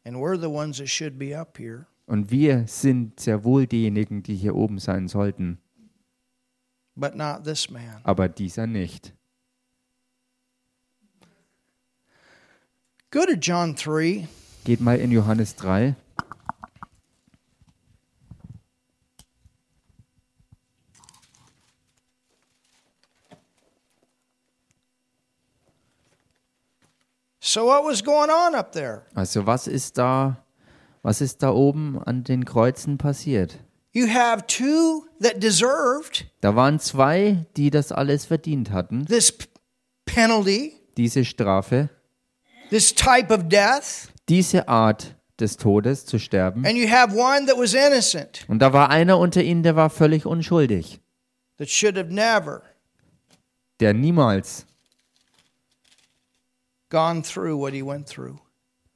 And 0.04 0.16
we're 0.16 0.38
the 0.38 0.48
ones 0.48 0.78
that 0.78 0.88
should 0.88 1.18
be 1.18 1.38
up 1.38 1.58
here. 1.58 1.86
Und 2.06 2.30
wir 2.30 2.66
sind 2.66 3.20
sehr 3.20 3.44
wohl 3.44 3.66
diejenigen, 3.66 4.22
die 4.22 4.34
hier 4.34 4.54
oben 4.56 4.78
sein 4.78 5.06
sollten, 5.06 5.58
but 6.96 7.14
not 7.14 7.44
this 7.44 7.70
man. 7.70 8.00
aber 8.02 8.28
dieser 8.28 8.66
nicht. 8.66 9.14
Go 13.12 13.24
to 13.26 13.34
John 13.34 13.74
3. 13.74 14.26
Geht 14.64 14.80
mal 14.80 14.98
in 14.98 15.10
Johannes 15.10 15.56
3. 15.56 15.94
So 27.52 27.66
what 27.66 27.82
was 27.84 28.04
going 28.04 28.30
on 28.30 28.54
up 28.54 28.70
there? 28.74 29.02
Also 29.16 29.44
was 29.44 29.66
ist 29.66 29.98
da, 29.98 30.36
was 31.02 31.20
ist 31.20 31.42
da 31.42 31.50
oben 31.50 32.00
an 32.00 32.22
den 32.22 32.44
Kreuzen 32.44 32.96
passiert? 32.96 33.58
You 33.90 34.06
have 34.06 34.46
two 34.46 35.02
that 35.20 35.42
deserved 35.42 36.26
Da 36.42 36.54
waren 36.54 36.78
zwei, 36.78 37.44
die 37.56 37.70
das 37.70 37.90
alles 37.90 38.26
verdient 38.26 38.70
hatten, 38.70 39.04
this 39.06 39.36
penalty, 40.04 40.74
diese 40.96 41.24
Strafe, 41.24 41.90
this 42.68 42.94
type 42.94 43.34
of 43.34 43.48
death, 43.48 44.12
diese 44.28 44.68
Art 44.68 45.16
des 45.40 45.56
Todes 45.56 46.06
zu 46.06 46.20
sterben. 46.20 46.64
and 46.64 46.76
you 46.76 46.88
have 46.88 47.16
one 47.16 47.46
that 47.46 47.58
was 47.58 47.74
innocent 47.74 48.44
Und 48.46 48.60
da 48.60 48.72
war 48.72 48.90
einer 48.90 49.18
unter 49.18 49.42
ihnen, 49.42 49.64
der 49.64 49.74
war 49.74 49.90
völlig 49.90 50.24
unschuldig, 50.24 51.00
that 51.58 51.68
should 51.68 51.96
have 51.98 52.14
never 52.14 52.62
der 53.80 53.92
niemals 53.92 54.66
gone 56.90 57.22
through 57.22 57.58
what 57.58 57.72
he 57.72 57.82
went 57.84 58.06
through. 58.08 58.36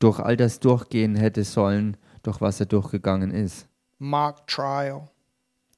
durch 0.01 0.19
all 0.21 0.37
das 0.37 0.61
durchgehen 0.61 1.17
hätte 1.17 1.45
sollen, 1.45 1.97
durch 2.23 2.41
was 2.41 2.61
er 2.61 2.67
durchgegangen 2.67 3.31
ist. 3.31 3.67
Mock 3.99 4.47
trial, 4.47 5.09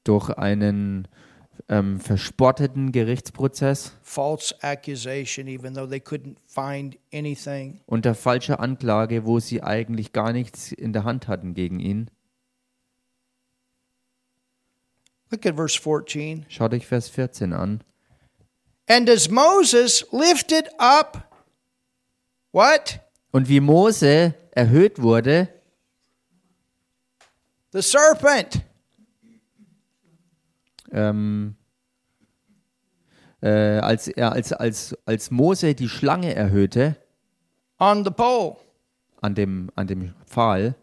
Durch 0.03 0.29
einen 0.31 1.07
ähm, 1.69 1.99
verspotteten 1.99 2.91
Gerichtsprozess, 2.91 3.93
false 4.01 4.55
accusation, 4.61 5.47
even 5.47 5.73
though 5.73 5.87
they 5.87 5.99
couldn't 5.99 6.37
find 6.45 6.97
anything. 7.13 7.81
unter 7.85 8.15
falscher 8.15 8.59
Anklage, 8.59 9.25
wo 9.25 9.39
sie 9.39 9.61
eigentlich 9.63 10.13
gar 10.13 10.33
nichts 10.33 10.71
in 10.71 10.93
der 10.93 11.03
Hand 11.03 11.27
hatten 11.27 11.53
gegen 11.53 11.79
ihn. 11.79 12.09
Look 15.29 15.45
at 15.45 15.55
verse 15.55 15.77
14. 15.79 16.45
Schaut 16.47 16.73
euch 16.73 16.87
Vers 16.87 17.09
14 17.09 17.51
an. 17.53 17.83
And 18.89 19.09
as 19.09 19.29
Moses 19.29 20.05
lifted 20.11 20.69
up 20.79 21.23
what? 22.51 22.99
Und 23.31 23.49
wie 23.49 23.59
Mose 23.59 24.33
erhöht 24.51 25.01
wurde, 25.01 25.49
The 27.73 27.81
serpent. 27.81 28.61
ähm, 30.91 31.55
äh, 33.41 33.49
als 33.79 34.07
er 34.07 34.31
als, 34.31 34.53
als, 34.53 34.95
als 35.05 35.29
Mose 35.31 35.75
die 35.75 35.89
Schlange 35.89 36.33
erhöhte 36.33 36.95
on 37.79 38.03
the 38.03 38.09
pole. 38.09 38.55
an 39.21 39.35
dem, 39.35 39.69
an 39.75 39.87
dem 39.87 40.13
Pfahl, 40.25 40.75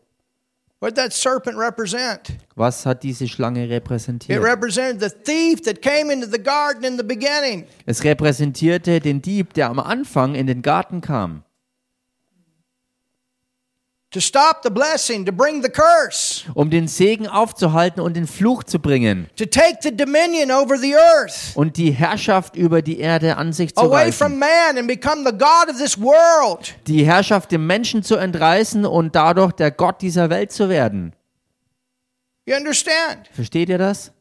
What 0.81 0.97
that 0.97 1.15
serpent 1.15 1.57
represent? 1.57 2.37
was 2.55 2.85
hat 2.85 3.03
diese 3.03 3.27
Schlange 3.27 3.65
It 3.65 3.71
repräsentiert? 3.71 4.43
represented 4.45 5.01
the 5.01 5.09
thief 5.25 5.63
that 5.63 5.81
came 5.81 6.13
into 6.13 6.29
the 6.31 6.39
garden 6.41 6.85
in 6.85 6.99
the 6.99 7.03
beginning. 7.03 7.67
Es 7.87 8.05
repräsentierte 8.05 9.01
den 9.01 9.23
Dieb, 9.23 9.55
der 9.55 9.71
am 9.71 9.79
Anfang 9.81 10.35
in 10.35 10.47
den 10.47 10.61
Garten 10.61 11.01
kam, 11.01 11.43
to 14.15 14.21
stop 14.21 14.63
the 14.63 14.71
blessing, 14.71 15.27
to 15.27 15.33
bring 15.33 15.61
the 15.61 15.69
curse, 15.69 16.45
um 16.55 16.71
den 16.71 16.87
Segen 16.89 17.27
aufzuhalten 17.27 18.01
und 18.01 18.15
den 18.15 18.27
Fluch 18.27 18.63
zu 18.63 18.79
bringen 18.79 19.29
to 19.37 19.45
take 19.45 19.79
the 19.83 19.95
dominion 19.95 20.51
over 20.51 20.79
the 20.79 20.95
earth 20.95 21.53
und 21.57 21.77
die 21.77 21.91
Herrschaft 21.91 22.57
über 22.57 22.81
die 22.81 23.01
Erde 23.01 23.37
an 23.37 23.53
sich 23.53 23.75
zu 23.75 23.83
away 23.83 24.13
from 24.13 24.33
reißen, 24.33 24.39
man 24.39 24.79
and 24.79 24.87
become 24.89 25.25
the 25.25 25.37
God 25.37 25.69
of 25.69 25.77
this 25.79 26.01
world. 26.01 26.75
die 26.87 27.05
Herrschaft 27.05 27.51
dem 27.51 27.67
Menschen 27.67 28.03
zu 28.05 28.17
entreißen 28.17 28.87
und 28.87 29.15
dadurch 29.17 29.53
der 29.53 29.73
Gott 29.73 30.01
dieser 30.01 30.31
Welt 30.31 30.53
zu 30.53 30.69
werden. 30.69 31.13
You 32.47 32.57
understand? 32.57 33.29
Versteht 33.33 33.69
ihr 33.69 33.79
das? 33.79 34.13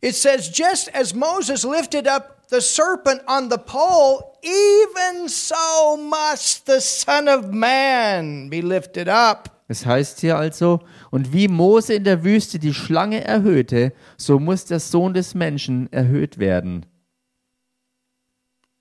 It 0.00 0.16
says, 0.16 0.50
just 0.52 0.92
as 0.94 1.14
Moses 1.14 1.62
lifted 1.62 2.08
up 2.08 2.41
the 2.52 2.60
serpent 2.60 3.22
on 3.26 3.48
the 3.48 3.58
pole, 3.58 4.38
even 4.42 5.28
so 5.28 5.96
must 5.96 6.66
the 6.66 6.80
Son 6.80 7.26
of 7.26 7.50
Man 7.50 8.50
be 8.50 8.60
lifted 8.60 9.08
up. 9.08 9.48
Es 9.68 9.86
heißt 9.86 10.20
hier 10.20 10.36
also, 10.36 10.80
und 11.10 11.32
wie 11.32 11.48
Mose 11.48 11.94
in 11.94 12.04
der 12.04 12.24
Wüste 12.24 12.58
die 12.58 12.74
Schlange 12.74 13.24
erhöhte, 13.24 13.94
so 14.18 14.38
muss 14.38 14.66
der 14.66 14.80
Sohn 14.80 15.14
des 15.14 15.34
Menschen 15.34 15.90
erhöht 15.92 16.38
werden. 16.38 16.84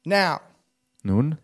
Now, 0.03 0.41
Nun, 1.03 1.37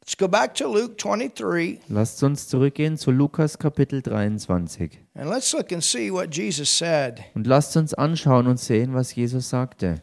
let's 0.00 0.16
go 0.16 0.28
back 0.28 0.54
to 0.54 0.72
Luke 0.72 0.94
23 0.96 1.80
lasst 1.88 2.22
uns 2.22 2.46
zurückgehen 2.48 2.96
zu 2.96 3.10
Lukas 3.10 3.58
Kapitel 3.58 4.02
23 4.02 5.00
and 5.14 5.30
let's 5.30 5.52
look 5.52 5.72
and 5.72 5.82
see 5.82 6.12
what 6.12 6.34
Jesus 6.34 6.68
said. 6.70 7.20
und 7.34 7.46
lasst 7.46 7.76
uns 7.76 7.92
anschauen 7.94 8.46
und 8.46 8.60
sehen, 8.60 8.94
was 8.94 9.14
Jesus 9.14 9.48
sagte. 9.48 10.02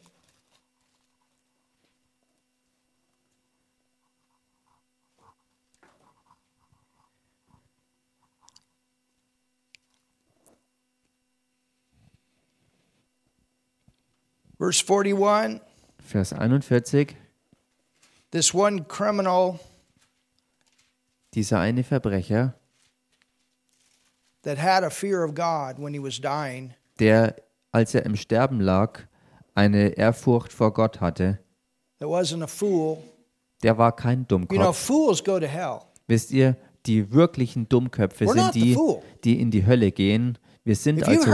Verse 14.59 14.83
41 14.83 15.61
Vers 16.05 16.33
41. 16.33 17.15
this 18.31 18.53
one 18.53 18.83
criminal 18.87 19.59
Dieser 21.35 21.59
eine 21.59 21.83
Verbrecher, 21.83 22.55
that 24.43 24.57
had 24.57 24.83
a 24.83 24.89
fear 24.89 25.23
of 25.23 25.35
God 25.35 25.77
when 25.77 25.93
he 25.93 25.99
was 25.99 26.19
dying, 26.19 26.73
der, 26.99 27.35
als 27.71 27.93
er 27.93 28.03
im 28.05 28.15
Sterben 28.15 28.59
lag, 28.59 29.01
eine 29.53 29.89
Ehrfurcht 29.97 30.51
vor 30.51 30.73
Gott 30.73 30.99
hatte, 31.01 31.39
that 31.99 32.09
wasn't 32.09 32.43
a 32.43 32.47
fool. 32.47 32.97
der 33.63 33.77
war 33.77 33.95
kein 33.95 34.21
You 34.21 34.37
know, 34.37 34.47
Dummkopf. 34.47 34.77
fools 34.77 35.23
go 35.23 35.39
to 35.39 35.45
hell. 35.47 35.81
Wisst 36.07 36.31
ihr, 36.31 36.55
die 36.87 37.11
wirklichen 37.13 37.69
Dummköpfe 37.69 38.27
sind 38.27 38.55
die, 38.55 38.75
die 39.23 39.39
in 39.39 39.51
die 39.51 39.65
Hölle 39.67 39.91
gehen. 39.91 40.37
Wir 40.69 40.75
sind 40.75 41.01
also. 41.03 41.25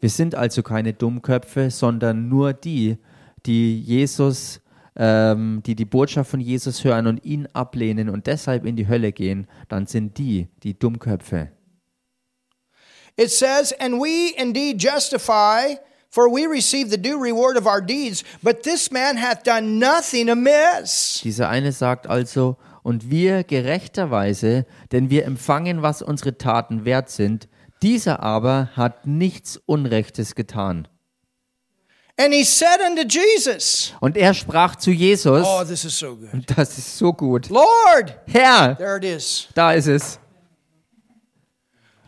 Wir 0.00 0.10
sind 0.10 0.34
also 0.34 0.62
keine 0.64 0.92
Dummköpfe, 0.94 1.70
sondern 1.70 2.28
nur 2.28 2.52
die, 2.52 2.98
die 3.46 3.80
Jesus, 3.80 4.60
ähm, 4.96 5.62
die 5.64 5.76
die 5.76 5.84
Botschaft 5.84 6.28
von 6.28 6.40
Jesus 6.40 6.82
hören 6.82 7.06
und 7.06 7.24
ihn 7.24 7.46
ablehnen 7.52 8.08
und 8.08 8.26
deshalb 8.26 8.66
in 8.66 8.74
die 8.74 8.88
Hölle 8.88 9.12
gehen, 9.12 9.46
dann 9.68 9.86
sind 9.86 10.18
die 10.18 10.48
die 10.64 10.76
Dummköpfe. 10.76 11.52
It 13.16 13.30
says, 13.30 13.72
And 13.78 14.00
we 14.00 14.34
indeed 14.36 14.82
justify, 14.82 15.76
for 16.10 16.28
we 16.28 16.48
receive 16.48 16.90
the 16.90 16.98
due 17.00 17.16
reward 17.16 17.56
of 17.56 17.66
our 17.66 17.80
deeds, 17.80 18.24
but 18.42 18.64
this 18.64 18.90
man 18.90 19.16
hath 19.16 19.44
done 19.44 19.78
nothing 19.78 20.28
amiss. 20.28 21.20
Dieser 21.22 21.48
eine 21.48 21.70
sagt 21.70 22.08
also, 22.08 22.56
und 22.82 23.10
wir 23.10 23.44
gerechterweise, 23.44 24.66
denn 24.92 25.10
wir 25.10 25.24
empfangen, 25.24 25.82
was 25.82 26.02
unsere 26.02 26.36
Taten 26.38 26.84
wert 26.84 27.10
sind, 27.10 27.48
dieser 27.82 28.20
aber 28.20 28.70
hat 28.74 29.06
nichts 29.06 29.56
Unrechtes 29.66 30.34
getan. 30.34 30.88
And 32.20 32.34
he 32.34 32.44
said 32.44 32.78
unto 32.88 33.02
Jesus, 33.08 33.94
Und 34.00 34.16
er 34.16 34.34
sprach 34.34 34.76
zu 34.76 34.90
Jesus, 34.90 35.44
Oh, 35.46 35.64
this 35.64 35.84
is 35.84 35.98
so 35.98 36.14
good. 36.14 36.44
das 36.56 36.76
ist 36.78 36.98
so 36.98 37.12
gut, 37.12 37.48
Lord, 37.48 38.18
Herr, 38.26 38.76
there 38.76 38.98
it 38.98 39.04
is. 39.04 39.48
da 39.54 39.72
ist 39.72 39.86
es. 39.86 40.18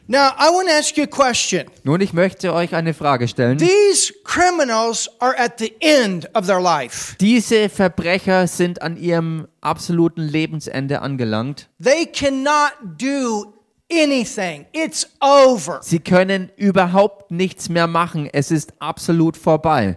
Now, 0.06 0.32
I 0.38 0.50
want 0.50 0.68
to 0.68 0.74
ask 0.74 0.98
you 0.98 1.04
a 1.04 1.06
question. 1.06 1.66
Nun, 1.82 2.02
ich 2.02 2.12
möchte 2.12 2.52
euch 2.52 2.74
eine 2.74 2.92
Frage 2.92 3.26
stellen. 3.26 3.56
These 3.56 4.12
criminals 4.22 5.08
are 5.18 5.34
at 5.38 5.58
the 5.58 5.74
end 5.80 6.28
of 6.34 6.46
their 6.46 6.60
life. 6.60 7.16
Diese 7.20 7.70
Verbrecher 7.70 8.46
sind 8.46 8.82
an 8.82 8.98
ihrem 8.98 9.48
absoluten 9.62 10.20
Lebensende 10.20 11.00
angelangt. 11.00 11.70
They 11.82 12.04
cannot 12.04 12.72
do 12.98 13.54
anything. 13.90 14.66
It's 14.72 15.08
over. 15.20 15.80
Sie 15.82 16.00
können 16.00 16.50
überhaupt 16.56 17.30
nichts 17.30 17.70
mehr 17.70 17.86
machen. 17.86 18.28
Es 18.30 18.50
ist 18.50 18.74
absolut 18.80 19.38
vorbei. 19.38 19.96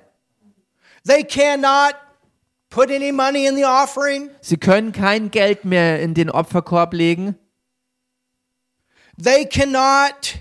They 1.05 1.25
cannot 1.25 1.95
put 2.69 2.89
any 2.89 3.11
money 3.11 3.45
in 3.45 3.57
the 3.57 3.65
offering. 3.65 4.29
Sie 4.39 4.57
können 4.57 4.93
kein 4.93 5.31
Geld 5.31 5.65
mehr 5.65 6.01
in 6.01 6.13
den 6.13 6.29
Opferkorb 6.29 6.93
legen. 6.93 7.35
They 9.19 9.45
cannot 9.45 10.37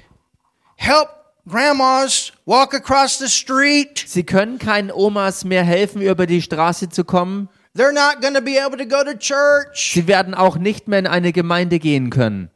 help 0.77 1.09
grandmas 1.49 2.33
walk 2.45 2.75
across 2.75 3.19
the 3.19 3.29
street. 3.29 4.05
Sie 4.07 4.25
können 4.25 4.59
keinen 4.59 4.91
Omas 4.91 5.45
mehr 5.45 5.65
helfen, 5.65 6.03
über 6.03 6.27
die 6.27 6.43
Straße 6.43 6.91
zu 6.91 7.05
kommen. 7.05 7.49
They're 7.75 7.93
not 7.93 8.21
going 8.21 8.35
to 8.35 8.43
be 8.43 8.59
able 8.59 8.77
to 8.77 8.87
go 8.87 9.03
to 9.03 9.15
church. 9.15 9.93
Sie 9.95 10.07
werden 10.07 10.35
auch 10.35 10.59
nicht 10.59 10.89
mehr 10.89 10.99
in 10.99 11.07
eine 11.07 11.33
Gemeinde 11.33 11.79
gehen 11.79 12.11
können. 12.11 12.51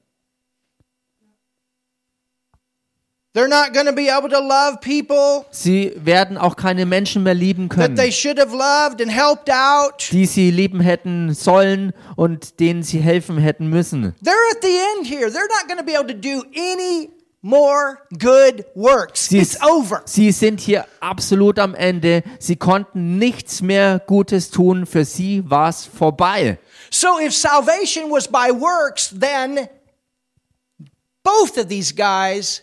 They're 3.33 3.47
not 3.49 3.73
going 3.73 3.87
to 3.87 3.93
be 3.93 4.09
able 4.09 4.29
to 4.31 4.41
love 4.41 4.81
people 4.81 5.45
Sie 5.53 5.93
werden 5.97 6.37
auch 6.37 6.57
keine 6.57 6.85
Menschen 6.85 7.23
mehr 7.23 7.35
lieben 7.35 7.69
that 7.69 7.77
können, 7.79 7.97
they 7.97 8.11
should 8.11 8.41
have 8.41 8.53
loved 8.53 9.01
and 9.01 9.09
helped 9.11 9.49
out. 9.49 10.09
die 10.11 10.27
sie 10.27 10.51
lieben 10.51 10.81
hätten 10.81 11.33
sollen 11.33 11.93
und 12.17 12.59
denen 12.59 12.83
sie 12.83 12.99
helfen 12.99 13.39
hätten 13.39 13.69
müssen. 13.69 14.17
They're 14.25 14.35
at 14.51 14.63
the 14.63 14.77
end 14.97 15.07
here. 15.07 15.29
They're 15.31 15.47
not 15.49 15.69
going 15.69 15.79
to 15.79 15.85
be 15.85 15.95
able 15.95 16.09
to 16.09 16.19
do 16.19 16.43
any 16.57 17.11
more 17.41 17.99
good 18.19 18.65
works. 18.75 19.29
Sie, 19.29 19.39
It's 19.39 19.63
over. 19.63 20.03
sie 20.07 20.33
sind 20.33 20.59
hier 20.61 20.87
absolut 20.99 21.61
am 21.61 21.77
Ende. 21.77 22.25
Sie 22.41 22.57
konnten 22.57 23.19
nichts 23.19 23.63
mehr 23.63 24.01
Gutes 24.09 24.51
tun. 24.51 24.87
Für 24.87 25.05
sie 25.05 25.49
war 25.49 25.69
es 25.69 25.87
vorbei. 25.87 26.59
So 26.91 27.21
if 27.21 27.33
salvation 27.33 28.11
was 28.11 28.27
by 28.27 28.51
works, 28.51 29.15
then 29.17 29.69
both 31.23 31.57
of 31.59 31.69
these 31.69 31.95
guys. 31.95 32.63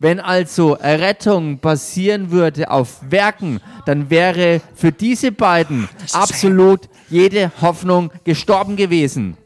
Wenn 0.00 0.20
also 0.20 0.74
Errettung 0.74 1.60
basieren 1.60 2.30
würde 2.30 2.70
auf 2.70 2.98
Werken, 3.10 3.60
dann 3.86 4.10
wäre 4.10 4.60
für 4.74 4.90
diese 4.90 5.30
beiden 5.30 5.88
absolut 6.12 6.88
jede 7.08 7.52
Hoffnung 7.60 8.10
gestorben 8.24 8.76
gewesen. 8.76 9.36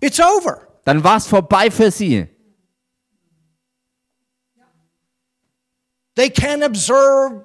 It's 0.00 0.20
over. 0.20 0.60
Dann 0.84 1.02
war 1.02 1.16
es 1.16 1.26
vorbei 1.26 1.70
für 1.70 1.90
sie. 1.90 2.28
They 6.14 6.28
can't 6.28 6.64
observe 6.64 7.44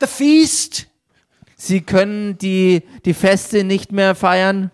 the 0.00 0.06
feast. 0.06 0.86
Sie 1.56 1.80
können 1.80 2.36
die, 2.36 2.82
die 3.04 3.14
Feste 3.14 3.64
nicht 3.64 3.92
mehr 3.92 4.14
feiern. 4.14 4.70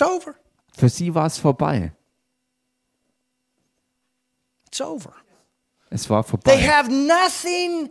It's 0.00 0.08
over. 0.08 0.34
Für 0.74 0.88
sie 0.88 1.14
war 1.14 1.26
es 1.26 1.36
vorbei. 1.36 1.92
It's 4.66 4.80
over. 4.80 5.12
Es 5.90 6.08
war 6.08 6.22
They 6.22 6.30
vorbei. 6.30 6.56
have 6.56 6.90
nothing 6.90 7.90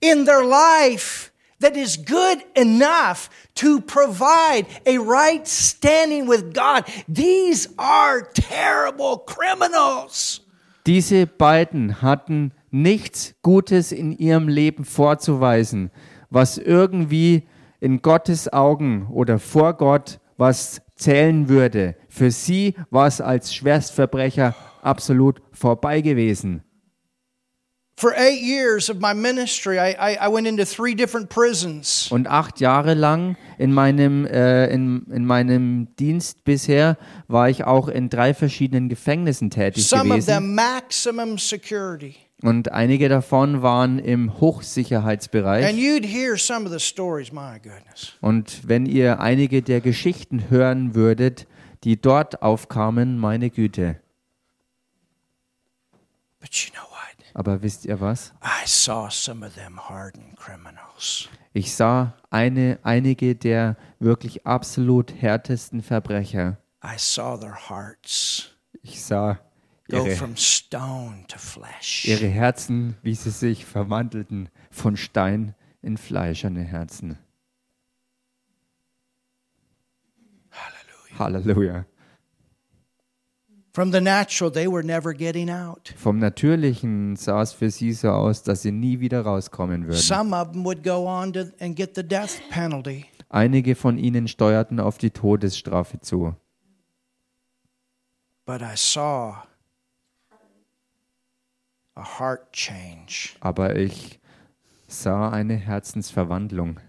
in 0.00 0.24
their 0.24 0.44
life 0.44 1.32
that 1.58 1.76
is 1.76 1.96
good 1.96 2.44
enough 2.54 3.28
to 3.56 3.80
provide 3.80 4.66
a 4.86 4.98
right 4.98 5.48
standing 5.48 6.28
with 6.28 6.54
God. 6.54 6.84
These 7.08 7.70
are 7.76 8.22
terrible 8.32 9.18
criminals. 9.26 10.42
Diese 10.86 11.26
beiden 11.26 12.02
hatten 12.02 12.52
nichts 12.70 13.34
Gutes 13.42 13.90
in 13.90 14.12
ihrem 14.12 14.46
Leben 14.46 14.84
vorzuweisen, 14.84 15.90
was 16.30 16.56
irgendwie 16.56 17.48
in 17.80 18.00
Gottes 18.00 18.52
Augen 18.52 19.08
oder 19.10 19.40
vor 19.40 19.74
Gott 19.74 20.20
was 20.36 20.80
zählen 20.96 21.48
würde. 21.48 21.94
Für 22.08 22.30
sie 22.30 22.74
war 22.90 23.06
es 23.06 23.20
als 23.20 23.54
Schwerstverbrecher 23.54 24.54
absolut 24.82 25.40
vorbei 25.52 26.00
gewesen. 26.00 26.62
For 27.98 28.12
eight 28.14 28.42
years 28.42 28.90
of 28.90 29.00
my 29.00 29.14
ministry, 29.14 29.78
I, 29.78 29.96
I, 29.98 30.18
I 30.20 30.28
went 30.28 30.46
into 30.46 30.66
three 30.66 30.94
different 30.94 31.30
prisons. 31.30 32.08
Und 32.10 32.26
acht 32.26 32.60
Jahre 32.60 32.92
lang 32.92 33.38
in 33.56 33.72
meinem, 33.72 34.26
äh, 34.26 34.66
in, 34.66 35.06
in 35.10 35.24
meinem 35.24 35.88
Dienst 35.96 36.44
bisher 36.44 36.98
war 37.26 37.48
ich 37.48 37.64
auch 37.64 37.88
in 37.88 38.10
drei 38.10 38.34
verschiedenen 38.34 38.90
Gefängnissen 38.90 39.48
tätig 39.48 39.88
Some 39.88 40.10
gewesen. 40.10 40.26
Und 42.42 42.70
einige 42.72 43.08
davon 43.08 43.62
waren 43.62 43.98
im 43.98 44.40
Hochsicherheitsbereich. 44.40 45.64
stories. 46.78 47.32
Und 48.20 48.68
wenn 48.68 48.84
ihr 48.86 49.20
einige 49.20 49.62
der 49.62 49.80
Geschichten 49.80 50.50
hören 50.50 50.94
würdet, 50.94 51.46
die 51.84 52.00
dort 52.00 52.42
aufkamen, 52.42 53.18
meine 53.18 53.48
Güte. 53.50 54.00
But 56.40 56.54
you 56.54 56.70
know 56.72 56.82
what? 56.90 57.26
Aber 57.34 57.62
wisst 57.62 57.86
ihr 57.86 58.00
was? 58.00 58.32
I 58.42 58.66
saw 58.66 59.08
some 59.08 59.44
of 59.44 59.54
them 59.54 59.80
hardened 59.88 60.36
criminals. 60.36 61.28
Ich 61.54 61.74
sah 61.74 62.14
eine, 62.30 62.78
einige 62.82 63.34
der 63.34 63.76
wirklich 63.98 64.46
absolut 64.46 65.14
härtesten 65.22 65.82
Verbrecher. 65.82 66.58
I 66.84 66.98
saw 66.98 67.38
their 67.38 67.56
hearts 67.70 68.50
Ich 68.82 69.02
sah 69.02 69.38
go 69.88 70.04
ihre, 70.04 70.16
from 70.16 70.36
stone 70.36 71.24
to 71.28 71.38
flesh. 71.38 72.06
ihre 72.06 72.26
Herzen, 72.26 72.96
wie 73.02 73.14
sie 73.14 73.30
sich 73.30 73.64
verwandelten 73.64 74.48
von 74.70 74.96
Stein 74.96 75.54
in 75.82 75.96
fleischerne 75.96 76.62
Herzen. 76.62 77.18
Halleluja. 81.18 81.86
From 83.72 83.92
the 83.92 84.00
natural, 84.00 84.50
they 84.50 84.66
were 84.66 84.82
never 84.82 85.12
getting 85.12 85.50
out. 85.50 85.92
Vom 85.98 86.18
Natürlichen 86.18 87.14
sah 87.16 87.42
es 87.42 87.52
für 87.52 87.70
sie 87.70 87.92
so 87.92 88.08
aus, 88.08 88.42
dass 88.42 88.62
sie 88.62 88.72
nie 88.72 89.00
wieder 89.00 89.20
rauskommen 89.20 89.86
würden. 89.86 90.00
Some 90.00 90.34
of 90.34 90.52
them 90.52 90.64
would 90.64 90.82
go 90.82 91.06
on 91.06 91.32
to 91.34 91.40
and 91.60 91.76
get 91.76 91.94
the 91.94 92.02
death 92.02 92.40
penalty. 92.50 93.04
Einige 93.28 93.74
von 93.74 93.98
ihnen 93.98 94.28
steuerten 94.28 94.80
auf 94.80 94.96
die 94.96 95.10
Todesstrafe 95.10 96.00
zu. 96.00 96.34
But 98.46 98.62
I 98.62 98.76
saw. 98.76 99.42
Aber 103.40 103.76
ich 103.76 104.20
sah 104.86 105.30
eine 105.30 105.56
Herzensverwandlung. 105.56 106.80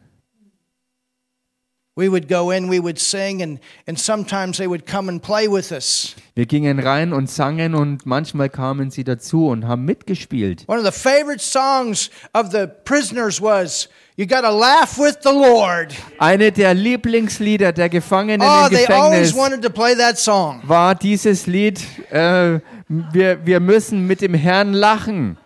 We 1.97 2.09
would 2.09 2.27
go 2.29 2.51
in, 2.51 2.69
we 2.69 2.79
would 2.79 2.99
sing, 2.99 3.41
and, 3.41 3.59
and 3.87 3.97
sometimes 3.97 4.57
they 4.59 4.67
would 4.67 4.85
come 4.85 5.09
and 5.09 5.19
play 5.19 5.47
with 5.47 5.71
us. 5.71 6.15
Wir 6.35 6.45
gingen 6.45 6.79
rein 6.79 7.11
und 7.11 7.27
sangen 7.27 7.73
und 7.73 8.05
manchmal 8.05 8.49
kamen 8.49 8.91
sie 8.91 9.03
dazu 9.03 9.47
und 9.47 9.65
haben 9.67 9.83
mitgespielt. 9.83 10.63
One 10.67 10.77
of 10.79 10.85
the 10.85 10.91
favorite 10.91 11.39
songs 11.41 12.11
of 12.33 12.51
the 12.51 12.67
prisoners 12.85 13.41
was, 13.41 13.89
You 14.15 14.27
Gotta 14.27 14.51
Laugh 14.51 14.99
with 14.99 15.17
the 15.23 15.31
Lord. 15.31 15.95
Eine 16.19 16.51
der 16.51 16.75
Lieblingslieder 16.75 17.73
der 17.73 17.89
Gefangenen 17.89 18.41
Oh, 18.47 18.67
im 18.67 18.75
they 18.75 18.85
always 18.85 19.31
Gefängnis 19.31 19.35
wanted 19.35 19.63
to 19.63 19.69
play 19.71 19.95
that 19.95 20.19
song. 20.19 20.61
war 20.67 20.93
dieses 20.93 21.47
Lied, 21.47 21.81
äh, 22.11 22.59
wir, 22.87 23.43
wir 23.43 23.59
müssen 23.59 24.05
mit 24.05 24.21
dem 24.21 24.35
Herrn 24.35 24.73
lachen. 24.73 25.37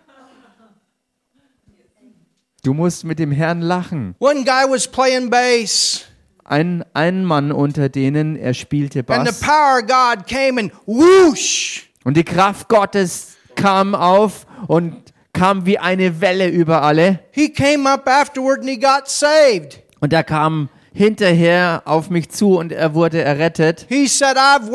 Du 2.62 2.74
musst 2.74 3.04
mit 3.04 3.18
dem 3.18 3.32
Herrn 3.32 3.60
lachen. 3.60 4.14
One 4.20 4.44
guy 4.44 4.64
was 4.68 4.86
playing 4.86 5.30
bass, 5.30 6.04
Ein, 6.44 6.84
ein 6.92 7.24
Mann 7.24 7.52
unter 7.52 7.88
denen, 7.88 8.36
er 8.36 8.54
spielte 8.54 9.04
and 9.08 9.28
the 9.28 9.32
Bass. 9.32 9.40
power 9.40 9.80
of 9.80 9.86
God 9.86 10.26
came 10.26 10.58
and 10.60 10.72
whoosh. 10.86 11.88
Und 12.04 12.16
die 12.16 12.24
Kraft 12.24 12.68
Gottes 12.68 13.36
kam 13.54 13.94
auf 13.94 14.46
und 14.66 15.12
kam 15.32 15.66
wie 15.66 15.78
eine 15.78 16.20
Welle 16.20 16.48
über 16.48 16.82
alle. 16.82 17.20
He 17.30 17.48
came 17.48 17.88
up 17.88 18.08
afterward 18.08 18.60
and 18.60 18.68
he 18.68 18.78
got 18.78 19.08
saved. 19.08 19.82
Und 20.00 20.12
er 20.12 20.24
kam 20.24 20.68
hinterher 20.94 21.82
auf 21.84 22.10
mich 22.10 22.30
zu 22.30 22.58
und 22.58 22.72
er 22.72 22.94
wurde 22.94 23.22
errettet. 23.22 23.86
He 23.88 24.06
said, 24.06 24.36
I've 24.36 24.70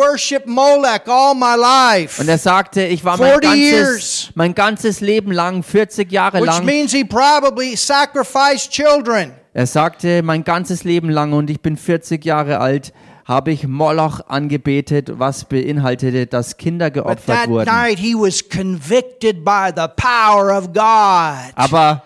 Molech 0.45 1.07
all 1.07 1.36
my 1.36 1.55
life. 1.55 2.22
Und 2.22 2.28
er 2.28 2.38
sagte, 2.38 2.84
ich 2.84 3.03
war 3.05 3.18
mein 3.18 3.30
40 3.39 3.41
ganzes, 3.41 3.59
years. 3.59 4.30
mein 4.36 4.55
ganzes 4.55 4.99
Leben 5.01 5.32
lang, 5.32 5.63
40 5.63 6.11
Jahre 6.11 6.39
Which 6.39 6.47
lang, 6.47 6.65
means 6.65 6.91
he 6.91 7.03
probably 7.03 7.76
sacrificed 7.76 8.72
children. 8.72 9.34
Er 9.54 9.66
sagte, 9.66 10.22
mein 10.24 10.43
ganzes 10.43 10.84
Leben 10.84 11.10
lang 11.10 11.34
und 11.34 11.50
ich 11.50 11.62
bin 11.62 11.78
40 11.78 12.24
Jahre 12.24 12.60
alt, 12.60 12.93
habe 13.26 13.52
ich 13.52 13.68
Moloch 13.68 14.22
angebetet, 14.28 15.20
was 15.20 15.45
beinhaltete, 15.45 16.28
dass 16.28 16.58
Kinder 16.58 16.89
geopfert 16.91 17.50
wurden. 17.50 17.70
night 17.70 18.00
he 18.00 18.14
was 18.14 18.48
convicted 18.48 19.43
by 19.43 19.70
the 19.76 19.88
power 19.98 20.58
of 20.58 20.72
God. 20.74 21.52
Aber 21.56 22.04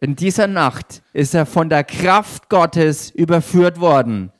in 0.00 0.14
dieser 0.14 0.46
Nacht 0.46 1.02
ist 1.12 1.34
er 1.34 1.46
von 1.46 1.68
der 1.68 1.82
Kraft 1.82 2.48
Gottes 2.48 3.10
überführt 3.10 3.80
worden. 3.80 4.30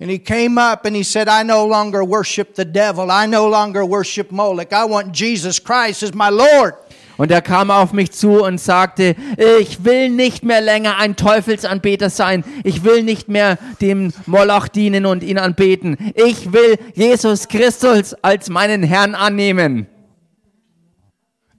And 0.00 0.10
he 0.10 0.18
came 0.18 0.60
up 0.60 0.86
and 0.86 0.96
he 0.96 1.04
said, 1.04 1.28
I 1.28 1.44
no 1.44 1.66
longer 1.66 2.02
worship 2.02 2.56
the 2.56 2.64
devil. 2.64 3.10
I 3.10 3.26
no 3.26 3.48
longer 3.48 3.84
worship 3.88 4.32
Molech. 4.32 4.72
I 4.72 4.84
want 4.84 5.14
Jesus 5.14 5.62
Christ 5.62 6.02
as 6.02 6.12
my 6.14 6.30
Lord. 6.30 6.74
Und 7.16 7.30
er 7.30 7.42
kam 7.42 7.70
auf 7.70 7.92
mich 7.92 8.12
zu 8.12 8.42
und 8.42 8.58
sagte, 8.58 9.14
ich 9.60 9.84
will 9.84 10.08
nicht 10.08 10.44
mehr 10.44 10.60
länger 10.60 10.96
ein 10.98 11.16
Teufelsanbeter 11.16 12.10
sein. 12.10 12.44
Ich 12.64 12.82
will 12.82 13.02
nicht 13.02 13.28
mehr 13.28 13.58
dem 13.80 14.12
Moloch 14.26 14.68
dienen 14.68 15.06
und 15.06 15.22
ihn 15.22 15.38
anbeten. 15.38 15.96
Ich 16.14 16.52
will 16.52 16.76
Jesus 16.94 17.48
Christus 17.48 18.14
als 18.22 18.50
meinen 18.50 18.82
Herrn 18.82 19.14
annehmen. 19.14 19.86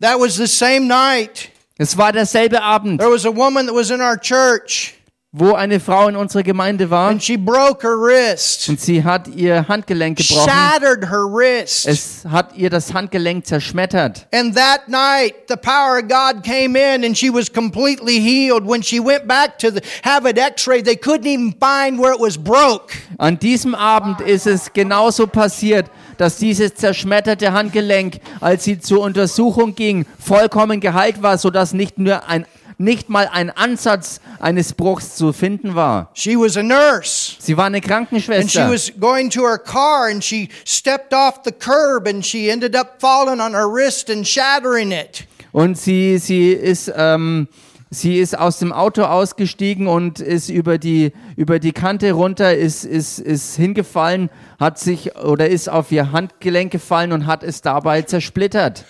That 0.01 0.19
was 0.19 0.35
the 0.35 0.47
same 0.47 0.87
night. 0.87 1.49
Es 1.77 1.97
war 1.97 2.11
derselbe 2.11 2.61
Abend, 2.61 2.99
There 2.99 3.11
was 3.11 3.25
a 3.25 3.35
woman 3.35 3.67
that 3.67 3.75
was 3.75 3.89
in 3.89 4.01
our 4.01 4.17
church 4.17 4.94
wo 5.37 5.53
eine 5.53 5.81
Frau 5.81 6.07
in 6.07 6.15
unserer 6.15 6.43
Gemeinde 6.43 6.89
war 6.89 7.09
and 7.09 7.21
she 7.21 7.35
broke 7.35 7.85
her 7.85 7.97
wrist, 7.97 8.69
und 8.69 8.79
sie 8.79 9.03
hat 9.03 9.27
ihr 9.27 9.67
Handgelenk 9.67 10.17
gebrochen. 10.17 10.49
shattered 10.49 11.09
her 11.09 11.25
wrist. 11.25 11.85
Es 11.87 12.23
hat 12.25 12.55
ihr 12.55 12.69
das 12.69 12.93
Handgelenk 12.93 13.45
zerschmettert. 13.45 14.27
And 14.33 14.55
that 14.55 14.87
night, 14.87 15.33
the 15.49 15.57
power 15.57 15.97
of 15.97 16.07
God 16.07 16.41
came 16.43 16.77
in 16.79 17.03
and 17.03 17.17
she 17.17 17.29
was 17.29 17.51
completely 17.51 18.17
healed. 18.17 18.65
When 18.65 18.81
she 18.81 19.01
went 19.01 19.27
back 19.27 19.59
to 19.59 19.71
the, 19.71 19.81
have 20.03 20.25
it 20.25 20.37
x-ray, 20.37 20.81
they 20.81 20.95
couldn't 20.95 21.27
even 21.27 21.53
find 21.59 21.99
where 21.99 22.13
it 22.13 22.21
was 22.21 22.37
broke. 22.37 22.93
An 23.17 23.37
diesem 23.37 23.75
Abend 23.75 24.21
ist 24.21 24.47
es 24.47 24.71
genauso 24.71 25.27
passiert, 25.27 25.87
dass 26.17 26.37
dieses 26.37 26.75
zerschmetterte 26.75 27.51
Handgelenk, 27.51 28.21
als 28.39 28.63
sie 28.63 28.79
zur 28.79 29.01
Untersuchung 29.01 29.75
ging, 29.75 30.05
vollkommen 30.17 30.79
geheilt 30.79 31.21
war, 31.21 31.37
sodass 31.37 31.73
nicht 31.73 31.97
nur 31.97 32.25
ein 32.29 32.45
nicht 32.77 33.09
mal 33.09 33.29
ein 33.31 33.49
Ansatz 33.49 34.19
eines 34.39 34.73
Bruchs 34.73 35.15
zu 35.15 35.33
finden 35.33 35.75
war. 35.75 36.09
She 36.13 36.35
was 36.37 36.57
a 36.57 36.63
nurse. 36.63 37.35
Sie 37.39 37.57
war 37.57 37.65
eine 37.65 37.77
And 37.77 37.85
she 37.85 37.89
Krankenschwester 37.89 38.71
was 38.71 38.91
going 38.99 39.29
to 39.31 39.41
her 39.47 39.57
car 39.57 40.07
and 40.09 40.23
she 40.23 40.49
stepped 40.65 41.13
off 41.13 41.41
the 41.45 41.51
curb 41.51 42.07
and 42.07 42.25
she 42.25 42.49
ended 42.49 42.75
up 42.75 42.99
falling 42.99 43.39
on 43.39 43.53
her 43.53 43.67
wrist 43.67 44.09
and 44.09 44.27
shattering 44.27 44.91
it. 44.91 45.27
und 45.51 45.77
sie 45.77 46.17
sie 46.17 46.51
ist 46.51 46.91
ähm, 46.95 47.47
sie 47.89 48.17
ist 48.17 48.37
aus 48.37 48.59
dem 48.59 48.73
Auto 48.73 49.03
ausgestiegen 49.03 49.87
und 49.87 50.19
ist 50.19 50.49
über 50.49 50.77
die 50.77 51.13
über 51.37 51.59
die 51.59 51.71
Kante 51.71 52.11
runter, 52.11 52.53
ist 52.55 52.83
ist 52.83 53.19
ist 53.19 53.55
hingefallen, 53.55 54.29
hat 54.59 54.79
sich 54.79 55.15
oder 55.15 55.47
ist 55.47 55.69
auf 55.69 55.91
ihr 55.91 56.11
Handgelenk 56.11 56.71
gefallen 56.71 57.13
und 57.13 57.25
hat 57.25 57.43
es 57.43 57.61
dabei 57.61 58.01
zersplittert. 58.01 58.83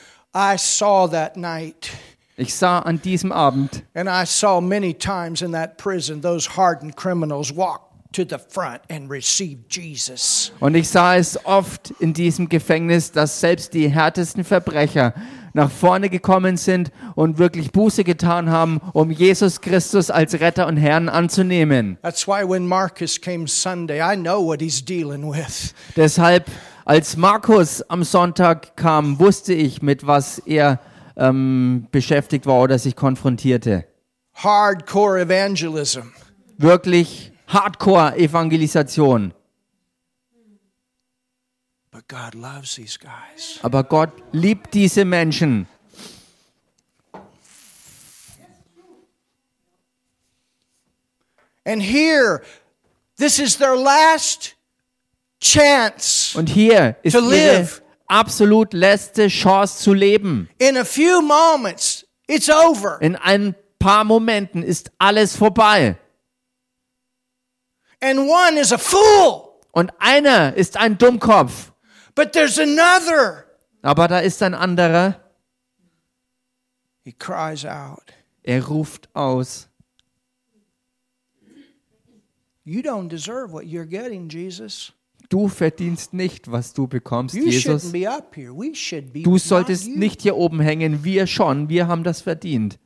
Ich 2.38 2.54
sah 2.54 2.80
an 2.80 3.02
diesem 3.02 3.32
Abend 3.32 3.84
And 3.94 4.10
I 4.10 4.26
saw 4.26 4.60
many 4.60 4.94
times 4.94 5.42
in 5.42 5.54
that 5.54 5.78
prison 5.78 6.22
those 6.22 6.58
hardened 6.58 6.96
criminals 6.96 7.56
walk 7.56 7.86
to 8.12 8.24
the 8.24 8.38
front 8.38 8.82
and 8.90 9.10
receive 9.10 9.60
Jesus. 9.70 10.52
Und 10.60 10.76
ich 10.76 10.90
sah 10.90 11.16
es 11.16 11.38
oft 11.46 11.92
in 12.00 12.14
diesem 12.14 12.50
Gefängnis, 12.50 13.12
dass 13.12 13.40
selbst 13.40 13.74
die 13.74 13.90
härtesten 13.90 14.44
Verbrecher 14.44 15.14
nach 15.54 15.72
vorne 15.72 16.10
gekommen 16.10 16.58
sind 16.58 16.92
und 17.16 17.38
wirklich 17.38 17.72
Buße 17.72 18.04
getan 18.04 18.50
haben, 18.50 18.82
um 18.92 19.12
Jesus 19.12 19.62
Christus 19.62 20.12
als 20.12 20.40
Retter 20.42 20.68
und 20.68 20.76
Herrn 20.76 21.08
anzunehmen. 21.08 21.98
That's 22.02 22.28
why 22.28 22.44
when 22.48 22.68
Marcus 22.68 23.20
came 23.20 23.48
Sunday, 23.48 24.02
I 24.02 24.18
know 24.18 24.46
what 24.46 24.62
he's 24.62 24.84
dealing 24.84 25.30
with. 25.30 25.74
Deshalb, 25.96 26.46
als 26.84 27.16
Markus 27.16 27.82
am 27.90 28.04
Sonntag 28.04 28.76
kam, 28.76 29.20
wusste 29.20 29.54
ich, 29.54 29.82
mit 29.82 30.06
was 30.06 30.40
er 30.40 30.80
ähm, 31.18 31.88
beschäftigt 31.92 32.46
war 32.46 32.62
oder 32.62 32.80
sich 32.80 32.96
konfrontierte. 32.96 33.86
Hardcore 34.34 35.22
evangelism. 35.22 36.12
Wirklich 36.58 37.32
Hardcore-Evangelisation. 37.48 39.34
But 41.92 42.08
God 42.08 42.36
loves 42.36 42.76
these 42.76 42.98
guys. 42.98 43.60
Aber 43.62 43.84
Gott 43.84 44.12
liebt 44.32 44.74
diese 44.74 45.06
Menschen. 45.06 45.68
And 51.68 51.82
here, 51.82 52.42
this 53.18 53.40
is 53.40 53.58
their 53.58 53.76
last 53.76 54.56
chance. 55.42 56.38
Und 56.38 56.50
hier 56.50 56.98
ist 57.02 57.14
To 57.14 57.20
ihre 57.20 57.60
live. 57.60 57.82
Absolut 58.08 58.74
letzte 58.74 59.28
Chance 59.28 59.80
zu 59.84 59.94
leben. 59.94 60.50
In 60.58 60.78
a 60.78 60.86
few 60.86 61.22
moments, 61.22 62.06
it's 62.28 62.50
over. 62.50 62.98
In 63.02 63.16
ein 63.16 63.56
paar 63.80 64.04
Momenten 64.04 64.64
ist 64.64 64.92
alles 65.00 65.36
vorbei. 65.36 65.98
And 68.02 68.20
one 68.20 68.60
is 68.60 68.72
a 68.72 68.78
fool. 68.78 69.60
Und 69.72 69.92
einer 70.00 70.56
ist 70.56 70.78
ein 70.78 70.98
Dummkopf. 70.98 71.72
But 72.14 72.32
there's 72.32 72.58
another. 72.60 73.46
Aber 73.82 74.08
da 74.08 74.20
ist 74.20 74.42
ein 74.42 74.54
anderer. 74.54 75.22
He 77.04 77.12
cries 77.12 77.66
out, 77.66 78.14
Er 78.42 78.66
ruft 78.66 79.10
aus. 79.14 79.68
You 82.64 82.82
don't 82.82 83.10
deserve 83.10 83.52
what 83.52 83.66
you're 83.66 83.86
getting, 83.86 84.28
Jesus. 84.28 84.92
Du 85.30 85.48
verdienst 85.48 86.14
nicht, 86.14 86.52
was 86.52 86.74
du 86.74 86.88
bekommst, 86.88 87.36
You 87.36 87.46
Jesus. 87.46 87.92
be 87.92 88.10
be. 89.14 89.24
Du 89.24 89.38
solltest 89.38 89.88
nicht 89.88 90.22
hier 90.22 90.36
oben 90.36 90.60
hängen. 90.60 91.04
Wir 91.04 91.28
schon. 91.28 91.70
Wir 91.70 91.88
haben 91.88 92.04
das 92.04 92.22
verdient. 92.22 92.80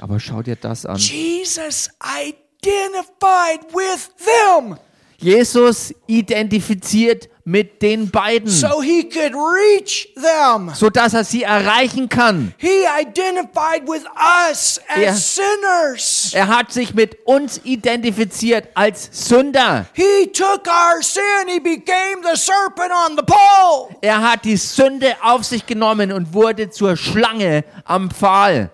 Aber 0.00 0.20
schau 0.20 0.42
dir 0.42 0.56
das 0.56 0.84
an. 0.84 0.96
Jesus 0.98 1.88
identified 2.00 3.62
with 3.72 4.10
them 4.16 4.78
Jesus 5.18 5.92
identifiziert 6.06 7.28
mit 7.44 7.80
den 7.80 8.10
beiden, 8.10 8.48
so 8.50 8.82
he 8.82 9.04
could 9.08 9.32
reach 9.34 10.08
them. 10.16 10.72
sodass 10.74 11.14
er 11.14 11.22
sie 11.22 11.44
erreichen 11.44 12.08
kann. 12.08 12.52
He 12.58 12.84
identified 13.00 13.86
with 13.86 14.02
us 14.50 14.80
as 14.88 14.98
Er- 14.98 15.14
sinners. 15.14 16.30
Er 16.34 16.48
hat 16.48 16.72
sich 16.72 16.92
mit 16.94 17.18
uns 17.24 17.60
identifiziert 17.62 18.68
als 18.74 19.08
Sünder. 19.12 19.86
He 19.92 20.26
took 20.32 20.66
our 20.66 21.00
sin. 21.02 21.22
He 21.46 21.60
became 21.60 22.22
the 22.22 22.36
serpent 22.36 22.90
on 23.08 23.16
the 23.16 23.22
pole. 23.22 23.96
Er 24.00 24.20
hat 24.28 24.44
die 24.44 24.56
Sünde 24.56 25.14
auf 25.22 25.44
sich 25.44 25.64
genommen 25.66 26.10
und 26.12 26.34
wurde 26.34 26.70
zur 26.70 26.96
Schlange 26.96 27.64
am 27.84 28.10
Pfahl. 28.10 28.70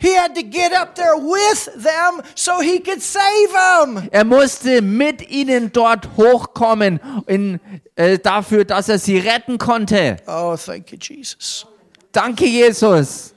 He 0.00 0.14
had 0.16 0.34
to 0.34 0.42
get 0.42 0.72
up 0.72 0.94
there 0.94 1.14
with 1.16 1.66
them 1.76 2.22
so 2.34 2.60
he 2.60 2.80
could 2.80 3.02
save 3.02 3.52
them. 3.52 4.08
Er 4.10 4.24
musste 4.24 4.80
mit 4.80 5.30
ihnen 5.30 5.70
dort 5.72 6.16
hochkommen 6.16 7.00
in, 7.26 7.60
äh, 7.96 8.18
dafür, 8.18 8.64
dass 8.64 8.88
er 8.88 8.98
sie 8.98 9.18
retten 9.18 9.58
konnte. 9.58 10.16
Oh, 10.26 10.56
thank 10.56 10.90
you, 10.90 10.98
Jesus. 10.98 11.66
Danke, 12.12 12.46
Jesus. 12.46 13.34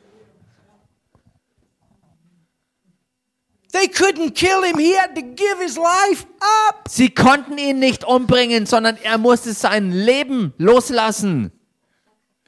They 3.74 3.88
couldn't 3.88 4.34
kill 4.36 4.64
him. 4.64 4.78
He 4.78 4.93
had 4.93 5.16
to 5.16 5.22
give 5.22 5.59
his 5.59 5.78
life 5.78 6.26
up. 6.70 6.88
Sie 6.88 7.09
konnten 7.09 7.57
ihn 7.57 7.80
nicht 7.80 8.05
umbringen, 8.05 8.66
sondern 8.68 8.97
er 9.03 9.18
musste 9.18 9.53
sein 9.53 9.91
Leben 9.91 10.53
loslassen. 10.57 11.51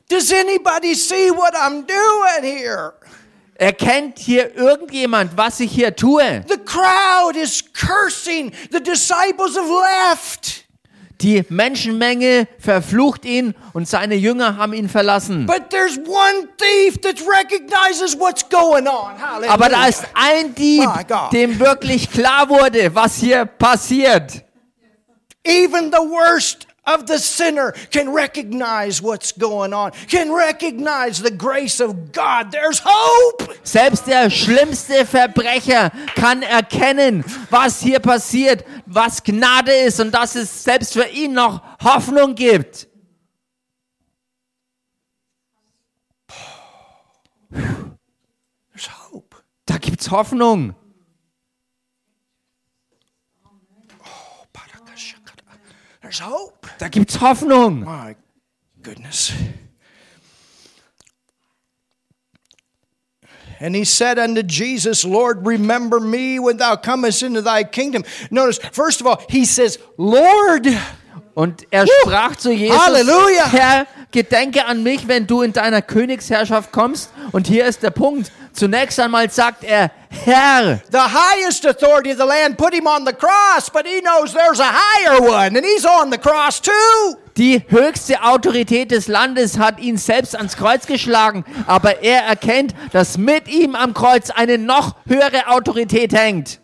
Does 0.08 0.32
anybody 0.32 0.94
see 0.94 1.32
what 1.32 1.54
I'm 1.56 1.86
doing 1.86 2.44
here? 2.44 2.94
Erkennt 3.58 4.20
hier 4.20 4.54
irgendjemand, 4.56 5.38
was 5.38 5.62
ich 5.62 5.72
hier 5.72 5.96
tue? 5.96 6.44
The 6.48 6.58
crowd 6.58 7.38
is 7.42 7.64
cursing. 7.74 8.52
The 8.72 8.82
disciples 8.84 9.56
have 9.58 9.70
left. 10.10 10.66
Die 11.22 11.42
Menschenmenge 11.48 12.48
verflucht 12.60 13.24
ihn 13.24 13.56
und 13.72 13.88
seine 13.88 14.16
Jünger 14.16 14.58
haben 14.58 14.74
ihn 14.74 14.90
verlassen. 14.90 15.46
But 15.46 15.70
there's 15.70 15.98
one 15.98 16.50
thief 16.58 17.00
that 17.02 17.16
recognizes 17.22 18.20
what's 18.20 18.48
going 18.50 18.88
on. 18.88 19.18
Hallelujah. 19.18 19.54
Aber 19.54 19.70
da 19.70 19.88
ist 19.88 20.06
ein 20.14 20.54
Dieb, 20.54 20.90
dem 21.32 21.58
wirklich 21.58 22.12
klar 22.12 22.50
wurde, 22.50 22.94
was 22.94 23.16
hier 23.16 23.46
passiert. 23.46 24.44
Even 25.46 25.92
the 25.92 26.00
worst 26.00 26.65
of 26.86 27.08
the 27.08 27.18
sinner 27.18 27.74
can 27.92 28.14
recognize 28.14 29.02
what's 29.02 29.32
going 29.32 29.74
on, 29.74 29.92
can 30.08 30.32
recognize 30.32 31.20
the 31.20 31.32
grace 31.32 31.80
of 31.80 32.12
God. 32.12 32.52
There's 32.52 32.82
hope. 32.84 33.56
Selbst 33.64 34.08
der 34.08 34.30
schlimmste 34.30 35.06
Verbrecher 35.06 35.92
kann 36.16 36.44
erkennen, 36.44 37.24
was 37.50 37.82
hier 37.82 38.00
passiert, 38.00 38.64
was 38.86 39.24
Gnade 39.24 39.72
ist 39.72 40.00
und 40.00 40.12
dass 40.12 40.36
es 40.36 40.64
selbst 40.64 40.94
für 40.94 41.08
ihn 41.08 41.34
noch 41.34 41.62
Hoffnung 41.84 42.36
gibt. 42.36 42.88
There's 47.52 48.90
hope. 49.12 49.38
Da 49.66 49.78
gibt's 49.78 50.12
Hoffnung. 50.12 50.76
There's 56.06 56.20
hope. 56.20 56.68
Da 56.78 56.88
gibt's 56.88 57.18
Hoffnung. 57.18 57.84
My 57.84 58.16
goodness. 58.84 59.34
And 63.60 63.76
he 63.76 63.86
said 63.86 64.20
unto 64.20 64.44
Jesus, 64.44 65.04
Lord, 65.04 65.48
remember 65.48 66.00
me 66.00 66.38
when 66.38 66.58
thou 66.58 66.76
comest 66.76 67.24
into 67.24 67.42
thy 67.42 67.64
kingdom. 67.64 68.04
Notice, 68.30 68.60
first 68.72 69.02
of 69.02 69.08
all, 69.08 69.24
he 69.28 69.46
says, 69.46 69.80
Lord. 69.98 70.68
Und 71.34 71.66
er 71.72 71.88
sprach 71.88 72.36
zu 72.36 72.52
Jesus, 72.52 72.78
Halleluja. 72.78 73.48
Herr, 73.48 73.88
gedenke 74.12 74.68
an 74.68 74.84
mich, 74.84 75.08
wenn 75.08 75.26
du 75.26 75.42
in 75.42 75.54
deiner 75.54 75.82
Königsherrschaft 75.82 76.72
kommst. 76.72 77.10
Und 77.32 77.48
hier 77.48 77.66
ist 77.66 77.82
der 77.82 77.90
Punkt. 77.90 78.32
Zunächst 78.56 78.98
einmal 79.02 79.30
sagt 79.30 79.66
er, 79.66 79.92
Herr. 80.10 80.80
The 80.90 80.98
highest 80.98 81.66
authority 81.66 82.12
of 82.12 82.18
the 82.18 82.26
land 82.26 82.58
put 82.58 82.74
him 82.74 82.88
on 82.88 83.06
the 83.06 83.12
cross, 83.12 83.70
but 83.70 83.86
he 83.86 84.00
knows 84.00 84.34
there's 84.34 84.62
a 84.62 84.72
higher 84.72 85.22
one, 85.22 85.58
and 85.58 85.66
he's 85.66 85.86
on 85.86 86.10
the 86.10 86.18
cross 86.18 86.62
too. 86.62 87.18
Die 87.36 87.62
höchste 87.68 88.24
Autorität 88.24 88.92
des 88.92 89.10
Landes 89.10 89.60
hat 89.60 89.82
ihn 89.82 89.98
selbst 89.98 90.38
ans 90.38 90.56
Kreuz 90.56 90.86
geschlagen, 90.88 91.44
aber 91.68 92.02
er 92.02 92.22
erkennt, 92.22 92.74
dass 92.94 93.18
mit 93.18 93.50
ihm 93.50 93.76
am 93.76 93.94
Kreuz 93.94 94.30
eine 94.30 94.58
noch 94.58 94.96
höhere 95.06 95.48
Autorität 95.48 96.14
hängt. 96.14 96.62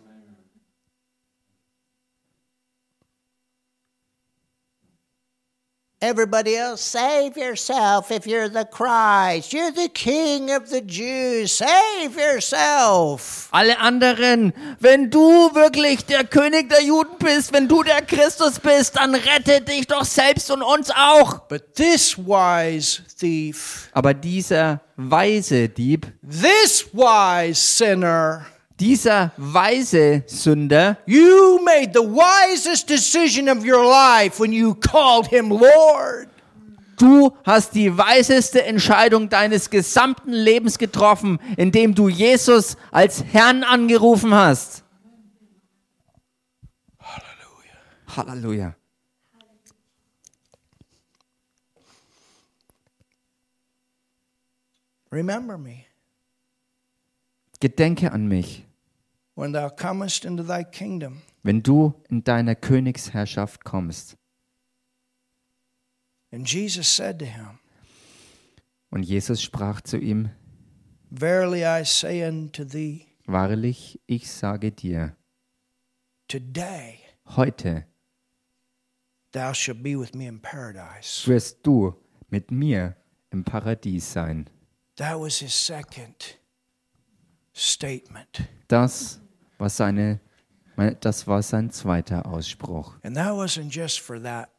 Everybody 6.02 6.56
else, 6.56 6.80
save 6.80 7.36
yourself 7.36 8.10
if 8.10 8.26
you're 8.26 8.48
the 8.48 8.64
Christ. 8.64 9.52
You're 9.52 9.70
the 9.70 9.88
King 9.88 10.50
of 10.50 10.68
the 10.68 10.80
Jews. 10.80 11.52
Save 11.52 12.16
yourself. 12.16 13.48
Alle 13.52 13.78
anderen, 13.78 14.52
wenn 14.80 15.10
du 15.10 15.54
wirklich 15.54 16.04
der 16.04 16.24
König 16.24 16.70
der 16.70 16.82
Juden 16.82 17.16
bist, 17.20 17.52
wenn 17.52 17.68
du 17.68 17.84
der 17.84 18.02
Christus 18.02 18.58
bist, 18.58 18.96
dann 18.96 19.14
rette 19.14 19.60
dich 19.60 19.86
doch 19.86 20.04
selbst 20.04 20.50
und 20.50 20.62
uns 20.62 20.90
auch. 20.90 21.46
But 21.46 21.76
this 21.76 22.18
wise 22.18 23.00
thief, 23.16 23.88
Aber 23.92 24.12
dieser 24.12 24.80
weise 24.96 25.68
Dieb, 25.68 26.08
this 26.28 26.84
wise 26.92 27.54
sinner, 27.54 28.44
dieser 28.82 29.30
weise 29.36 30.24
Sünder, 30.26 30.98
you 31.06 31.60
made 31.64 31.92
the 31.94 32.00
wisest 32.00 32.90
decision 32.90 33.48
of 33.48 33.64
your 33.64 33.84
life 33.84 34.40
when 34.40 34.52
you 34.52 34.74
called 34.74 35.28
him 35.28 35.50
Lord. 35.50 36.28
Du 36.98 37.32
hast 37.44 37.76
die 37.76 37.96
weiseste 37.96 38.64
Entscheidung 38.64 39.28
deines 39.28 39.70
gesamten 39.70 40.32
Lebens 40.32 40.78
getroffen, 40.78 41.38
indem 41.56 41.94
du 41.94 42.08
Jesus 42.08 42.76
als 42.90 43.22
Herrn 43.22 43.62
angerufen 43.62 44.34
hast. 44.34 44.82
Halleluja. 46.98 48.16
Halleluja. 48.16 48.76
Remember 55.12 55.56
me 55.56 55.84
Gedenke 57.62 58.10
an 58.10 58.26
mich, 58.26 58.64
wenn 59.34 59.52
du 61.62 61.94
in 62.08 62.24
deiner 62.24 62.54
Königsherrschaft 62.54 63.64
kommst. 63.64 64.16
And 66.30 66.48
Jesus 66.50 66.86
said 66.96 67.18
to 67.18 67.26
him, 67.26 67.58
Und 68.90 69.02
Jesus 69.02 69.42
sprach 69.42 69.80
zu 69.82 69.98
ihm, 69.98 70.30
Verily 71.10 71.64
I 71.64 71.84
say 71.84 72.26
unto 72.26 72.64
thee, 72.64 73.06
Wahrlich, 73.26 74.00
ich 74.06 74.30
sage 74.30 74.72
dir, 74.72 75.16
today 76.28 76.98
heute 77.36 77.84
thou 79.32 79.52
shalt 79.52 79.82
be 79.82 79.98
with 79.98 80.14
me 80.14 80.26
in 80.26 80.40
paradise. 80.40 81.26
wirst 81.26 81.66
du 81.66 81.94
mit 82.30 82.50
mir 82.50 82.96
im 83.30 83.44
Paradies 83.44 84.12
sein. 84.12 84.48
That 84.96 85.18
was 85.20 85.38
his 85.38 85.54
second 85.54 86.38
statement. 87.54 88.42
Das 88.68 89.20
war 89.62 89.70
seine, 89.70 90.20
das 91.00 91.28
war 91.28 91.40
sein 91.40 91.70
zweiter 91.70 92.26
Ausspruch. 92.26 92.96
And 93.04 93.16
that 93.16 93.34
wasn't 93.34 93.72
just 93.72 94.00
for 94.00 94.20
that 94.20 94.50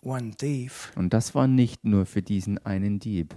one 0.00 0.30
thief. 0.36 0.92
Und 0.94 1.12
das 1.12 1.34
war 1.34 1.48
nicht 1.48 1.84
nur 1.84 2.06
für 2.06 2.22
diesen 2.22 2.64
einen 2.64 3.00
Dieb. 3.00 3.34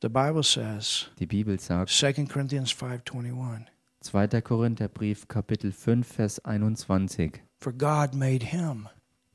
The 0.00 0.08
Bible 0.08 0.44
says, 0.44 1.10
Die 1.18 1.26
Bibel 1.26 1.58
sagt, 1.58 1.90
2 1.90 2.26
Corinthians 2.26 2.72
5:21, 2.72 3.66
2. 4.00 4.40
Korintherbrief 4.40 5.26
Kapitel 5.26 5.72
5 5.72 6.06
Vers 6.06 6.44
21, 6.44 7.42
for 7.58 7.72
God 7.72 8.14
made 8.14 8.46
him 8.46 8.88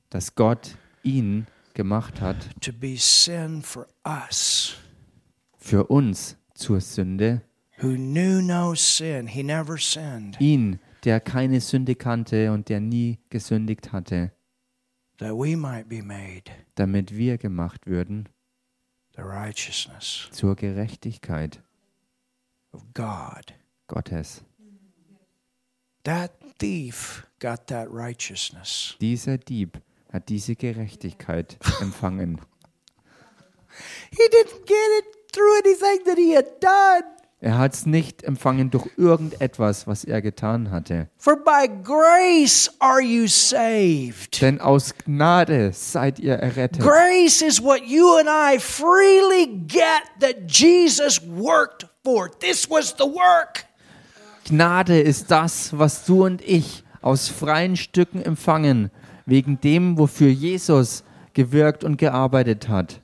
dass 0.09 0.35
Gott 0.35 0.77
ihn 1.03 1.47
gemacht 1.73 2.21
hat 2.21 2.37
to 2.61 2.71
be 2.71 2.95
sin 2.97 3.61
for 3.61 3.87
us 4.05 4.75
für 5.57 5.87
uns 5.87 6.37
zur 6.53 6.79
Sünde, 6.79 7.41
who 7.81 7.97
knew 7.97 8.41
no 8.41 8.73
sin. 8.73 9.27
He 9.27 9.43
never 9.43 9.77
sinned, 9.77 10.39
ihn, 10.39 10.79
der 11.03 11.19
keine 11.19 11.61
Sünde 11.61 11.95
kannte 11.95 12.51
und 12.51 12.69
der 12.69 12.79
nie 12.79 13.19
gesündigt 13.29 13.91
hatte, 13.91 14.31
that 15.17 15.33
we 15.33 15.55
might 15.55 15.87
be 15.89 16.01
made 16.01 16.43
damit 16.75 17.15
wir 17.15 17.37
gemacht 17.37 17.87
würden 17.87 18.29
the 19.15 19.23
righteousness 19.23 20.29
zur 20.31 20.55
Gerechtigkeit 20.55 21.59
of 22.71 22.93
God. 22.93 23.53
Gottes. 23.87 24.41
That 26.03 26.31
thief 26.59 27.25
got 27.39 27.67
that 27.67 27.87
righteousness. 27.89 28.95
Dieser 29.01 29.37
Dieb 29.37 29.81
hat 30.11 30.29
diese 30.29 30.55
Gerechtigkeit 30.55 31.57
empfangen. 31.81 32.39
He 34.11 34.27
didn't 34.29 34.65
get 34.65 34.89
it 34.99 35.05
through 35.31 35.57
anything 35.57 36.03
that 36.05 36.17
he 36.17 36.33
had 36.33 36.59
done. 36.59 37.03
Er 37.39 37.59
hat 37.59 37.75
es 37.75 37.85
nicht 37.85 38.23
empfangen 38.23 38.71
durch 38.71 38.87
irgendetwas, 38.97 39.85
was 39.85 40.03
er 40.03 40.23
getan 40.23 40.71
hatte. 40.71 41.07
For 41.17 41.35
by 41.35 41.69
grace 41.83 42.71
are 42.79 42.99
you 42.99 43.27
saved. 43.27 44.41
Denn 44.41 44.59
aus 44.59 44.95
Gnade 45.05 45.71
seid 45.71 46.17
ihr 46.17 46.33
errettet. 46.33 46.81
Grace 46.81 47.43
is 47.43 47.61
what 47.61 47.83
you 47.85 48.17
and 48.17 48.27
I 48.27 48.57
freely 48.57 49.45
get 49.67 50.03
that 50.19 50.49
Jesus 50.49 51.21
worked 51.21 51.85
for. 52.03 52.31
This 52.39 52.67
was 52.67 52.95
the 52.97 53.05
work. 53.05 53.65
Gnade 54.45 54.99
ist 54.99 55.29
das, 55.29 55.77
was 55.77 56.05
du 56.05 56.25
und 56.25 56.41
ich 56.41 56.83
aus 57.01 57.27
freien 57.27 57.75
Stücken 57.75 58.19
empfangen, 58.23 58.89
wegen 59.27 59.61
dem, 59.61 59.99
wofür 59.99 60.29
Jesus 60.29 61.03
gewirkt 61.33 61.83
und 61.83 61.97
gearbeitet 61.97 62.67
hat. 62.67 63.01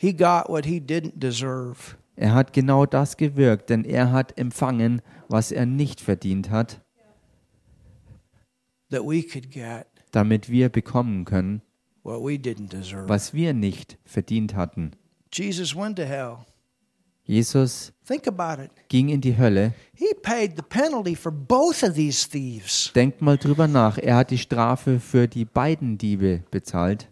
He 0.00 0.12
got 0.12 0.48
what 0.48 0.64
he 0.64 0.78
didn't 0.78 1.18
deserve. 1.18 1.96
Er 2.14 2.32
hat 2.34 2.52
genau 2.52 2.86
das 2.86 3.16
gewirkt, 3.16 3.68
denn 3.68 3.84
er 3.84 4.12
hat 4.12 4.38
empfangen, 4.38 5.02
was 5.28 5.50
er 5.52 5.66
nicht 5.66 6.00
verdient 6.00 6.50
hat, 6.50 6.80
that 8.90 9.02
we 9.04 9.22
could 9.22 9.50
get 9.50 9.86
damit 10.12 10.48
wir 10.48 10.68
bekommen 10.68 11.24
können, 11.24 11.62
what 12.02 12.20
we 12.22 12.34
didn't 12.36 12.68
deserve. 12.72 13.08
was 13.08 13.34
wir 13.34 13.52
nicht 13.52 13.98
verdient 14.04 14.54
hatten. 14.54 14.92
Jesus 15.32 15.74
went 15.76 15.96
to 15.96 16.04
hell. 16.04 16.38
Jesus 17.24 17.92
Think 18.06 18.26
about 18.26 18.62
it. 18.62 18.70
ging 18.88 19.10
in 19.10 19.20
die 19.20 19.36
Hölle. 19.36 19.74
He 19.94 20.06
paid 20.22 20.56
the 20.56 20.62
penalty 20.62 21.14
for 21.14 21.30
both 21.30 21.82
of 21.82 21.94
these 21.94 22.26
thieves. 22.28 22.90
Denkt 22.94 23.20
mal 23.20 23.36
drüber 23.36 23.68
nach. 23.68 23.98
Er 23.98 24.16
hat 24.16 24.30
die 24.30 24.38
Strafe 24.38 24.98
für 24.98 25.28
die 25.28 25.44
beiden 25.44 25.98
Diebe 25.98 26.42
bezahlt. 26.50 27.10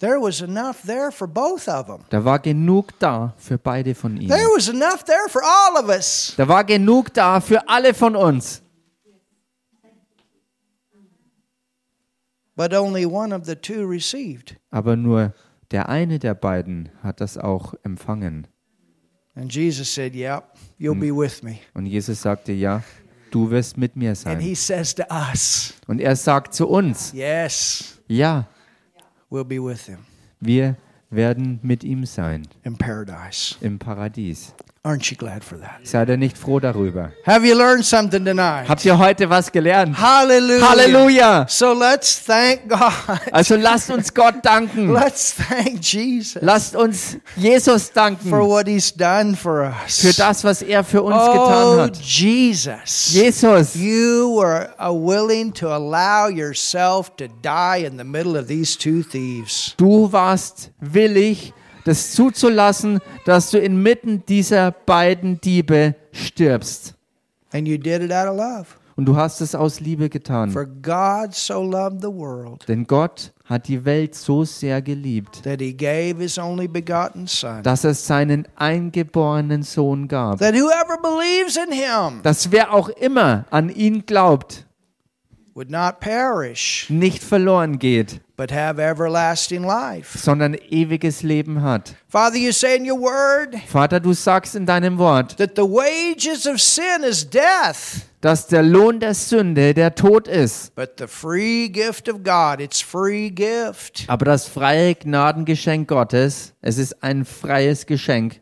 There 0.00 0.20
was 0.20 0.40
enough 0.42 0.82
there 0.86 1.10
for 1.10 1.26
both 1.26 1.66
of 1.68 1.86
them. 1.86 2.04
Da 2.10 2.24
war 2.24 2.38
genug 2.38 2.96
da 3.00 3.34
für 3.36 3.58
beide 3.58 3.94
von 3.96 4.16
ihnen. 4.16 4.28
There 4.28 4.46
was 4.54 4.68
enough 4.68 5.02
there 5.04 5.28
for 5.28 5.42
all 5.42 5.82
of 5.82 5.88
us. 5.88 6.34
Da 6.36 6.46
war 6.46 6.62
genug 6.64 7.12
da 7.14 7.40
für 7.40 7.68
alle 7.68 7.92
von 7.94 8.14
uns. 8.14 8.62
But 12.54 12.74
only 12.74 13.06
one 13.06 13.32
of 13.32 13.44
the 13.46 13.54
two 13.56 13.84
received. 13.88 14.56
Aber 14.70 14.96
nur 14.96 15.32
der 15.70 15.88
eine 15.88 16.18
der 16.18 16.34
beiden 16.34 16.88
hat 17.02 17.20
das 17.20 17.38
auch 17.38 17.74
empfangen. 17.84 18.46
And 19.36 19.52
Jesus 19.54 19.92
said, 19.94 20.14
Yep, 20.14 20.44
you'll 20.80 20.98
be 20.98 21.12
with 21.14 21.42
me. 21.42 21.58
Und 21.74 21.86
Jesus 21.86 22.22
sagte, 22.22 22.52
ja, 22.52 22.82
du 23.30 23.50
wirst 23.50 23.76
mit 23.78 23.94
mir 23.94 24.10
And 24.10 24.18
sein. 24.18 24.40
he 24.40 24.54
says 24.56 24.94
to 24.94 25.04
us, 25.10 25.74
Und 25.86 26.00
er 26.00 26.16
sagt 26.16 26.54
zu 26.54 26.66
uns, 26.68 27.12
Yes, 27.12 28.00
ja, 28.08 28.48
we'll 29.30 29.44
be 29.44 29.58
with 29.58 29.86
him 29.86 29.98
wir 30.40 30.76
werden 31.10 31.58
mit 31.62 31.84
ihm 31.84 32.04
sein 32.04 32.46
in 32.64 32.76
paradise. 32.76 33.56
im 33.60 33.78
Paradies. 33.78 34.54
Aren't 34.88 35.10
you 35.10 35.18
glad 35.18 35.44
for 35.44 35.58
that? 35.58 35.80
Seid 35.86 36.08
ihr 36.08 36.16
nicht 36.16 36.38
froh 36.38 36.60
darüber? 36.60 37.12
Have 37.26 37.44
you 37.46 37.54
learned 37.54 37.84
something 37.84 38.24
tonight? 38.24 38.66
Habt 38.70 38.86
ihr 38.86 38.98
heute 38.98 39.28
was 39.28 39.52
gelernt? 39.52 39.94
Hallelujah. 40.00 40.66
Halleluja! 40.66 41.46
So 41.46 41.74
let's 41.74 42.18
thank 42.18 42.66
God. 42.70 43.20
Also 43.30 43.56
lasst 43.56 43.90
uns 43.90 44.14
Gott 44.14 44.42
danken. 44.42 44.90
Let's 44.94 45.34
thank 45.34 45.82
Jesus 45.82 46.40
Lasst 46.40 46.74
uns 46.74 47.18
Jesus 47.36 47.88
for 47.88 47.94
danken 47.94 48.30
what 48.30 48.66
he's 48.66 48.90
done 48.90 49.36
for 49.36 49.60
us. 49.84 50.00
für 50.00 50.14
das, 50.14 50.42
was 50.42 50.62
er 50.62 50.82
für 50.82 51.02
uns 51.02 51.16
oh, 51.18 51.32
getan 51.32 51.80
hat. 51.80 51.96
Jesus. 51.98 53.12
Jesus, 53.12 53.74
You 53.74 54.40
were 54.40 54.70
uh, 54.80 54.90
willing 54.90 55.52
to 55.52 55.68
allow 55.68 56.28
yourself 56.28 57.14
to 57.16 57.28
die 57.42 57.84
in 57.84 57.98
the 57.98 58.04
middle 58.04 58.38
of 58.38 58.46
these 58.46 58.74
two 58.74 59.02
thieves. 59.02 59.74
du 59.76 60.10
warst 60.10 60.70
willig, 60.80 61.52
das 61.88 62.12
zuzulassen, 62.12 63.00
dass 63.24 63.50
du 63.50 63.58
inmitten 63.58 64.22
dieser 64.26 64.70
beiden 64.70 65.40
Diebe 65.40 65.94
stirbst. 66.12 66.94
And 67.52 67.66
you 67.66 67.78
did 67.78 68.02
it 68.02 68.12
out 68.12 68.28
of 68.28 68.36
love. 68.36 68.66
Und 68.96 69.06
du 69.06 69.16
hast 69.16 69.40
es 69.40 69.54
aus 69.54 69.78
Liebe 69.78 70.08
getan. 70.08 70.50
For 70.50 70.66
God 70.66 71.32
so 71.32 71.62
loved 71.62 72.00
the 72.02 72.08
world 72.08 72.68
Denn 72.68 72.84
Gott 72.84 73.32
hat 73.44 73.68
die 73.68 73.84
Welt 73.84 74.14
so 74.16 74.44
sehr 74.44 74.82
geliebt, 74.82 75.42
that 75.44 75.60
he 75.60 75.72
gave 75.72 76.16
his 76.18 76.36
only 76.36 76.66
begotten 76.68 77.26
Son, 77.28 77.62
dass 77.62 77.84
es 77.84 78.06
seinen 78.06 78.46
eingeborenen 78.56 79.62
Sohn 79.62 80.08
gab. 80.08 80.40
that 80.40 80.52
whoever 80.54 80.98
believes 81.00 81.56
in 81.56 81.72
him 81.72 82.22
Dass 82.24 82.50
wer 82.50 82.74
auch 82.74 82.88
immer 82.88 83.44
an 83.50 83.70
ihn 83.70 84.04
glaubt, 84.04 84.66
would 85.58 85.72
not 85.72 85.98
perish, 85.98 86.86
nicht 86.88 87.20
verloren 87.20 87.80
geht, 87.80 88.20
but 88.36 88.52
have 88.52 88.80
everlasting 88.80 89.64
life. 89.64 90.16
sondern 90.16 90.54
ewiges 90.70 91.24
Leben 91.24 91.62
hat. 91.62 91.96
Father, 92.08 92.36
you 92.36 92.52
say 92.52 92.76
in 92.76 92.88
your 92.88 92.98
word 93.00 93.56
Vater, 93.66 93.98
du 93.98 94.12
sagst 94.12 94.54
in 94.54 94.66
deinem 94.66 94.98
Wort, 94.98 95.36
that 95.36 95.56
the 95.56 95.64
wages 95.64 96.46
of 96.46 96.60
sin 96.60 97.02
is 97.02 97.28
death, 97.28 98.06
dass 98.20 98.46
der 98.46 98.62
Lohn 98.62 99.00
der 99.00 99.14
Sünde 99.14 99.74
der 99.74 99.96
Tod 99.96 100.28
ist, 100.28 100.76
but 100.76 100.90
the 100.98 101.08
free 101.08 101.68
gift 101.68 102.08
of 102.08 102.22
God, 102.22 102.60
it's 102.60 102.80
free 102.80 103.28
gift. 103.28 104.04
aber 104.06 104.26
das 104.26 104.46
freie 104.46 104.94
Gnadengeschenk 104.94 105.88
Gottes, 105.88 106.54
es 106.62 106.78
ist 106.78 107.02
ein 107.02 107.24
freies 107.24 107.84
Geschenk. 107.84 108.40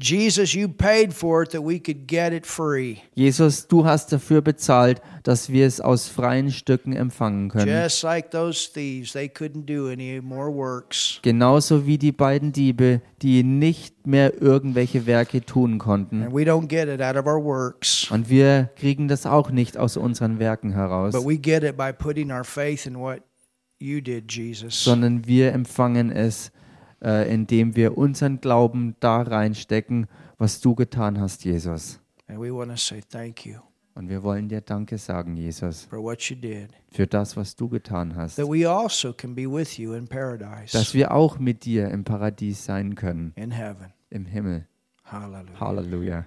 Jesus, 0.00 0.54
you 0.54 0.68
paid 0.68 1.12
for 1.12 1.42
it 1.42 1.50
that 1.50 1.62
we 1.64 1.80
could 1.80 2.06
get 2.06 2.32
it 2.32 2.46
free. 2.46 2.98
Jesus, 3.14 3.66
du 3.66 3.84
hast 3.84 4.12
dafür 4.12 4.42
bezahlt, 4.42 5.02
dass 5.24 5.50
wir 5.50 5.66
es 5.66 5.80
aus 5.80 6.08
freien 6.08 6.52
Stücken 6.52 6.92
empfangen 6.94 7.48
können. 7.48 7.66
Just 7.66 8.04
like 8.04 8.30
those 8.30 8.70
thieves, 8.72 9.12
they 9.12 9.26
couldn't 9.26 9.66
do 9.66 9.88
any 9.88 10.20
more 10.20 10.54
works. 10.54 11.18
Genauso 11.22 11.84
wie 11.84 11.98
die 11.98 12.12
beiden 12.12 12.52
Diebe, 12.52 13.00
die 13.22 13.42
nicht 13.42 14.06
mehr 14.06 14.40
irgendwelche 14.40 15.06
Werke 15.06 15.44
tun 15.44 15.78
konnten. 15.78 16.22
And 16.22 16.32
we 16.32 16.42
don't 16.42 16.68
get 16.68 16.88
it 16.88 17.02
out 17.02 17.16
of 17.16 17.26
our 17.26 17.42
works, 17.42 18.08
Und 18.12 18.28
wir 18.30 18.70
kriegen 18.76 19.08
das 19.08 19.26
auch 19.26 19.50
nicht 19.50 19.76
aus 19.76 19.96
unseren 19.96 20.38
Werken 20.38 20.72
heraus, 20.72 21.12
but 21.12 21.24
we 21.26 21.36
get 21.36 21.64
it 21.64 21.76
by 21.76 21.92
putting 21.92 22.30
our 22.30 22.44
faith 22.44 22.86
in 22.86 22.96
what 23.00 23.22
you 23.80 24.00
did, 24.00 24.30
Jesus. 24.30 24.84
sondern 24.84 25.26
wir 25.26 25.52
empfangen 25.52 26.12
es, 26.12 26.52
äh, 27.02 27.32
indem 27.32 27.76
wir 27.76 27.96
unseren 27.98 28.40
Glauben 28.40 28.96
da 29.00 29.22
reinstecken, 29.22 30.06
was 30.38 30.60
du 30.60 30.74
getan 30.74 31.20
hast, 31.20 31.44
Jesus. 31.44 32.00
And 32.28 32.40
we 32.40 32.52
want 32.54 32.70
to 32.70 32.76
say 32.76 33.00
thank 33.00 33.46
you 33.46 33.56
Und 33.94 34.08
wir 34.08 34.22
wollen 34.22 34.48
dir 34.48 34.60
Danke 34.60 34.96
sagen, 34.98 35.36
Jesus, 35.36 35.84
for 35.90 36.00
what 36.02 36.22
you 36.30 36.36
did, 36.36 36.68
für 36.92 37.06
das, 37.06 37.36
was 37.36 37.56
du 37.56 37.68
getan 37.68 38.14
hast. 38.14 38.36
that 38.36 38.46
we 38.48 38.68
also 38.68 39.12
can 39.12 39.34
be 39.34 39.50
with 39.50 39.76
you 39.78 39.94
in 39.94 40.06
paradise, 40.06 40.72
Dass 40.72 40.94
wir 40.94 41.12
auch 41.12 41.38
mit 41.38 41.64
dir 41.64 41.88
im 41.90 42.04
Paradies 42.04 42.64
sein 42.64 42.94
können, 42.94 43.32
in 43.34 43.50
heaven. 43.50 43.92
im 44.10 44.24
Himmel. 44.26 44.66
Halleluja. 45.10 46.26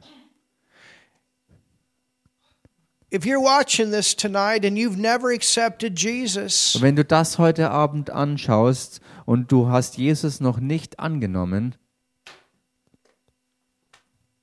If 3.14 3.26
you're 3.26 3.42
watching 3.44 3.92
this 3.92 4.16
tonight 4.16 4.64
and 4.66 4.78
you've 4.78 4.98
never 4.98 5.32
accepted 5.34 6.00
Jesus, 6.00 6.76
Und 6.76 6.82
wenn 6.82 6.96
du 6.96 7.04
das 7.04 7.38
heute 7.38 7.70
Abend 7.70 8.10
anschaust 8.10 9.02
und 9.32 9.50
du 9.50 9.70
hast 9.70 9.98
Jesus 9.98 10.42
noch 10.42 10.60
nicht 10.60 11.00
angenommen, 11.00 11.76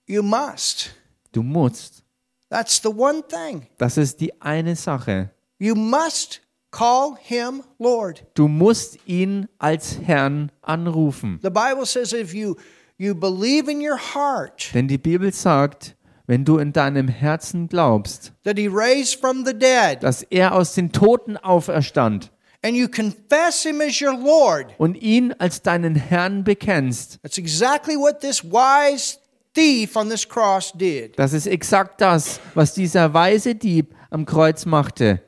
you 0.07 0.23
must. 0.23 0.95
du 1.33 1.43
musst. 1.43 2.03
That's 2.49 2.81
the 2.83 2.89
one 2.89 3.23
thing. 3.29 3.67
Das 3.77 3.99
ist 3.99 4.19
die 4.23 4.41
eine 4.41 4.77
Sache. 4.77 5.31
You 5.59 5.75
must 5.75 6.41
call 6.71 7.19
him 7.21 7.63
Lord. 7.79 8.25
Du 8.33 8.49
musst 8.49 8.99
ihn 9.07 9.47
als 9.59 10.01
Herrn 10.01 10.51
anrufen. 10.63 11.39
The 11.43 11.51
Bible 11.51 11.85
says 11.85 12.15
if 12.15 12.33
you 12.33 12.57
you 12.97 13.15
believe 13.15 13.71
in 13.71 13.83
your 13.87 13.99
heart 14.15 14.73
Denn 14.73 14.89
die 14.89 14.97
Bibel 14.97 15.35
sagt, 15.35 15.97
wenn 16.27 16.47
du 16.47 16.57
in 16.57 16.73
deinem 16.73 17.09
Herzen 17.09 17.69
glaubst, 17.69 18.33
that 18.43 18.57
he 18.57 18.69
raised 18.69 19.21
from 19.21 19.45
the 19.45 19.53
dead 19.53 20.03
dass 20.03 20.23
er 20.23 20.55
aus 20.55 20.73
den 20.73 20.93
Toten 20.93 21.37
auferstand 21.37 22.33
and 22.63 22.77
you 22.77 22.89
confess 22.89 23.65
him 23.65 23.81
as 23.81 24.01
your 24.01 24.17
Lord, 24.17 24.75
und 24.79 24.95
ihn 24.97 25.33
als 25.39 25.63
deinen 25.63 25.95
Herrn 25.95 26.45
bekennst, 26.45 27.19
that's 27.23 27.39
exactly 27.39 27.97
what 27.97 28.21
this 28.21 28.43
wise 28.45 29.19
thief 29.55 29.97
on 29.97 30.09
this 30.09 30.29
cross 30.29 30.73
did. 30.73 31.19
das 31.19 31.33
ist 31.33 31.47
exakt 31.47 32.01
das, 32.01 32.41
was 32.55 32.75
dieser 32.75 33.13
weise 33.15 33.55
Dieb 33.55 33.95
am 34.11 34.25
Kreuz 34.27 34.67
machte, 34.67 35.21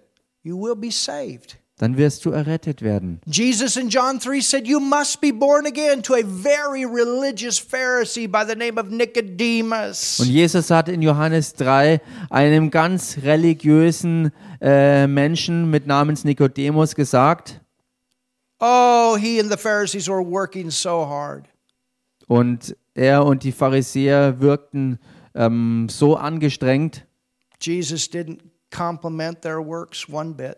You 0.42 0.58
will 0.58 0.74
be 0.76 0.90
saved. 0.90 1.56
dann 1.80 1.96
wirst 1.96 2.26
du 2.26 2.30
errettet 2.30 2.82
werden. 2.82 3.20
Jesus 3.26 3.76
in 3.76 3.88
John 3.88 4.18
3 4.18 4.40
said, 4.40 4.66
You 4.68 4.80
must 4.80 5.20
be 5.22 5.32
born 5.32 5.66
again 5.66 6.02
to 6.02 6.14
a 6.14 6.22
very 6.22 6.84
religious 6.84 7.58
Pharisee 7.58 8.26
by 8.26 8.44
the 8.46 8.54
name 8.54 8.78
of 8.78 8.88
Nicodemus. 8.90 10.20
Und 10.20 10.28
Jesus 10.28 10.70
hat 10.70 10.88
in 10.90 11.00
Johannes 11.00 11.54
3 11.54 12.00
einem 12.28 12.70
ganz 12.70 13.18
religiösen 13.22 14.26
äh, 14.26 14.30
Menschen 14.60 15.70
mit 15.70 15.86
Namens 15.86 16.24
Nikodemus 16.24 16.94
gesagt, 16.94 17.60
Oh, 18.62 19.16
he 19.16 19.40
and 19.40 19.50
the 19.50 19.56
Pharisees 19.56 20.06
were 20.08 20.22
working 20.24 20.70
so 20.70 21.06
hard. 21.08 21.46
und 22.26 22.76
er 22.94 23.24
und 23.24 23.42
die 23.44 23.52
Pharisäer 23.52 24.40
wirkten 24.40 24.98
ähm, 25.34 25.88
so 25.88 26.16
angestrengt, 26.16 27.06
Jesus 27.60 28.10
didn't 28.10 28.40
compliment 28.70 29.40
their 29.42 29.64
works 29.64 30.06
one 30.10 30.34
bit. 30.34 30.56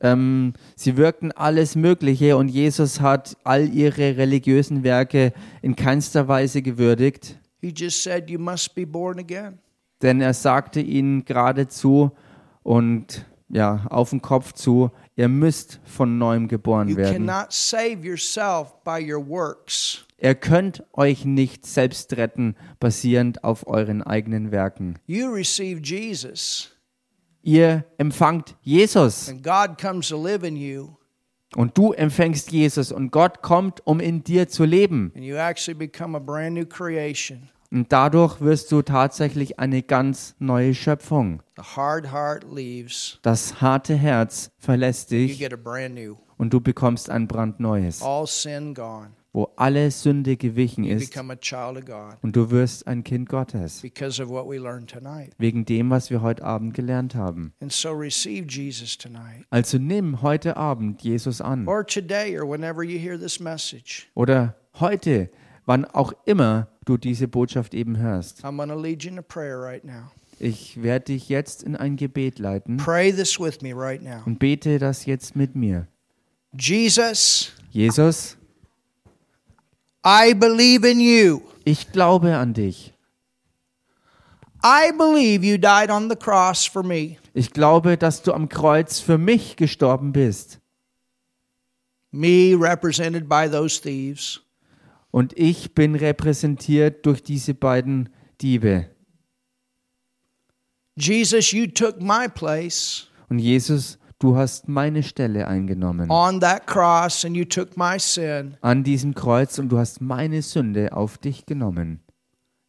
ähm, 0.00 0.54
sie 0.76 0.96
wirkten 0.96 1.30
alles 1.32 1.76
Mögliche 1.76 2.36
und 2.38 2.48
Jesus 2.48 3.00
hat 3.02 3.36
all 3.44 3.68
ihre 3.68 4.16
religiösen 4.16 4.82
Werke 4.82 5.32
in 5.60 5.76
keinster 5.76 6.26
Weise 6.28 6.62
gewürdigt, 6.62 7.36
He 7.60 7.74
just 7.76 8.02
said, 8.02 8.30
You 8.30 8.38
must 8.38 8.74
be 8.74 8.86
born 8.86 9.18
again. 9.18 9.58
denn 10.00 10.22
er 10.22 10.32
sagte 10.32 10.80
ihnen 10.80 11.26
geradezu 11.26 12.12
und 12.62 13.26
ja, 13.48 13.86
auf 13.90 14.10
den 14.10 14.22
Kopf 14.22 14.52
zu, 14.52 14.90
ihr 15.16 15.28
müsst 15.28 15.80
von 15.84 16.18
neuem 16.18 16.48
geboren 16.48 16.96
werden. 16.96 17.24
Ihr 20.22 20.34
könnt 20.34 20.84
euch 20.92 21.24
nicht 21.24 21.66
selbst 21.66 22.16
retten, 22.16 22.54
basierend 22.78 23.42
auf 23.42 23.66
euren 23.66 24.02
eigenen 24.02 24.52
Werken. 24.52 24.98
You 25.06 25.30
receive 25.30 25.80
Jesus, 25.82 26.76
Ihr 27.42 27.84
empfangt 27.96 28.54
Jesus 28.60 29.30
and 29.30 29.42
God 29.42 29.78
comes 29.80 30.10
to 30.10 30.22
live 30.22 30.44
in 30.44 30.56
you, 30.56 30.90
und 31.56 31.76
du 31.76 31.92
empfängst 31.92 32.52
Jesus 32.52 32.92
und 32.92 33.10
Gott 33.10 33.42
kommt, 33.42 33.84
um 33.86 33.98
in 33.98 34.22
dir 34.22 34.48
zu 34.48 34.64
leben. 34.64 35.12
Und 37.72 37.92
dadurch 37.92 38.40
wirst 38.40 38.72
du 38.72 38.82
tatsächlich 38.82 39.60
eine 39.60 39.82
ganz 39.82 40.34
neue 40.40 40.74
Schöpfung. 40.74 41.40
Das 41.54 41.76
harte 43.60 43.94
Herz 43.94 44.50
verlässt 44.58 45.12
dich 45.12 45.48
und 46.36 46.52
du 46.52 46.60
bekommst 46.60 47.10
ein 47.10 47.28
brandneues, 47.28 48.02
All 48.02 48.26
sin 48.26 48.74
gone. 48.74 49.10
wo 49.32 49.52
alle 49.54 49.92
Sünde 49.92 50.36
gewichen 50.36 50.82
ist 50.82 51.16
und 51.16 52.34
du 52.36 52.50
wirst 52.50 52.88
ein 52.88 53.04
Kind 53.04 53.28
Gottes. 53.28 53.80
because 53.82 54.20
of 54.20 54.28
what 54.28 54.48
we 54.48 54.58
learned 54.58 54.90
tonight. 54.90 55.30
Wegen 55.38 55.64
dem, 55.64 55.90
was 55.90 56.10
wir 56.10 56.22
heute 56.22 56.42
Abend 56.44 56.74
gelernt 56.74 57.14
haben. 57.14 57.52
And 57.60 57.72
so 57.72 57.92
receive 57.92 58.46
Jesus 58.48 58.98
tonight, 58.98 59.44
Also 59.50 59.78
nimm 59.78 60.22
heute 60.22 60.56
Abend 60.56 61.02
Jesus 61.02 61.40
an. 61.40 61.68
or 61.68 61.86
today, 61.86 62.36
or 62.36 62.50
whenever 62.50 62.82
you 62.82 62.98
hear 62.98 63.16
this 63.16 63.38
message. 63.38 64.08
Oder 64.14 64.56
heute, 64.80 65.30
wann 65.70 65.84
auch 65.84 66.12
immer 66.24 66.66
du 66.84 66.96
diese 66.96 67.28
Botschaft 67.28 67.74
eben 67.74 67.96
hörst. 67.96 68.42
Right. 68.42 69.82
Ich 70.40 70.82
werde 70.82 71.04
dich 71.04 71.28
jetzt 71.28 71.62
in 71.62 71.76
ein 71.76 71.94
Gebet 71.94 72.40
leiten 72.40 72.80
right 72.80 74.00
und 74.26 74.38
bete 74.40 74.80
das 74.80 75.06
jetzt 75.06 75.36
mit 75.36 75.54
mir. 75.54 75.86
Jesus, 76.58 77.52
Jesus, 77.70 78.36
I 80.04 80.34
believe 80.34 80.84
in 80.90 80.98
you. 80.98 81.40
ich 81.64 81.92
glaube 81.92 82.34
an 82.34 82.52
dich. 82.52 82.92
I 84.64 84.90
believe 84.98 85.46
you 85.46 85.56
died 85.56 85.88
on 85.88 86.10
the 86.10 86.16
cross 86.16 86.66
for 86.66 86.82
me. 86.82 87.18
Ich 87.32 87.52
glaube, 87.52 87.96
dass 87.96 88.22
du 88.22 88.32
am 88.32 88.48
Kreuz 88.48 88.98
für 88.98 89.18
mich 89.18 89.54
gestorben 89.54 90.10
bist. 90.12 90.58
Me 92.10 92.56
represented 92.58 93.28
by 93.28 93.48
those 93.48 93.80
thieves. 93.80 94.40
Und 95.10 95.36
ich 95.38 95.74
bin 95.74 95.94
repräsentiert 95.96 97.04
durch 97.06 97.22
diese 97.22 97.54
beiden 97.54 98.10
Diebe. 98.40 98.86
Jesus, 100.96 101.52
you 101.52 101.66
took 101.66 102.00
my 102.00 102.28
place 102.28 103.08
Und 103.28 103.38
Jesus, 103.38 103.98
du 104.18 104.36
hast 104.36 104.68
meine 104.68 105.02
Stelle 105.02 105.46
eingenommen 105.48 106.10
on 106.10 106.40
that 106.40 106.66
cross 106.66 107.24
and 107.24 107.36
you 107.36 107.44
took 107.44 107.76
my 107.76 107.98
sin. 107.98 108.56
an 108.60 108.84
diesem 108.84 109.14
Kreuz 109.14 109.58
und 109.58 109.68
du 109.70 109.78
hast 109.78 110.00
meine 110.00 110.42
Sünde 110.42 110.92
auf 110.92 111.16
dich 111.18 111.46
genommen. 111.46 112.00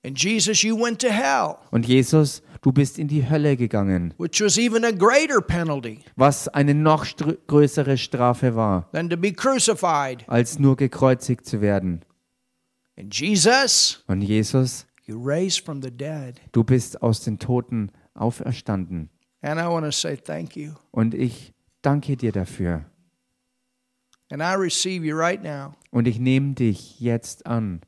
And 0.03 0.19
Jesus, 0.21 0.63
you 0.63 0.79
went 0.79 0.99
to 1.01 1.09
hell, 1.09 1.55
Und 1.71 1.85
Jesus, 1.87 2.41
du 2.61 2.71
bist 2.71 2.97
in 2.97 3.07
die 3.07 3.29
Hölle 3.29 3.55
gegangen, 3.57 4.13
which 4.17 4.41
was 4.41 4.57
even 4.57 4.83
a 4.85 4.91
greater 4.91 5.41
penalty 5.41 5.99
was 6.15 6.47
eine 6.47 6.73
noch 6.73 7.05
größere 7.47 7.97
Strafe 7.97 8.55
war, 8.55 8.89
than 8.93 9.09
to 9.09 9.17
be 9.17 9.31
crucified. 9.33 10.23
als 10.27 10.57
nur 10.57 10.75
gekreuzigt 10.77 11.45
zu 11.45 11.59
werden. 11.61 12.01
And 13.01 13.11
Jesus, 13.11 14.03
Und 14.07 14.21
Jesus, 14.21 14.85
you 15.07 15.17
raised 15.19 15.65
from 15.65 15.81
the 15.81 15.89
dead. 15.89 16.39
du 16.51 16.63
bist 16.63 17.01
aus 17.01 17.23
den 17.23 17.39
Toten 17.39 17.91
auferstanden. 18.13 19.09
And 19.41 19.59
I 19.59 19.65
want 19.65 19.85
to 19.85 19.91
say 19.91 20.15
thank 20.15 20.55
you. 20.55 20.73
Und 20.91 21.15
ich 21.15 21.51
danke 21.81 22.15
dir 22.15 22.31
dafür. 22.31 22.85
And 24.29 24.43
I 24.43 24.53
receive 24.53 25.03
you 25.03 25.15
right 25.17 25.41
now 25.41 25.73
Und 25.89 26.07
ich 26.07 26.19
nehme 26.19 26.53
dich 26.53 26.99
jetzt 26.99 27.47
an 27.47 27.81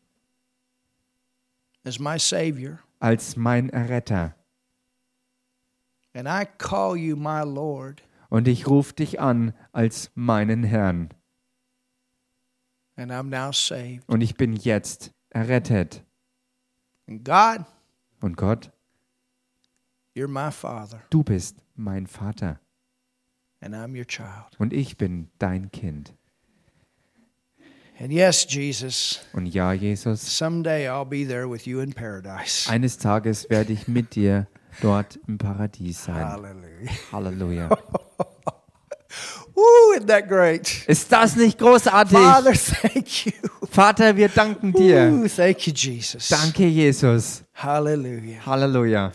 as 1.86 2.00
my 2.00 2.18
Savior. 2.18 2.80
als 3.00 3.36
mein 3.36 3.70
Erretter. 3.70 4.36
And 6.16 6.28
I 6.28 6.46
call 6.58 6.98
you 6.98 7.16
my 7.16 7.44
Lord. 7.44 8.02
Und 8.30 8.48
ich 8.48 8.66
rufe 8.68 8.94
dich 8.94 9.20
an 9.22 9.54
als 9.74 10.10
meinen 10.16 10.64
Herrn. 10.64 11.10
And 11.12 11.12
I'm 11.12 11.12
now 11.12 11.12
saved. 12.74 12.83
Und 12.96 14.22
ich 14.22 14.36
bin 14.36 14.54
jetzt 14.54 15.12
errettet. 15.30 16.04
And 17.08 17.26
God, 17.26 17.66
Und 18.22 18.38
Gott, 18.38 18.72
you're 20.16 20.28
my 20.28 20.52
Father. 20.52 21.02
du 21.10 21.24
bist 21.24 21.58
mein 21.76 22.08
Vater. 22.08 22.60
And 23.62 23.74
I'm 23.76 23.98
your 23.98 24.06
child. 24.06 24.58
Und 24.60 24.74
ich 24.74 24.98
bin 24.98 25.30
dein 25.40 25.72
Kind. 25.72 26.14
And 28.00 28.12
yes, 28.12 28.46
Jesus, 28.50 29.22
Und 29.34 29.46
ja, 29.46 29.72
Jesus, 29.74 30.38
someday 30.38 30.88
I'll 30.90 31.06
be 31.06 31.26
there 31.26 31.50
with 31.50 31.66
you 31.66 31.80
in 31.80 31.94
paradise. 31.94 32.70
eines 32.70 32.98
Tages 32.98 33.50
werde 33.50 33.74
ich 33.74 33.88
mit 33.88 34.16
dir 34.16 34.48
dort 34.82 35.20
im 35.28 35.38
Paradies 35.38 36.04
sein. 36.06 36.26
Hallelujah. 36.28 36.92
Halleluja. 37.12 37.70
Woo, 39.56 39.94
isn't 39.96 40.08
that 40.08 40.28
great? 40.28 40.84
Ist 40.88 41.12
das 41.12 41.36
nicht 41.36 41.60
großartig? 41.60 42.18
Father, 42.18 42.54
thank 42.54 43.26
you. 43.26 43.32
Vater, 43.70 44.16
wir 44.16 44.30
danken 44.30 44.74
dir. 44.74 45.12
Ooh, 45.12 45.28
thank 45.28 45.68
you, 45.68 45.74
Jesus. 45.74 46.30
Danke, 46.30 46.66
Jesus. 46.66 47.44
Hallelujah. 47.54 48.46
Halleluja. 48.46 49.12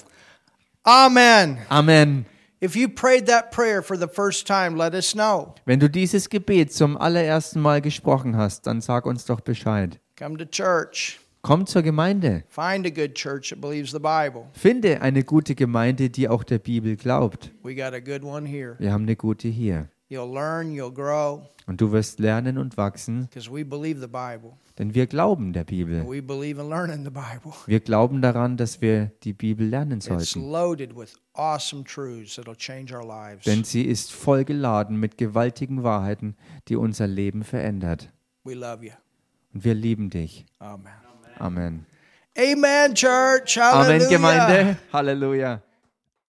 Amen. 0.84 1.58
Amen. 1.68 2.24
If 2.60 2.74
you 2.74 2.88
prayed 2.88 3.26
that 3.26 3.50
prayer 3.52 3.82
for 3.82 3.96
the 3.96 4.08
first 4.08 4.46
time, 4.46 4.76
let 4.76 4.94
us 4.94 5.12
know. 5.12 5.54
Wenn 5.64 5.78
du 5.78 5.88
dieses 5.88 6.28
Gebet 6.28 6.72
zum 6.72 6.96
allerersten 6.96 7.60
Mal 7.60 7.80
gesprochen 7.80 8.36
hast, 8.36 8.66
dann 8.66 8.80
sag 8.80 9.06
uns 9.06 9.24
doch 9.24 9.40
Bescheid. 9.40 10.00
Come 10.16 10.36
to 10.38 10.44
church. 10.44 11.20
Komm 11.42 11.66
zur 11.66 11.82
Gemeinde. 11.82 12.42
Find 12.48 12.84
a 12.84 12.90
good 12.90 13.14
church 13.14 13.50
that 13.50 13.60
believes 13.60 13.92
the 13.92 14.00
Bible. 14.00 14.46
Finde 14.52 15.00
eine 15.02 15.22
gute 15.22 15.54
Gemeinde, 15.54 16.10
die 16.10 16.28
auch 16.28 16.42
der 16.42 16.58
Bibel 16.58 16.96
glaubt. 16.96 17.52
We 17.62 17.74
got 17.76 17.94
a 17.94 18.00
good 18.00 18.24
one 18.24 18.46
here. 18.46 18.74
Wir 18.78 18.92
haben 18.92 19.04
eine 19.04 19.14
gute 19.14 19.46
hier. 19.46 19.88
You'll 20.10 20.32
learn, 20.32 20.72
you'll 20.72 20.92
grow, 20.92 21.42
Und 21.66 21.82
du 21.82 21.92
wirst 21.92 22.18
lernen 22.18 22.56
und 22.56 22.78
wachsen, 22.78 23.26
because 23.28 23.50
we 23.52 23.62
believe 23.62 24.00
the 24.00 24.06
Bible. 24.06 24.52
denn 24.78 24.94
wir 24.94 25.06
glauben 25.06 25.52
der 25.52 25.64
Bibel. 25.64 26.02
We 26.08 26.22
believe 26.22 26.58
in 26.58 26.68
learning 26.70 27.04
the 27.04 27.10
Bible. 27.10 27.52
Wir 27.66 27.80
glauben 27.80 28.22
daran, 28.22 28.56
dass 28.56 28.80
wir 28.80 29.10
die 29.22 29.34
Bibel 29.34 29.66
lernen 29.66 30.00
sollten. 30.00 30.50
loaded 30.50 30.96
with 30.96 31.18
awesome 31.34 31.84
truths 31.84 32.36
that'll 32.36 32.56
change 32.56 32.94
our 32.94 33.04
lives. 33.04 33.44
Denn 33.44 33.64
sie 33.64 33.82
ist 33.82 34.10
voll 34.12 34.44
geladen 34.44 34.98
mit 34.98 35.18
gewaltigen 35.18 35.82
Wahrheiten, 35.82 36.36
die 36.68 36.76
unser 36.76 37.06
Leben 37.06 37.44
verändert. 37.44 38.10
We 38.44 38.54
love 38.54 38.82
you. 38.84 38.92
Und 39.52 39.64
wir 39.64 39.74
lieben 39.74 40.08
dich. 40.08 40.46
Amen. 40.58 40.92
Amen. 41.38 41.86
Amen, 42.36 42.94
church. 42.94 43.58
Hallelujah. 43.58 43.96
Amen, 43.96 44.08
Gemeinde. 44.08 44.76
Halleluja. 44.92 45.62